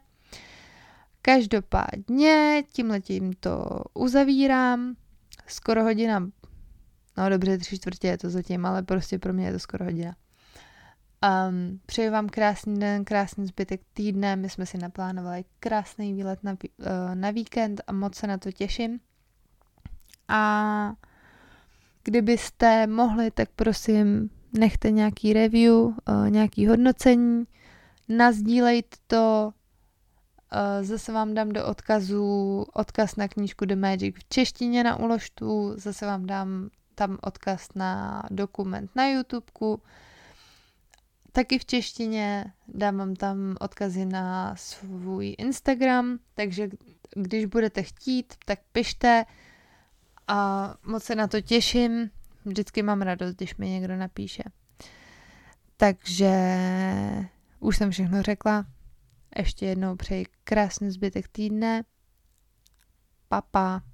Každopádně 1.22 2.64
tímhletím 2.72 3.34
to 3.34 3.82
uzavírám. 3.94 4.96
Skoro 5.48 5.84
hodina, 5.84 6.20
no 7.18 7.30
dobře, 7.30 7.58
tři 7.58 7.78
čtvrtě 7.78 8.08
je 8.08 8.18
to 8.18 8.30
zatím, 8.30 8.66
ale 8.66 8.84
prostě 8.84 9.20
pro 9.20 9.34
mě 9.34 9.46
je 9.46 9.54
to 9.54 9.60
skoro 9.60 9.86
hodina. 9.86 10.16
Um, 11.24 11.80
přeji 11.86 12.10
vám 12.10 12.30
krásný 12.30 12.80
den, 12.80 13.06
krásný 13.06 13.48
zbytek 13.48 13.82
týdne. 13.94 14.36
My 14.36 14.50
jsme 14.50 14.66
si 14.66 14.78
naplánovali 14.78 15.46
krásný 15.60 16.14
výlet 16.14 16.44
na, 16.44 16.52
uh, 16.52 16.86
na 17.14 17.32
víkend 17.32 17.82
a 17.88 17.92
moc 17.92 18.16
se 18.16 18.28
na 18.28 18.38
to 18.38 18.52
těším. 18.52 19.00
A 20.28 20.94
kdybyste 22.04 22.88
mohli, 22.88 23.32
tak 23.32 23.50
prosím 23.56 24.30
nechte 24.54 24.92
nějaký 24.92 25.34
review, 25.34 25.74
uh, 25.74 25.96
nějaký 26.30 26.68
hodnocení, 26.68 27.44
nazdílejte 28.10 28.98
to, 29.08 29.54
uh, 30.54 30.86
zase 30.86 31.12
vám 31.12 31.34
dám 31.34 31.50
do 31.50 31.66
odkazu 31.66 32.66
odkaz 32.74 33.16
na 33.16 33.28
knížku 33.28 33.66
The 33.66 33.76
Magic 33.76 34.16
v 34.16 34.30
češtině 34.30 34.84
na 34.84 35.00
uložtu, 35.00 35.74
zase 35.76 36.06
vám 36.06 36.26
dám 36.26 36.70
tam 36.96 37.18
odkaz 37.22 37.68
na 37.76 38.24
dokument 38.32 38.92
na 38.96 39.08
YouTubeku, 39.08 39.82
taky 41.34 41.60
v 41.60 41.66
češtině, 41.66 42.54
dám 42.68 42.98
vám 42.98 43.16
tam 43.16 43.56
odkazy 43.60 44.06
na 44.06 44.56
svůj 44.56 45.36
Instagram, 45.38 46.20
takže 46.34 46.70
když 47.16 47.46
budete 47.46 47.84
chtít, 47.84 48.34
tak 48.46 48.60
pište 48.72 49.26
a 50.28 50.74
moc 50.86 51.04
se 51.04 51.16
na 51.16 51.28
to 51.28 51.42
těším. 51.42 52.10
Vždycky 52.46 52.84
mám 52.84 53.02
radost, 53.02 53.36
když 53.36 53.56
mi 53.56 53.70
někdo 53.70 53.96
napíše. 53.96 54.44
Takže 55.78 56.36
už 57.60 57.78
jsem 57.78 57.92
všechno 57.92 58.22
řekla. 58.22 58.66
Ještě 59.38 59.66
jednou 59.66 59.96
přeji 59.96 60.26
krásný 60.44 60.92
zbytek 60.92 61.28
týdne. 61.28 61.84
Papa. 63.28 63.80
Pa. 63.80 63.93